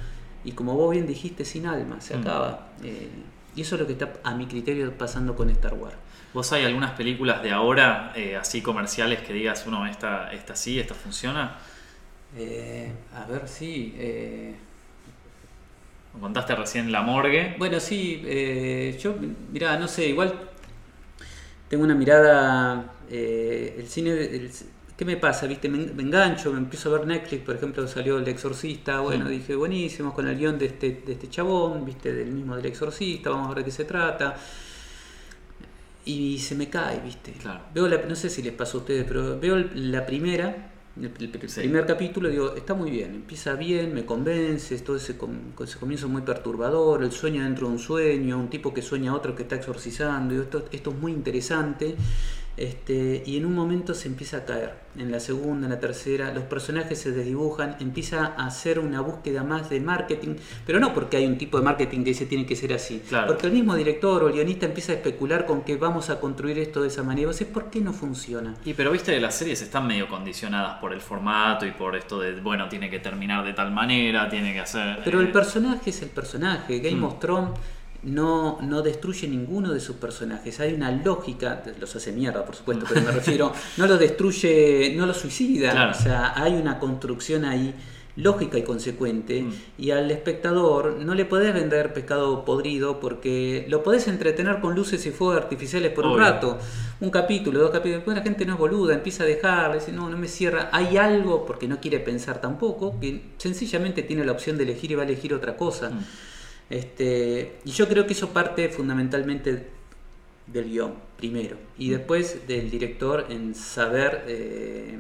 y 0.45 0.53
como 0.53 0.75
vos 0.75 0.93
bien 0.93 1.07
dijiste, 1.07 1.45
sin 1.45 1.67
alma, 1.67 2.01
se 2.01 2.17
Mm. 2.17 2.21
acaba. 2.21 2.69
Eh, 2.85 3.09
y 3.57 3.63
eso 3.63 3.75
es 3.75 3.81
lo 3.81 3.87
que 3.87 3.95
está, 3.95 4.13
a 4.23 4.35
mi 4.35 4.47
criterio, 4.47 4.93
pasando 4.97 5.35
con 5.35 5.51
Star 5.51 5.75
Wars. 5.75 5.97
¿Vos 6.35 6.53
hay 6.53 6.65
algunas 6.65 6.91
películas 6.93 7.43
de 7.43 7.51
ahora, 7.51 8.13
eh, 8.15 8.37
así 8.37 8.61
comerciales, 8.61 9.21
que 9.21 9.33
digas, 9.33 9.65
uno, 9.67 9.87
esta, 9.87 10.31
esta 10.33 10.55
sí, 10.55 10.79
esta 10.79 10.95
funciona? 10.95 11.57
Eh, 12.37 12.93
a 13.15 13.25
ver, 13.27 13.49
sí. 13.49 13.95
eh, 13.97 14.55
Contaste 16.21 16.55
recién 16.55 16.93
La 16.93 17.03
Morgue. 17.03 17.57
bueno, 17.59 17.79
sí, 17.81 18.23
eh, 18.25 18.99
yo, 19.03 19.15
mirá, 19.53 19.79
no 19.79 19.87
sé, 19.89 20.07
igual 20.09 20.35
tengo 21.69 21.85
una 21.85 21.95
mirada. 21.95 22.93
el 23.11 23.87
cine. 23.89 24.11
el- 24.13 24.51
¿Qué 24.97 25.05
me 25.05 25.17
pasa? 25.19 25.47
¿Viste? 25.47 25.69
Me, 25.69 25.79
me 25.79 26.03
engancho, 26.03 26.51
me 26.53 26.59
empiezo 26.59 26.89
a 26.95 26.99
ver 26.99 27.07
Netflix, 27.07 27.43
por 27.45 27.57
ejemplo, 27.57 27.87
salió 27.87 28.19
El 28.19 28.27
Exorcista. 28.29 29.01
Bueno, 29.01 29.29
dije, 29.29 29.55
buenísimo, 29.55 30.15
con 30.15 30.27
el 30.27 30.39
guion 30.39 30.59
de 30.59 30.67
este, 30.67 31.03
de 31.07 31.13
este 31.13 31.29
chabón, 31.29 31.85
¿viste? 31.85 32.13
Del 32.15 32.31
mismo 32.33 32.57
del 32.57 32.65
Exorcista, 32.67 33.29
vamos 33.31 33.47
a 33.47 33.49
ver 33.51 33.59
de 33.59 33.65
qué 33.67 33.71
se 33.71 33.85
trata. 33.85 34.37
Y 36.07 36.39
se 36.39 36.55
me 36.55 36.71
cae, 36.71 37.01
¿viste? 37.01 37.33
Claro. 37.33 37.61
Veo 37.75 37.89
la- 37.89 38.03
no 38.09 38.15
sé 38.15 38.31
si 38.31 38.43
les 38.43 38.53
pasó 38.53 38.79
a 38.79 38.81
ustedes, 38.81 39.05
pero 39.07 39.39
veo 39.39 39.57
la 39.75 40.07
primera, 40.07 40.71
el, 40.99 41.05
el- 41.19 41.31
el 41.43 41.51
Sí. 41.51 41.61
primer 41.61 41.85
capítulo, 41.85 42.29
digo, 42.31 42.55
está 42.55 42.73
muy 42.75 42.91
bien, 42.91 43.17
empieza 43.17 43.55
bien, 43.55 43.93
me 43.93 44.07
convence, 44.07 44.79
todo 44.79 44.97
ese, 44.97 45.17
com- 45.19 45.53
ese 45.63 45.79
comienzo 45.79 46.09
muy 46.09 46.23
perturbador, 46.23 47.03
el 47.03 47.13
sueño 47.13 47.43
dentro 47.43 47.67
de 47.67 47.73
un 47.75 47.79
sueño, 47.81 48.39
un 48.39 48.49
tipo 48.49 48.73
que 48.73 48.81
sueña 48.83 49.11
a 49.11 49.15
otro 49.15 49.35
que 49.35 49.43
está 49.43 49.57
exorcizando, 49.57 50.31
digo, 50.33 50.45
esto, 50.45 50.65
esto 50.73 50.91
es 50.91 50.97
muy 50.97 51.13
interesante. 51.13 51.97
Este, 52.57 53.23
y 53.27 53.37
en 53.37 53.45
un 53.45 53.55
momento 53.55 53.93
se 53.93 54.09
empieza 54.09 54.39
a 54.39 54.45
caer, 54.47 54.73
en 54.97 55.11
la 55.13 55.21
segunda, 55.21 55.67
en 55.67 55.73
la 55.75 55.79
tercera, 55.79 56.33
los 56.33 56.45
personajes 56.45 56.99
se 56.99 57.13
desdibujan, 57.13 57.77
empieza 57.81 58.33
a 58.37 58.47
hacer 58.47 58.79
una 58.79 59.03
búsqueda 59.03 59.45
más 59.45 59.69
de 59.69 59.79
marketing, 59.79 60.37
pero 60.65 60.81
no 60.81 60.95
porque 60.95 61.19
hay 61.19 61.27
un 61.27 61.37
tipo 61.37 61.59
de 61.59 61.65
marketing 61.65 61.99
que 61.99 62.11
dice 62.11 62.25
tiene 62.25 62.47
que 62.47 62.57
ser 62.57 62.73
así, 62.73 63.03
Claro. 63.07 63.27
porque 63.27 63.47
el 63.49 63.53
mismo 63.53 63.75
director 63.77 64.23
o 64.25 64.29
el 64.29 64.33
guionista 64.33 64.65
empieza 64.65 64.93
a 64.93 64.95
especular 64.95 65.45
con 65.45 65.63
que 65.65 65.77
vamos 65.77 66.09
a 66.09 66.19
construir 66.19 66.59
esto 66.59 66.81
de 66.81 66.89
esa 66.89 67.03
manera, 67.03 67.31
decís, 67.31 67.47
¿por 67.47 67.69
qué 67.69 67.81
no 67.83 67.93
funciona? 67.93 68.55
Y 68.65 68.73
pero 68.73 68.91
viste 68.91 69.13
que 69.13 69.21
las 69.21 69.35
series 69.35 69.61
están 69.61 69.87
medio 69.87 70.09
condicionadas 70.09 70.79
por 70.81 70.95
el 70.95 71.03
formato 71.03 71.67
y 71.67 71.73
por 71.73 71.95
esto 71.95 72.21
de, 72.21 72.41
bueno, 72.41 72.71
tiene 72.71 72.89
que 72.89 73.01
terminar 73.01 73.45
de 73.45 73.53
tal 73.53 73.71
manera, 73.71 74.31
tiene 74.31 74.55
que 74.55 74.61
hacer... 74.61 75.01
Pero 75.05 75.21
el 75.21 75.27
eh, 75.29 75.33
personaje 75.33 75.91
es 75.91 76.01
el 76.01 76.09
personaje. 76.09 76.79
Game 76.79 76.97
Mm. 76.97 77.05
of 77.05 77.21
Thrones 77.21 77.51
no, 78.03 78.59
no 78.63 78.83
destruye 78.83 79.29
ninguno 79.29 79.73
de 79.73 79.81
sus 79.81 79.97
personajes. 79.97 80.61
Hay 80.61 80.75
una 80.75 80.91
lógica, 80.91 81.63
los 81.81 81.95
hace 81.97 82.13
mierda, 82.13 82.45
por 82.45 82.55
supuesto, 82.55 82.85
pero 82.89 83.01
me 83.03 83.13
refiero, 83.13 83.53
no 83.77 83.87
lo 83.87 83.97
destruye, 83.99 84.95
no 84.97 85.07
lo 85.07 85.15
suicida. 85.15 85.73
Claro. 85.73 85.91
O 85.91 85.95
sea, 85.95 86.33
hay 86.41 86.55
una 86.55 86.79
construcción 86.79 87.45
ahí 87.45 87.75
lógica 88.17 88.57
y 88.57 88.63
consecuente 88.63 89.43
Mm. 89.43 89.53
y 89.77 89.91
al 89.91 90.11
espectador 90.11 90.97
no 91.05 91.15
le 91.15 91.27
podés 91.27 91.53
vender 91.53 91.93
pescado 91.93 92.47
podrido 92.47 92.99
porque 92.99 93.67
lo 93.69 93.83
podés 93.83 94.09
entretener 94.09 94.61
con 94.61 94.75
luces 94.75 95.05
y 95.05 95.11
fuegos 95.11 95.37
artificiales 95.37 95.93
por 95.93 96.07
un 96.07 96.19
rato 96.19 96.59
un 96.99 97.11
capítulo, 97.11 97.61
dos 97.61 97.71
capítulos, 97.71 97.99
después 97.99 98.17
la 98.17 98.23
gente 98.23 98.47
no 98.47 98.55
es 98.55 98.59
boluda, 98.59 98.95
empieza 98.95 99.25
a 99.25 99.27
dejar, 99.27 99.75
dice, 99.75 99.93
no, 99.93 100.09
no 100.09 100.17
me 100.17 100.29
cierra. 100.29 100.71
Hay 100.73 100.97
algo, 100.97 101.45
porque 101.45 101.69
no 101.69 101.79
quiere 101.79 102.01
pensar 102.01 102.41
tampoco, 102.41 102.99
que 102.99 103.21
sencillamente 103.37 104.03
tiene 104.03 104.25
la 104.25 104.33
opción 104.33 104.57
de 104.57 104.63
elegir 104.65 104.93
y 104.93 104.95
va 104.95 105.03
a 105.03 105.05
elegir 105.07 105.35
otra 105.35 105.59
cosa. 105.59 105.91
Mm. 105.91 106.05
Este, 106.69 107.59
y 107.65 107.71
yo 107.71 107.89
creo 107.89 108.07
que 108.07 108.13
eso 108.13 108.31
parte 108.31 108.69
fundamentalmente 108.69 109.69
del 110.47 110.71
guion, 110.71 110.95
primero, 111.17 111.57
y 111.79 111.91
después 111.91 112.47
del 112.47 112.71
director 112.71 113.27
en 113.31 113.55
saber 113.55 114.25
eh, 114.27 114.99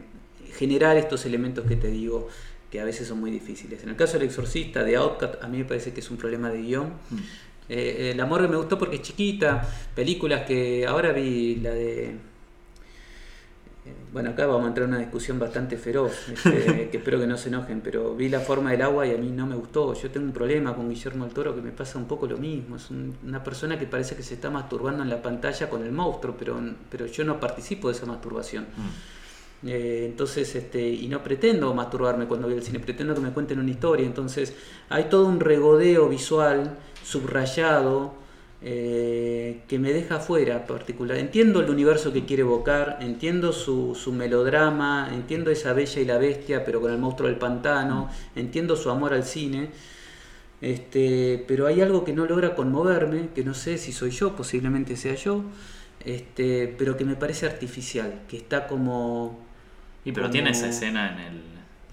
generar 0.52 0.96
estos 0.96 1.24
elementos 1.26 1.66
que 1.66 1.76
te 1.76 1.88
digo 1.88 2.28
que 2.70 2.80
a 2.80 2.84
veces 2.84 3.08
son 3.08 3.20
muy 3.20 3.30
difíciles. 3.30 3.82
En 3.82 3.90
el 3.90 3.96
caso 3.96 4.18
del 4.18 4.28
exorcista 4.28 4.82
de 4.82 4.96
Outcast, 4.96 5.42
a 5.42 5.48
mí 5.48 5.58
me 5.58 5.64
parece 5.64 5.92
que 5.92 6.00
es 6.00 6.10
un 6.10 6.16
problema 6.16 6.50
de 6.50 6.62
guion. 6.62 6.88
Mm. 7.10 7.16
Eh, 7.68 8.14
La 8.16 8.26
Morgue 8.26 8.48
me 8.48 8.56
gustó 8.56 8.78
porque 8.78 8.96
es 8.96 9.02
chiquita, 9.02 9.68
películas 9.94 10.46
que 10.46 10.86
ahora 10.86 11.12
vi 11.12 11.56
la 11.56 11.70
de... 11.70 12.16
eh, 13.86 13.92
Bueno, 14.12 14.30
acá 14.30 14.46
vamos 14.46 14.64
a 14.64 14.68
entrar 14.68 14.84
en 14.88 14.94
una 14.94 15.00
discusión 15.00 15.38
bastante 15.38 15.76
feroz, 15.76 16.28
este, 16.28 16.88
que 16.90 16.96
espero 16.98 17.18
que 17.20 17.26
no 17.26 17.36
se 17.36 17.48
enojen, 17.48 17.80
pero 17.80 18.14
vi 18.14 18.28
La 18.28 18.40
Forma 18.40 18.70
del 18.72 18.82
Agua 18.82 19.06
y 19.06 19.14
a 19.14 19.18
mí 19.18 19.30
no 19.30 19.46
me 19.46 19.54
gustó. 19.56 19.94
Yo 19.94 20.10
tengo 20.10 20.26
un 20.26 20.32
problema 20.32 20.74
con 20.74 20.88
Guillermo 20.88 21.24
del 21.24 21.34
Toro 21.34 21.54
que 21.54 21.60
me 21.62 21.70
pasa 21.70 21.98
un 21.98 22.06
poco 22.06 22.26
lo 22.26 22.36
mismo. 22.38 22.76
Es 22.76 22.90
un- 22.90 23.14
una 23.24 23.42
persona 23.44 23.78
que 23.78 23.86
parece 23.86 24.16
que 24.16 24.22
se 24.22 24.34
está 24.34 24.50
masturbando 24.50 25.02
en 25.02 25.10
la 25.10 25.22
pantalla 25.22 25.68
con 25.70 25.82
el 25.84 25.92
monstruo, 25.92 26.34
pero, 26.38 26.58
pero 26.90 27.06
yo 27.06 27.24
no 27.24 27.38
participo 27.40 27.88
de 27.88 27.94
esa 27.94 28.06
masturbación. 28.06 28.64
Mm. 28.64 29.16
Eh, 29.68 30.04
entonces, 30.06 30.54
este, 30.54 30.86
y 30.86 31.08
no 31.08 31.22
pretendo 31.22 31.72
masturbarme 31.74 32.26
cuando 32.26 32.46
veo 32.46 32.56
el 32.58 32.62
cine, 32.62 32.78
pretendo 32.78 33.14
que 33.14 33.20
me 33.20 33.30
cuenten 33.30 33.58
una 33.58 33.70
historia. 33.70 34.04
Entonces, 34.06 34.54
hay 34.90 35.04
todo 35.04 35.26
un 35.26 35.40
regodeo 35.40 36.08
visual, 36.08 36.76
subrayado, 37.02 38.14
eh, 38.68 39.60
que 39.68 39.78
me 39.78 39.92
deja 39.92 40.18
fuera 40.18 40.66
particular. 40.66 41.16
Entiendo 41.18 41.60
el 41.60 41.70
universo 41.70 42.12
que 42.12 42.24
quiere 42.24 42.42
evocar, 42.42 42.98
entiendo 43.00 43.52
su, 43.52 43.94
su 43.94 44.12
melodrama, 44.12 45.08
entiendo 45.14 45.50
esa 45.52 45.72
bella 45.72 46.00
y 46.00 46.04
la 46.04 46.18
bestia, 46.18 46.64
pero 46.64 46.80
con 46.80 46.90
el 46.92 46.98
monstruo 46.98 47.28
del 47.28 47.38
pantano, 47.38 48.10
entiendo 48.34 48.74
su 48.76 48.90
amor 48.90 49.14
al 49.14 49.24
cine. 49.24 49.70
Este, 50.60 51.44
pero 51.46 51.66
hay 51.66 51.80
algo 51.82 52.04
que 52.04 52.12
no 52.12 52.24
logra 52.26 52.54
conmoverme, 52.54 53.28
que 53.34 53.44
no 53.44 53.54
sé 53.54 53.78
si 53.78 53.92
soy 53.92 54.10
yo, 54.10 54.34
posiblemente 54.34 54.96
sea 54.96 55.14
yo, 55.14 55.44
este, 56.04 56.74
pero 56.78 56.96
que 56.96 57.04
me 57.04 57.14
parece 57.16 57.46
artificial, 57.46 58.22
que 58.28 58.38
está 58.38 58.66
como 58.66 59.38
Y 60.04 60.12
pero 60.12 60.24
como- 60.26 60.32
tiene 60.32 60.50
esa 60.50 60.68
escena 60.68 61.12
en 61.12 61.18
el... 61.20 61.42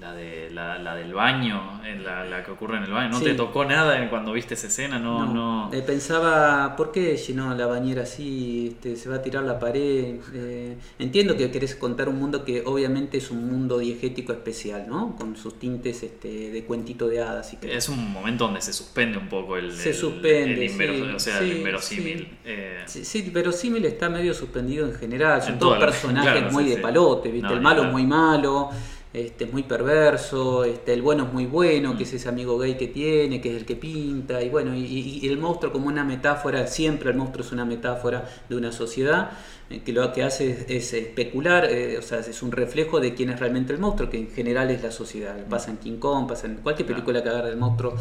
La, 0.03 0.13
de, 0.13 0.49
la, 0.51 0.77
la 0.79 0.95
del 0.95 1.13
baño, 1.13 1.79
la, 2.03 2.25
la 2.25 2.43
que 2.43 2.51
ocurre 2.51 2.75
en 2.75 2.83
el 2.83 2.91
baño. 2.91 3.07
¿No 3.11 3.19
Sí. 3.19 3.23
te 3.23 3.35
tocó 3.35 3.63
nada 3.63 4.09
cuando 4.09 4.33
viste 4.33 4.53
esa 4.55 4.67
escena? 4.67 4.99
No, 4.99 5.25
no. 5.25 5.69
Eh, 5.73 5.81
pensaba, 5.81 6.75
¿por 6.75 6.91
qué 6.91 7.15
llenó 7.15 7.55
la 7.55 7.67
bañera 7.67 8.03
así? 8.03 8.67
Este, 8.73 8.97
se 8.97 9.07
va 9.07 9.15
a 9.15 9.21
tirar 9.21 9.43
la 9.45 9.57
pared. 9.59 10.15
Eh, 10.33 10.75
entiendo 10.99 11.37
que 11.37 11.49
querés 11.51 11.75
contar 11.77 12.09
un 12.09 12.19
mundo 12.19 12.43
que 12.43 12.63
obviamente 12.65 13.17
es 13.17 13.31
un 13.31 13.47
mundo 13.49 13.77
diegético 13.77 14.33
especial, 14.33 14.87
¿no? 14.89 15.15
Con 15.15 15.37
sus 15.37 15.57
tintes 15.57 16.03
este, 16.03 16.51
de 16.51 16.63
cuentito 16.65 17.07
de 17.07 17.21
hadas. 17.21 17.53
Y 17.53 17.57
que... 17.57 17.73
Es 17.73 17.87
un 17.87 18.11
momento 18.11 18.43
donde 18.43 18.59
se 18.61 18.73
suspende 18.73 19.17
un 19.17 19.29
poco 19.29 19.55
el, 19.55 19.71
Se 19.71 19.91
el- 19.91 19.95
suspende, 19.95 20.65
el 20.65 20.69
sí, 20.69 21.15
o 21.15 21.19
sea, 21.19 21.39
sí, 21.39 21.49
el 21.51 21.57
inverosímil. 21.59 22.17
sí. 22.19 22.37
Eh, 22.43 22.79
Sí, 22.87 23.05
sí, 23.05 23.21
verosímil 23.31 23.85
está 23.85 24.09
medio 24.09 24.33
suspendido 24.33 24.85
en 24.85 24.93
general. 24.95 25.41
Son 25.41 25.53
En 25.53 25.59
todos 25.59 25.77
personajes 25.79 26.33
claro, 26.41 26.51
muy 26.51 26.65
de 26.65 26.77
palote, 26.77 27.31
¿viste? 27.31 27.47
No, 27.47 27.53
el 27.53 27.61
malo 27.61 27.75
es 27.83 27.87
hablar. 27.87 27.93
muy 27.93 28.05
malo, 28.05 28.69
este, 29.13 29.45
es 29.45 29.53
muy 29.53 29.63
perverso, 29.63 30.63
este, 30.63 30.93
el 30.93 31.01
bueno 31.03 31.25
es 31.25 31.33
muy 31.33 31.45
bueno, 31.45 31.93
Mm. 31.93 31.97
que 31.97 32.03
es 32.03 32.13
ese 32.13 32.29
amigo 32.29 32.57
gay 32.57 32.75
que 32.75 32.87
tiene, 32.87 33.39
que 33.39 33.51
es 33.51 33.57
el 33.57 33.65
que 33.65 33.75
pinta, 33.75 34.41
y 34.41 34.49
bueno, 34.49 34.75
y, 34.75 35.25
el 35.27 35.37
monstruo 35.37 35.71
como 35.71 35.87
una 35.87 36.03
metáfora, 36.03 36.65
siempre 36.67 37.11
el 37.11 37.17
monstruo 37.17 37.45
es 37.45 37.51
una 37.51 37.63
metáfora 37.65 38.27
de 38.49 38.55
una 38.55 38.71
sociedad, 38.71 39.31
eh, 39.69 39.81
que 39.85 39.93
lo 39.93 40.11
que 40.11 40.23
hace 40.23 40.49
es, 40.51 40.65
es 40.69 40.93
especular, 40.93 41.65
eh, 41.65 41.97
o 41.99 42.01
sea, 42.01 42.19
es 42.19 42.41
un 42.41 42.51
reflejo 42.51 42.99
de 42.99 43.13
quién 43.13 43.29
es 43.29 43.39
realmente 43.39 43.71
el 43.73 43.79
monstruo, 43.79 44.09
que 44.09 44.17
en 44.17 44.31
general 44.31 44.71
es 44.71 44.81
la 44.81 44.91
sociedad. 44.91 45.35
Pasa 45.47 45.71
en 45.71 45.77
King 45.77 45.97
Kong, 45.97 46.27
pasa 46.27 46.47
en 46.47 46.55
cualquier 46.57 46.87
película 46.87 47.21
que 47.21 47.29
agarre 47.29 47.49
el 47.49 47.57
monstruo 47.57 47.95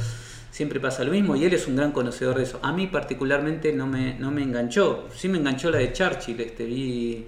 siempre 0.51 0.81
pasa 0.81 1.03
lo 1.03 1.11
mismo 1.11 1.35
y 1.35 1.45
él 1.47 1.55
es 1.55 1.67
un 1.67 1.77
gran 1.77 1.93
conocedor 1.93 2.37
de 2.37 2.45
eso. 2.45 2.61
A 2.63 2.73
mí 2.73 2.87
particularmente 2.87 3.73
no 3.73 3.87
me, 3.87 4.19
no 4.19 4.31
me 4.31 4.43
enganchó, 4.43 5.09
sí 5.17 5.29
me 5.29 5.39
enganchó 5.39 5.71
la 5.71 5.79
de 5.79 5.93
Churchill, 5.93 6.41
este, 6.41 6.67
vi 6.67 7.27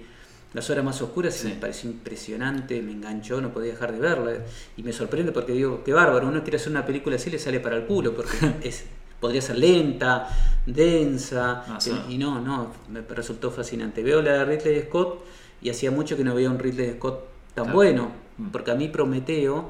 las 0.55 0.67
horas 0.71 0.83
más 0.83 0.99
oscuras 1.01 1.35
Sí. 1.35 1.49
me 1.49 1.55
pareció 1.55 1.89
impresionante, 1.91 2.81
me 2.81 2.93
enganchó, 2.93 3.41
no 3.41 3.51
podía 3.53 3.73
dejar 3.73 3.91
de 3.91 3.99
verla 3.99 4.31
y 4.77 4.81
me 4.83 4.91
sorprende 4.93 5.31
porque 5.31 5.51
digo, 5.51 5.83
qué 5.83 5.93
bárbaro, 5.93 6.27
uno 6.27 6.41
quiere 6.41 6.57
hacer 6.57 6.71
una 6.71 6.85
película 6.85 7.17
así 7.17 7.29
le 7.29 7.37
sale 7.37 7.59
para 7.59 7.75
el 7.75 7.83
culo 7.85 8.15
porque 8.15 8.37
es 8.63 8.85
podría 9.19 9.41
ser 9.41 9.57
lenta, 9.57 10.27
densa 10.65 11.63
Ah, 11.67 11.77
sí. 11.79 11.91
y 12.09 12.17
no, 12.17 12.39
no, 12.41 12.71
me 12.89 13.01
resultó 13.01 13.49
fascinante. 13.51 14.03
Veo 14.03 14.21
la 14.21 14.33
de 14.33 14.45
Ridley 14.45 14.81
Scott 14.83 15.23
y 15.61 15.69
hacía 15.69 15.89
mucho 15.91 16.15
que 16.17 16.23
no 16.23 16.35
veía 16.35 16.49
un 16.49 16.59
Ridley 16.59 16.93
Scott 16.95 17.19
tan 17.53 17.65
Claro. 17.65 17.75
bueno, 17.77 18.11
Mm. 18.37 18.49
porque 18.49 18.71
a 18.71 18.75
mí 18.75 18.89
Prometeo 18.89 19.69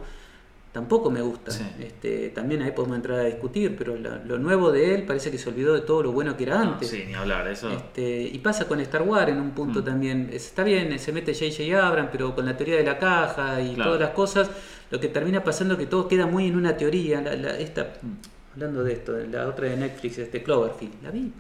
tampoco 0.76 1.10
me 1.10 1.22
gusta. 1.22 1.52
Sí. 1.52 1.64
Este, 1.80 2.32
también 2.32 2.62
ahí 2.62 2.72
podemos 2.72 2.98
entrar 2.98 3.20
a 3.22 3.24
discutir, 3.24 3.78
pero 3.78 3.96
lo 3.96 4.38
nuevo 4.38 4.74
de 4.74 4.94
él 4.94 5.04
parece 5.04 5.32
que 5.32 5.38
se 5.38 5.48
olvidó 5.48 5.74
de 5.74 5.80
todo 5.80 6.04
lo 6.04 6.12
bueno 6.12 6.36
que 6.36 6.44
era 6.44 6.58
no, 6.66 6.74
antes. 6.74 6.90
sí, 6.90 7.06
ni 7.08 7.14
hablar. 7.14 7.48
Eso. 7.48 7.70
Este, 7.72 8.24
y 8.24 8.38
pasa 8.40 8.68
con 8.68 8.82
Star 8.82 9.04
Wars 9.04 9.30
en 9.32 9.40
un 9.40 9.52
punto 9.52 9.80
Mm. 9.80 9.86
también. 9.86 10.30
Es- 10.34 10.48
Está 10.48 10.64
bien, 10.66 11.00
se 11.00 11.14
mete 11.14 11.34
J.J. 11.34 11.88
Abrams, 11.88 12.10
pero 12.12 12.36
con 12.36 12.46
la 12.46 12.58
teoría 12.58 12.76
de 12.76 12.84
la 12.84 12.98
caja 13.00 13.62
y 13.62 13.74
Claro. 13.76 13.92
todas 13.92 14.02
las 14.02 14.10
cosas, 14.12 14.52
lo 14.92 15.00
que 15.00 15.08
termina 15.08 15.42
pasando 15.46 15.76
es 15.76 15.80
que 15.80 15.86
todo 15.86 16.10
queda 16.10 16.26
muy 16.28 16.48
en 16.48 16.58
una 16.58 16.76
teoría. 16.76 17.22
La- 17.22 17.36
la- 17.36 17.58
esta, 17.58 17.94
Mm. 18.02 18.56
hablando 18.56 18.84
de 18.84 18.92
esto, 18.94 19.14
la 19.32 19.48
otra 19.48 19.70
de 19.70 19.78
Netflix, 19.78 20.18
este 20.18 20.44
Cloverfield, 20.44 21.02
la 21.04 21.12
vi. 21.12 21.32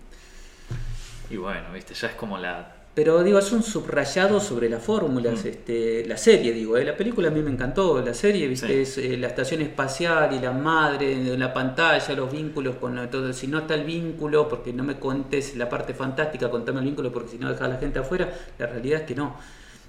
Y 1.29 1.37
bueno, 1.37 1.73
viste, 1.73 1.93
ya 1.93 2.07
es 2.07 2.13
como 2.15 2.37
la 2.37 2.74
pero 2.95 3.21
digo, 3.23 3.37
es 3.39 3.51
un 3.51 3.61
subrayado 3.61 4.39
sobre 4.39 4.69
las 4.69 4.81
fórmulas, 4.81 5.43
mm. 5.43 5.47
este, 5.47 6.05
la 6.07 6.15
serie, 6.15 6.53
digo, 6.53 6.77
eh, 6.77 6.85
la 6.85 6.95
película 6.95 7.27
a 7.27 7.31
mí 7.31 7.41
me 7.41 7.51
encantó, 7.51 8.01
la 8.01 8.13
serie, 8.13 8.47
viste, 8.47 8.81
es 8.81 8.97
eh, 8.97 9.17
la 9.17 9.27
estación 9.27 9.61
espacial 9.61 10.33
y 10.33 10.39
la 10.39 10.53
madre 10.53 11.11
en 11.11 11.37
la 11.37 11.53
pantalla, 11.53 12.15
los 12.15 12.31
vínculos 12.31 12.77
con 12.77 12.95
todo, 13.09 13.33
si 13.33 13.47
no 13.47 13.59
está 13.59 13.73
el 13.73 13.83
vínculo, 13.83 14.47
porque 14.47 14.71
no 14.71 14.85
me 14.85 14.97
contes 14.97 15.57
la 15.57 15.67
parte 15.67 15.93
fantástica, 15.93 16.49
contame 16.49 16.79
el 16.79 16.85
vínculo, 16.85 17.11
porque 17.11 17.31
si 17.31 17.37
no 17.37 17.49
dejas 17.49 17.63
a 17.63 17.67
la 17.67 17.77
gente 17.77 17.99
afuera, 17.99 18.33
la 18.57 18.67
realidad 18.67 19.01
es 19.01 19.07
que 19.07 19.15
no, 19.15 19.35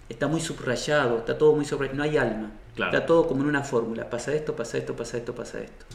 está 0.08 0.26
muy 0.26 0.40
subrayado, 0.40 1.18
está 1.18 1.38
todo 1.38 1.54
muy 1.54 1.64
subrayado, 1.64 1.96
no 1.96 2.02
hay 2.02 2.16
alma, 2.16 2.50
está 2.76 3.06
todo 3.06 3.28
como 3.28 3.42
en 3.42 3.48
una 3.48 3.62
fórmula, 3.62 4.10
pasa 4.10 4.34
esto, 4.34 4.56
pasa 4.56 4.78
esto, 4.78 4.96
pasa 4.96 5.16
esto, 5.16 5.32
pasa 5.32 5.60
esto. 5.60 5.86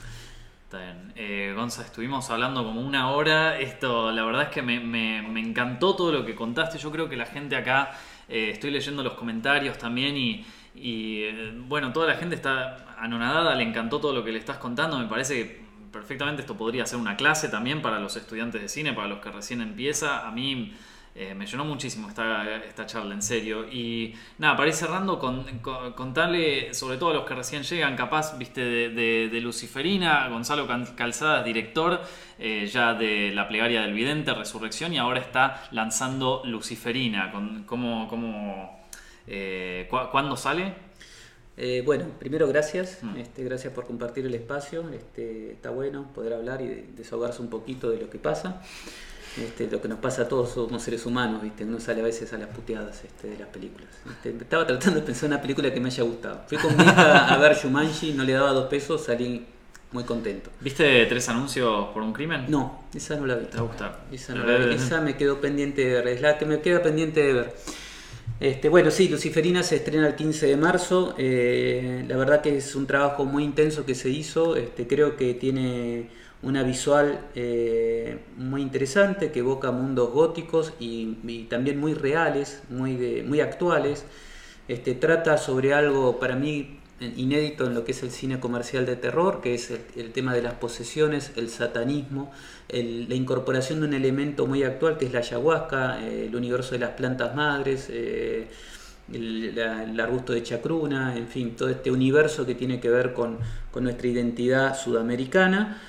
Está 0.71 0.85
bien. 0.85 1.11
Eh, 1.17 1.53
Gonza, 1.53 1.81
estuvimos 1.81 2.29
hablando 2.29 2.63
como 2.63 2.79
una 2.79 3.11
hora. 3.11 3.59
Esto, 3.59 4.09
la 4.09 4.23
verdad 4.23 4.43
es 4.43 4.49
que 4.51 4.61
me, 4.61 5.17
encantó 5.37 5.97
todo 5.97 6.13
lo 6.13 6.25
que 6.25 6.33
contaste. 6.33 6.77
Yo 6.77 6.89
creo 6.93 7.09
que 7.09 7.17
la 7.17 7.25
gente 7.25 7.57
acá, 7.57 7.91
eh, 8.29 8.51
estoy 8.53 8.71
leyendo 8.71 9.03
los 9.03 9.15
comentarios 9.15 9.77
también 9.77 10.15
y, 10.15 10.45
eh, 10.73 11.51
bueno, 11.67 11.91
toda 11.91 12.07
la 12.07 12.15
gente 12.15 12.35
está 12.35 12.95
anonadada, 12.97 13.53
le 13.53 13.63
encantó 13.63 13.99
todo 13.99 14.13
lo 14.13 14.23
que 14.23 14.31
le 14.31 14.39
estás 14.39 14.59
contando. 14.59 14.97
Me 14.97 15.07
parece 15.07 15.35
que 15.35 15.61
perfectamente 15.91 16.43
esto 16.43 16.55
podría 16.55 16.85
ser 16.85 16.99
una 16.99 17.17
clase 17.17 17.49
también 17.49 17.81
para 17.81 17.99
los 17.99 18.15
estudiantes 18.15 18.61
de 18.61 18.69
cine, 18.69 18.93
para 18.93 19.09
los 19.09 19.19
que 19.19 19.29
recién 19.29 19.59
empieza. 19.59 20.25
A 20.25 20.31
mí 20.31 20.73
eh, 21.13 21.35
me 21.35 21.45
llenó 21.45 21.65
muchísimo 21.65 22.07
esta, 22.07 22.57
esta, 22.63 22.85
charla, 22.85 23.13
en 23.13 23.21
serio. 23.21 23.65
Y 23.69 24.13
nada, 24.37 24.55
para 24.55 24.69
ir 24.69 24.73
cerrando, 24.73 25.19
con, 25.19 25.43
contarle, 25.59 26.73
sobre 26.73 26.97
todo 26.97 27.09
a 27.11 27.13
los 27.15 27.25
que 27.25 27.35
recién 27.35 27.63
llegan, 27.63 27.97
capaz, 27.97 28.37
viste, 28.37 28.61
de, 28.61 29.41
Luciferina, 29.41 30.29
Gonzalo 30.29 30.67
Calzada, 30.95 31.43
director 31.43 32.01
eh, 32.39 32.65
ya 32.65 32.93
de 32.93 33.31
La 33.33 33.47
Plegaria 33.47 33.81
del 33.81 33.93
Vidente, 33.93 34.33
Resurrección, 34.33 34.93
y 34.93 34.99
ahora 34.99 35.19
está 35.19 35.63
lanzando 35.71 36.43
Luciferina. 36.45 37.29
Con, 37.31 37.63
¿Cómo, 37.65 38.07
cómo, 38.07 38.79
eh, 39.27 39.87
¿Cuándo 39.89 40.37
sale? 40.37 40.91
bueno, 41.85 42.05
primero 42.17 42.47
gracias, 42.47 43.03
mm. 43.03 43.17
este, 43.17 43.43
gracias 43.43 43.71
por 43.71 43.85
compartir 43.85 44.25
el 44.25 44.33
espacio, 44.33 44.89
este, 44.89 45.51
está 45.51 45.69
bueno 45.69 46.11
poder 46.11 46.33
hablar 46.33 46.59
y 46.61 46.67
desahogarse 46.95 47.39
un 47.39 47.51
poquito 47.51 47.91
de 47.91 48.01
lo 48.01 48.09
que 48.09 48.17
pasa. 48.17 48.63
Este, 49.37 49.69
lo 49.71 49.81
que 49.81 49.87
nos 49.87 49.99
pasa 49.99 50.23
a 50.23 50.27
todos 50.27 50.51
somos 50.51 50.81
seres 50.83 51.05
humanos, 51.05 51.41
¿viste? 51.41 51.63
uno 51.63 51.79
sale 51.79 52.01
a 52.01 52.03
veces 52.03 52.33
a 52.33 52.37
las 52.37 52.49
puteadas 52.49 53.03
este, 53.05 53.29
de 53.29 53.37
las 53.37 53.47
películas. 53.47 53.87
Estaba 54.23 54.67
tratando 54.67 54.99
de 54.99 55.05
pensar 55.05 55.27
en 55.27 55.33
una 55.33 55.41
película 55.41 55.73
que 55.73 55.79
me 55.79 55.87
haya 55.87 56.03
gustado. 56.03 56.41
Fui 56.47 56.57
con 56.57 56.75
mi 56.75 56.83
hija 56.83 57.33
a 57.33 57.37
ver 57.37 57.55
Shumanji, 57.55 58.13
no 58.13 58.23
le 58.23 58.33
daba 58.33 58.51
dos 58.51 58.67
pesos, 58.67 59.05
salí 59.05 59.45
muy 59.93 60.03
contento. 60.03 60.49
¿Viste 60.59 61.05
tres 61.05 61.29
anuncios 61.29 61.87
por 61.93 62.03
un 62.03 62.11
crimen? 62.11 62.45
No, 62.49 62.83
esa 62.93 63.15
no 63.15 63.25
la 63.25 63.35
vi. 63.35 63.45
¿Te 63.45 63.57
va 63.57 63.63
a 63.63 63.67
gustar? 63.67 64.05
Esa, 64.11 64.35
no 64.35 64.45
la 64.45 64.57
vi. 64.57 64.75
esa 64.75 64.99
me 64.99 65.15
quedó 65.15 65.39
pendiente 65.39 65.85
de 65.85 65.93
ver, 65.95 66.07
es 66.09 66.21
la 66.21 66.37
que 66.37 66.45
me 66.45 66.59
queda 66.59 66.81
pendiente 66.83 67.21
de 67.21 67.33
ver. 67.33 67.55
Este, 68.41 68.69
bueno, 68.69 68.89
sí, 68.89 69.07
Luciferina 69.07 69.61
se 69.63 69.75
estrena 69.77 70.07
el 70.07 70.15
15 70.15 70.47
de 70.47 70.57
marzo. 70.57 71.13
Eh, 71.17 72.03
la 72.07 72.17
verdad 72.17 72.41
que 72.41 72.57
es 72.57 72.75
un 72.75 72.87
trabajo 72.87 73.23
muy 73.23 73.43
intenso 73.43 73.85
que 73.85 73.93
se 73.95 74.09
hizo. 74.09 74.55
Este, 74.55 74.87
creo 74.87 75.15
que 75.15 75.35
tiene 75.35 76.09
una 76.43 76.63
visual 76.63 77.19
eh, 77.35 78.19
muy 78.37 78.61
interesante 78.61 79.31
que 79.31 79.39
evoca 79.39 79.71
mundos 79.71 80.11
góticos 80.11 80.73
y, 80.79 81.45
también 81.49 81.79
muy 81.79 81.93
reales, 81.93 82.63
muy, 82.69 83.23
muy 83.25 83.41
actuales. 83.41 84.05
Este, 84.67 84.95
trata 84.95 85.37
sobre 85.37 85.73
algo 85.73 86.19
para 86.19 86.35
mí 86.35 86.81
inédito 87.01 87.65
en 87.65 87.73
lo 87.73 87.83
que 87.83 87.91
es 87.91 88.03
el 88.03 88.11
cine 88.11 88.39
comercial 88.39 88.85
de 88.85 88.95
terror, 88.95 89.41
que 89.41 89.55
es 89.55 89.71
el, 89.95 90.11
tema 90.11 90.33
de 90.33 90.41
las 90.41 90.53
posesiones, 90.53 91.31
el 91.35 91.49
satanismo, 91.49 92.31
la 92.69 93.15
incorporación 93.15 93.81
de 93.81 93.87
un 93.87 93.93
elemento 93.93 94.45
muy 94.45 94.63
actual 94.63 94.97
que 94.97 95.05
es 95.05 95.13
la 95.13 95.19
ayahuasca, 95.19 96.03
eh, 96.03 96.27
el 96.27 96.35
universo 96.35 96.71
de 96.71 96.79
las 96.79 96.91
plantas 96.91 97.35
madres, 97.35 97.87
eh, 97.89 98.47
el, 99.11 99.99
arbusto 99.99 100.33
de 100.33 100.43
chacruna, 100.43 101.17
en 101.17 101.27
fin, 101.27 101.55
todo 101.55 101.69
este 101.69 101.91
universo 101.91 102.45
que 102.45 102.55
tiene 102.55 102.79
que 102.79 102.89
ver 102.89 103.13
con, 103.13 103.39
con 103.71 103.83
nuestra 103.83 104.07
identidad 104.07 104.77
sudamericana. 104.77 105.81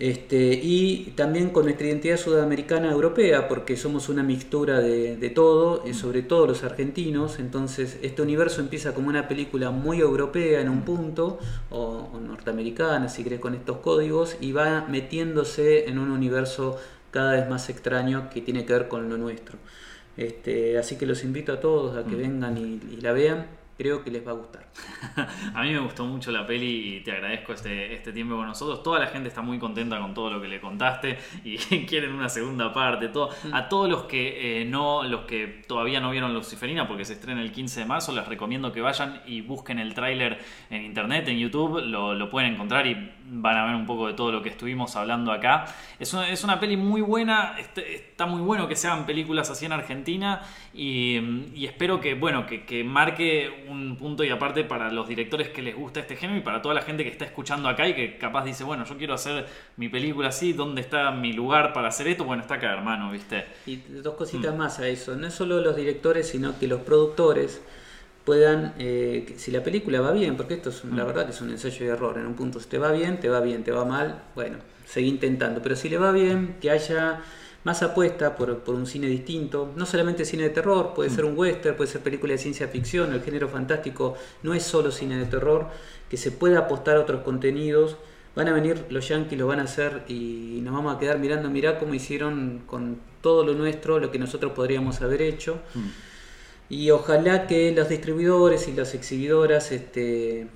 Este, 0.00 0.52
y 0.62 1.12
también 1.16 1.50
con 1.50 1.64
nuestra 1.64 1.88
identidad 1.88 2.18
sudamericana 2.18 2.92
europea, 2.92 3.48
porque 3.48 3.76
somos 3.76 4.08
una 4.08 4.22
mixtura 4.22 4.78
de, 4.78 5.32
todo, 5.34 5.82
y 5.84 5.92
sobre 5.92 6.22
todo 6.22 6.46
los 6.46 6.62
argentinos. 6.62 7.40
Entonces, 7.40 7.98
este 8.02 8.22
universo 8.22 8.60
empieza 8.60 8.94
como 8.94 9.08
una 9.08 9.26
película 9.26 9.72
muy 9.72 9.98
europea 9.98 10.60
en 10.60 10.68
un 10.68 10.82
punto, 10.82 11.40
o, 11.70 12.16
norteamericana, 12.24 13.08
si 13.08 13.24
querés, 13.24 13.40
con 13.40 13.56
estos 13.56 13.78
códigos, 13.78 14.36
y 14.40 14.52
va 14.52 14.86
metiéndose 14.88 15.88
en 15.88 15.98
un 15.98 16.12
universo 16.12 16.78
cada 17.10 17.32
vez 17.32 17.48
más 17.48 17.68
extraño 17.68 18.30
que 18.30 18.40
tiene 18.40 18.64
que 18.64 18.74
ver 18.74 18.86
con 18.86 19.08
lo 19.08 19.18
nuestro. 19.18 19.58
Este, 20.16 20.78
así 20.78 20.96
que 20.96 21.06
los 21.06 21.24
invito 21.24 21.52
a 21.52 21.60
todos 21.60 21.96
a 21.96 22.04
que 22.08 22.14
mm. 22.14 22.18
vengan 22.18 22.56
y 22.56 23.00
la 23.00 23.12
vean 23.12 23.46
creo 23.78 24.02
que 24.02 24.10
les 24.10 24.26
va 24.26 24.32
a 24.32 24.34
gustar. 24.34 24.67
a 25.54 25.62
mí 25.62 25.72
me 25.72 25.78
gustó 25.78 26.04
mucho 26.04 26.30
la 26.30 26.46
peli 26.46 26.96
y 26.96 27.00
te 27.00 27.12
agradezco 27.12 27.52
este, 27.52 27.94
este 27.94 28.12
tiempo 28.12 28.36
con 28.36 28.46
nosotros. 28.46 28.82
Toda 28.82 28.98
la 28.98 29.06
gente 29.06 29.28
está 29.28 29.42
muy 29.42 29.58
contenta 29.58 29.98
con 29.98 30.14
todo 30.14 30.30
lo 30.30 30.40
que 30.40 30.48
le 30.48 30.60
contaste 30.60 31.18
y 31.44 31.56
quieren 31.86 32.12
una 32.12 32.28
segunda 32.28 32.72
parte. 32.72 33.08
Todo. 33.08 33.30
Mm. 33.44 33.54
A 33.54 33.68
todos 33.68 33.88
los 33.88 34.04
que 34.04 34.62
eh, 34.62 34.64
no, 34.64 35.02
los 35.04 35.22
que 35.22 35.62
todavía 35.66 36.00
no 36.00 36.10
vieron 36.10 36.34
Luciferina, 36.34 36.86
porque 36.86 37.04
se 37.04 37.14
estrena 37.14 37.42
el 37.42 37.52
15 37.52 37.80
de 37.80 37.86
marzo, 37.86 38.12
les 38.12 38.26
recomiendo 38.26 38.72
que 38.72 38.80
vayan 38.80 39.22
y 39.26 39.40
busquen 39.40 39.78
el 39.78 39.94
tráiler 39.94 40.38
en 40.70 40.84
internet, 40.84 41.28
en 41.28 41.38
YouTube, 41.38 41.80
lo, 41.84 42.14
lo, 42.14 42.28
pueden 42.28 42.54
encontrar 42.54 42.86
y 42.86 43.10
van 43.30 43.56
a 43.56 43.64
ver 43.64 43.74
un 43.74 43.86
poco 43.86 44.06
de 44.06 44.14
todo 44.14 44.32
lo 44.32 44.42
que 44.42 44.50
estuvimos 44.50 44.96
hablando 44.96 45.32
acá. 45.32 45.66
Es 45.98 46.12
una, 46.12 46.28
es 46.28 46.44
una 46.44 46.60
peli 46.60 46.76
muy 46.76 47.00
buena, 47.00 47.56
este, 47.58 47.94
está 47.94 48.26
muy 48.26 48.40
bueno 48.40 48.68
que 48.68 48.76
se 48.76 48.86
hagan 48.86 49.06
películas 49.06 49.50
así 49.50 49.66
en 49.66 49.72
Argentina 49.72 50.42
y, 50.74 51.18
y 51.54 51.66
espero 51.66 52.00
que, 52.00 52.14
bueno, 52.14 52.46
que, 52.46 52.64
que 52.64 52.84
marque 52.84 53.66
un 53.68 53.96
punto 53.96 54.24
y 54.24 54.30
aparte 54.30 54.64
para 54.68 54.92
los 54.92 55.08
directores 55.08 55.48
que 55.48 55.62
les 55.62 55.74
gusta 55.74 56.00
este 56.00 56.16
género 56.16 56.38
y 56.38 56.42
para 56.42 56.62
toda 56.62 56.74
la 56.74 56.82
gente 56.82 57.02
que 57.02 57.10
está 57.10 57.24
escuchando 57.24 57.68
acá 57.68 57.88
y 57.88 57.94
que 57.94 58.18
capaz 58.18 58.44
dice, 58.44 58.64
bueno, 58.64 58.84
yo 58.84 58.96
quiero 58.96 59.14
hacer 59.14 59.46
mi 59.76 59.88
película 59.88 60.28
así, 60.28 60.52
¿dónde 60.52 60.82
está 60.82 61.10
mi 61.10 61.32
lugar 61.32 61.72
para 61.72 61.88
hacer 61.88 62.08
esto? 62.08 62.24
Bueno, 62.24 62.42
está 62.42 62.54
acá, 62.54 62.74
hermano, 62.74 63.10
¿viste? 63.10 63.46
Y 63.66 63.76
dos 63.76 64.14
cositas 64.14 64.54
mm. 64.54 64.58
más 64.58 64.78
a 64.78 64.88
eso, 64.88 65.16
no 65.16 65.26
es 65.26 65.34
solo 65.34 65.60
los 65.60 65.74
directores, 65.74 66.28
sino 66.28 66.58
que 66.58 66.68
los 66.68 66.82
productores 66.82 67.60
puedan, 68.24 68.74
eh, 68.78 69.34
si 69.38 69.50
la 69.50 69.62
película 69.62 70.00
va 70.02 70.12
bien, 70.12 70.36
porque 70.36 70.54
esto 70.54 70.68
es, 70.68 70.84
la 70.84 71.04
mm. 71.04 71.06
verdad 71.06 71.24
que 71.24 71.32
es 71.32 71.40
un 71.40 71.50
ensayo 71.50 71.86
de 71.86 71.92
error, 71.92 72.18
en 72.18 72.26
un 72.26 72.34
punto 72.34 72.60
si 72.60 72.68
te 72.68 72.78
va 72.78 72.92
bien, 72.92 73.18
te 73.18 73.28
va 73.28 73.40
bien, 73.40 73.64
te 73.64 73.72
va 73.72 73.84
mal, 73.84 74.22
bueno, 74.34 74.58
seguí 74.84 75.08
intentando, 75.08 75.62
pero 75.62 75.76
si 75.76 75.88
le 75.88 75.96
va 75.96 76.12
bien, 76.12 76.56
que 76.60 76.70
haya 76.70 77.22
más 77.68 77.82
apuesta 77.82 78.34
por, 78.34 78.62
un 78.68 78.86
cine 78.86 79.08
distinto, 79.08 79.74
no 79.76 79.84
solamente 79.84 80.24
cine 80.24 80.44
de 80.44 80.48
terror, 80.48 80.94
puede 80.94 81.10
ser 81.10 81.26
un 81.26 81.36
western, 81.36 81.76
puede 81.76 81.90
ser 81.90 82.00
película 82.00 82.32
de 82.32 82.38
ciencia 82.38 82.66
ficción, 82.66 83.12
el 83.12 83.20
género 83.20 83.46
fantástico 83.46 84.16
no 84.42 84.54
es 84.54 84.62
solo 84.62 84.90
cine 84.90 85.18
de 85.18 85.26
terror, 85.26 85.66
que 86.08 86.16
se 86.16 86.32
pueda 86.32 86.60
apostar 86.60 86.96
a 86.96 87.00
otros 87.00 87.20
contenidos. 87.20 87.98
Van 88.34 88.48
a 88.48 88.54
venir 88.54 88.86
los 88.88 89.06
yankees, 89.06 89.38
lo 89.38 89.46
van 89.46 89.60
a 89.60 89.64
hacer 89.64 90.04
y 90.08 90.60
nos 90.62 90.72
vamos 90.72 90.96
a 90.96 90.98
quedar 90.98 91.18
mirando, 91.18 91.50
mirá 91.50 91.78
cómo 91.78 91.92
hicieron 91.92 92.62
con 92.64 93.00
todo 93.20 93.44
lo 93.44 93.52
nuestro, 93.52 93.98
lo 93.98 94.10
que 94.10 94.18
nosotros 94.18 94.52
podríamos 94.52 95.02
haber 95.02 95.20
hecho. 95.20 95.60
Mm. 95.74 95.88
Y 96.70 96.90
ojalá 96.90 97.46
que 97.46 97.70
los 97.72 97.90
distribuidores 97.90 98.66
y 98.68 98.72
las 98.72 98.94
exhibidoras 98.94 99.72
este, 99.72 100.46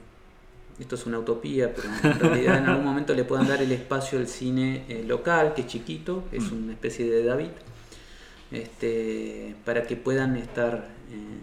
esto 0.82 0.96
es 0.96 1.06
una 1.06 1.18
utopía, 1.18 1.72
pero 1.74 1.88
en 1.88 2.20
realidad 2.20 2.58
en 2.58 2.66
algún 2.66 2.84
momento 2.84 3.14
le 3.14 3.24
puedan 3.24 3.48
dar 3.48 3.62
el 3.62 3.72
espacio 3.72 4.18
al 4.18 4.26
cine 4.26 4.84
eh, 4.88 5.04
local, 5.06 5.54
que 5.54 5.62
es 5.62 5.66
chiquito, 5.66 6.24
es 6.32 6.50
mm. 6.50 6.64
una 6.64 6.72
especie 6.72 7.10
de 7.10 7.24
David, 7.24 7.50
este, 8.50 9.54
para 9.64 9.84
que 9.84 9.96
puedan 9.96 10.36
estar, 10.36 10.88
eh, 11.10 11.40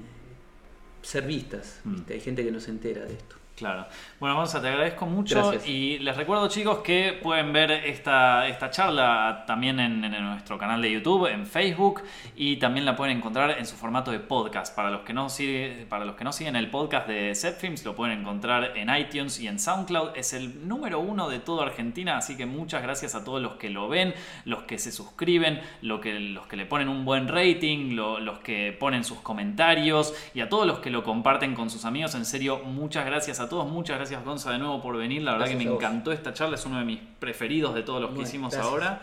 ser 1.02 1.26
vistas. 1.26 1.80
Mm. 1.84 2.02
Hay 2.10 2.20
gente 2.20 2.44
que 2.44 2.52
no 2.52 2.60
se 2.60 2.72
entera 2.72 3.06
de 3.06 3.14
esto. 3.14 3.39
Claro. 3.60 3.88
Bueno, 4.22 4.38
Gonza, 4.38 4.62
te 4.62 4.70
agradezco 4.70 5.06
mucho 5.06 5.54
y 5.66 6.00
les 6.00 6.16
recuerdo 6.16 6.48
chicos 6.48 6.78
que 6.78 7.20
pueden 7.22 7.52
ver 7.52 7.72
esta, 7.72 8.48
esta 8.48 8.70
charla 8.70 9.44
también 9.46 9.82
en, 9.82 10.00
nuestro 10.00 10.58
canal 10.58 10.82
de 10.82 10.90
YouTube, 10.90 11.28
en 11.28 11.46
Facebook 11.46 12.02
y 12.38 12.56
también 12.56 12.86
la 12.86 12.96
pueden 12.96 13.18
encontrar 13.18 13.58
en 13.60 13.66
su 13.66 13.76
formato 13.76 14.12
de 14.12 14.20
podcast. 14.20 14.74
Para 14.74 14.90
los 14.90 15.02
que 15.02 15.12
no, 15.12 15.28
sigue, 15.28 15.86
para 15.90 16.06
los 16.06 16.16
que 16.16 16.24
no 16.24 16.32
siguen 16.32 16.56
el 16.56 16.70
podcast 16.70 17.06
de 17.10 17.36
Films 17.36 17.84
lo 17.84 17.98
pueden 17.98 18.22
encontrar 18.22 18.78
en 18.78 18.96
iTunes 18.96 19.42
y 19.42 19.48
en 19.50 19.60
SoundCloud. 19.60 20.12
Es 20.16 20.32
el 20.32 20.66
número 20.66 21.02
uno 21.02 21.28
de 21.28 21.40
toda 21.40 21.66
Argentina, 21.66 22.16
así 22.16 22.38
que 22.38 22.46
muchas 22.46 22.82
gracias 22.82 23.14
a 23.14 23.26
todos 23.26 23.42
los 23.42 23.56
que 23.56 23.70
lo 23.70 23.90
ven, 23.90 24.14
los 24.46 24.64
que 24.64 24.78
se 24.78 24.94
suscriben, 24.94 25.60
los 25.82 26.00
que, 26.00 26.18
los 26.18 26.48
que 26.48 26.56
le 26.56 26.66
ponen 26.66 26.88
un 26.88 27.04
buen 27.04 27.28
rating, 27.28 27.98
los 27.98 28.40
que 28.40 28.72
ponen 28.80 29.04
sus 29.04 29.20
comentarios 29.20 30.14
y 30.34 30.40
a 30.40 30.48
todos 30.48 30.66
los 30.66 30.80
que 30.80 30.92
lo 30.92 31.04
comparten 31.04 31.56
con 31.56 31.70
sus 31.70 31.84
amigos. 31.84 32.16
En 32.16 32.24
serio, 32.24 32.62
muchas 32.64 33.06
gracias 33.06 33.42
a 33.42 33.49
todos. 33.50 33.68
Muchas 33.68 33.98
gracias, 33.98 34.24
Gonza, 34.24 34.52
de 34.52 34.60
nuevo 34.60 34.82
por 34.82 34.96
venir. 34.96 35.24
La 35.24 35.34
verdad 35.34 35.48
que 35.48 35.56
me 35.56 35.64
encantó 35.64 36.12
esta 36.12 36.34
charla. 36.34 36.56
Es 36.56 36.66
uno 36.66 36.80
de 36.80 36.86
mis 36.86 37.00
preferidos 37.20 37.76
de 37.76 37.84
todos 37.84 38.02
los 38.02 38.12
que 38.12 38.22
hicimos 38.22 38.56
ahora. 38.56 39.02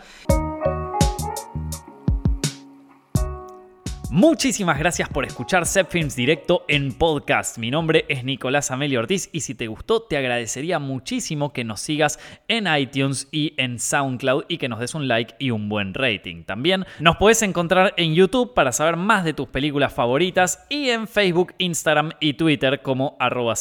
Muchísimas 4.09 4.79
gracias 4.79 5.09
por 5.09 5.25
escuchar 5.25 5.67
Films 5.67 6.15
Directo 6.15 6.63
en 6.67 6.93
podcast. 6.93 7.59
Mi 7.59 7.69
nombre 7.69 8.05
es 8.07 8.23
Nicolás 8.23 8.71
Amelio 8.71 9.01
Ortiz 9.01 9.29
y 9.31 9.41
si 9.41 9.53
te 9.53 9.67
gustó 9.67 10.01
te 10.01 10.17
agradecería 10.17 10.79
muchísimo 10.79 11.53
que 11.53 11.63
nos 11.63 11.81
sigas 11.81 12.17
en 12.47 12.65
iTunes 12.73 13.27
y 13.31 13.53
en 13.57 13.79
SoundCloud 13.79 14.45
y 14.47 14.57
que 14.57 14.69
nos 14.69 14.79
des 14.79 14.95
un 14.95 15.07
like 15.07 15.35
y 15.37 15.51
un 15.51 15.69
buen 15.69 15.93
rating. 15.93 16.45
También 16.45 16.85
nos 16.99 17.17
puedes 17.17 17.43
encontrar 17.43 17.93
en 17.97 18.15
YouTube 18.15 18.55
para 18.55 18.71
saber 18.71 18.95
más 18.95 19.23
de 19.23 19.33
tus 19.33 19.49
películas 19.49 19.93
favoritas 19.93 20.65
y 20.67 20.89
en 20.89 21.07
Facebook, 21.07 21.53
Instagram 21.59 22.13
y 22.19 22.33
Twitter 22.33 22.81
como 22.81 23.17
arroba 23.19 23.55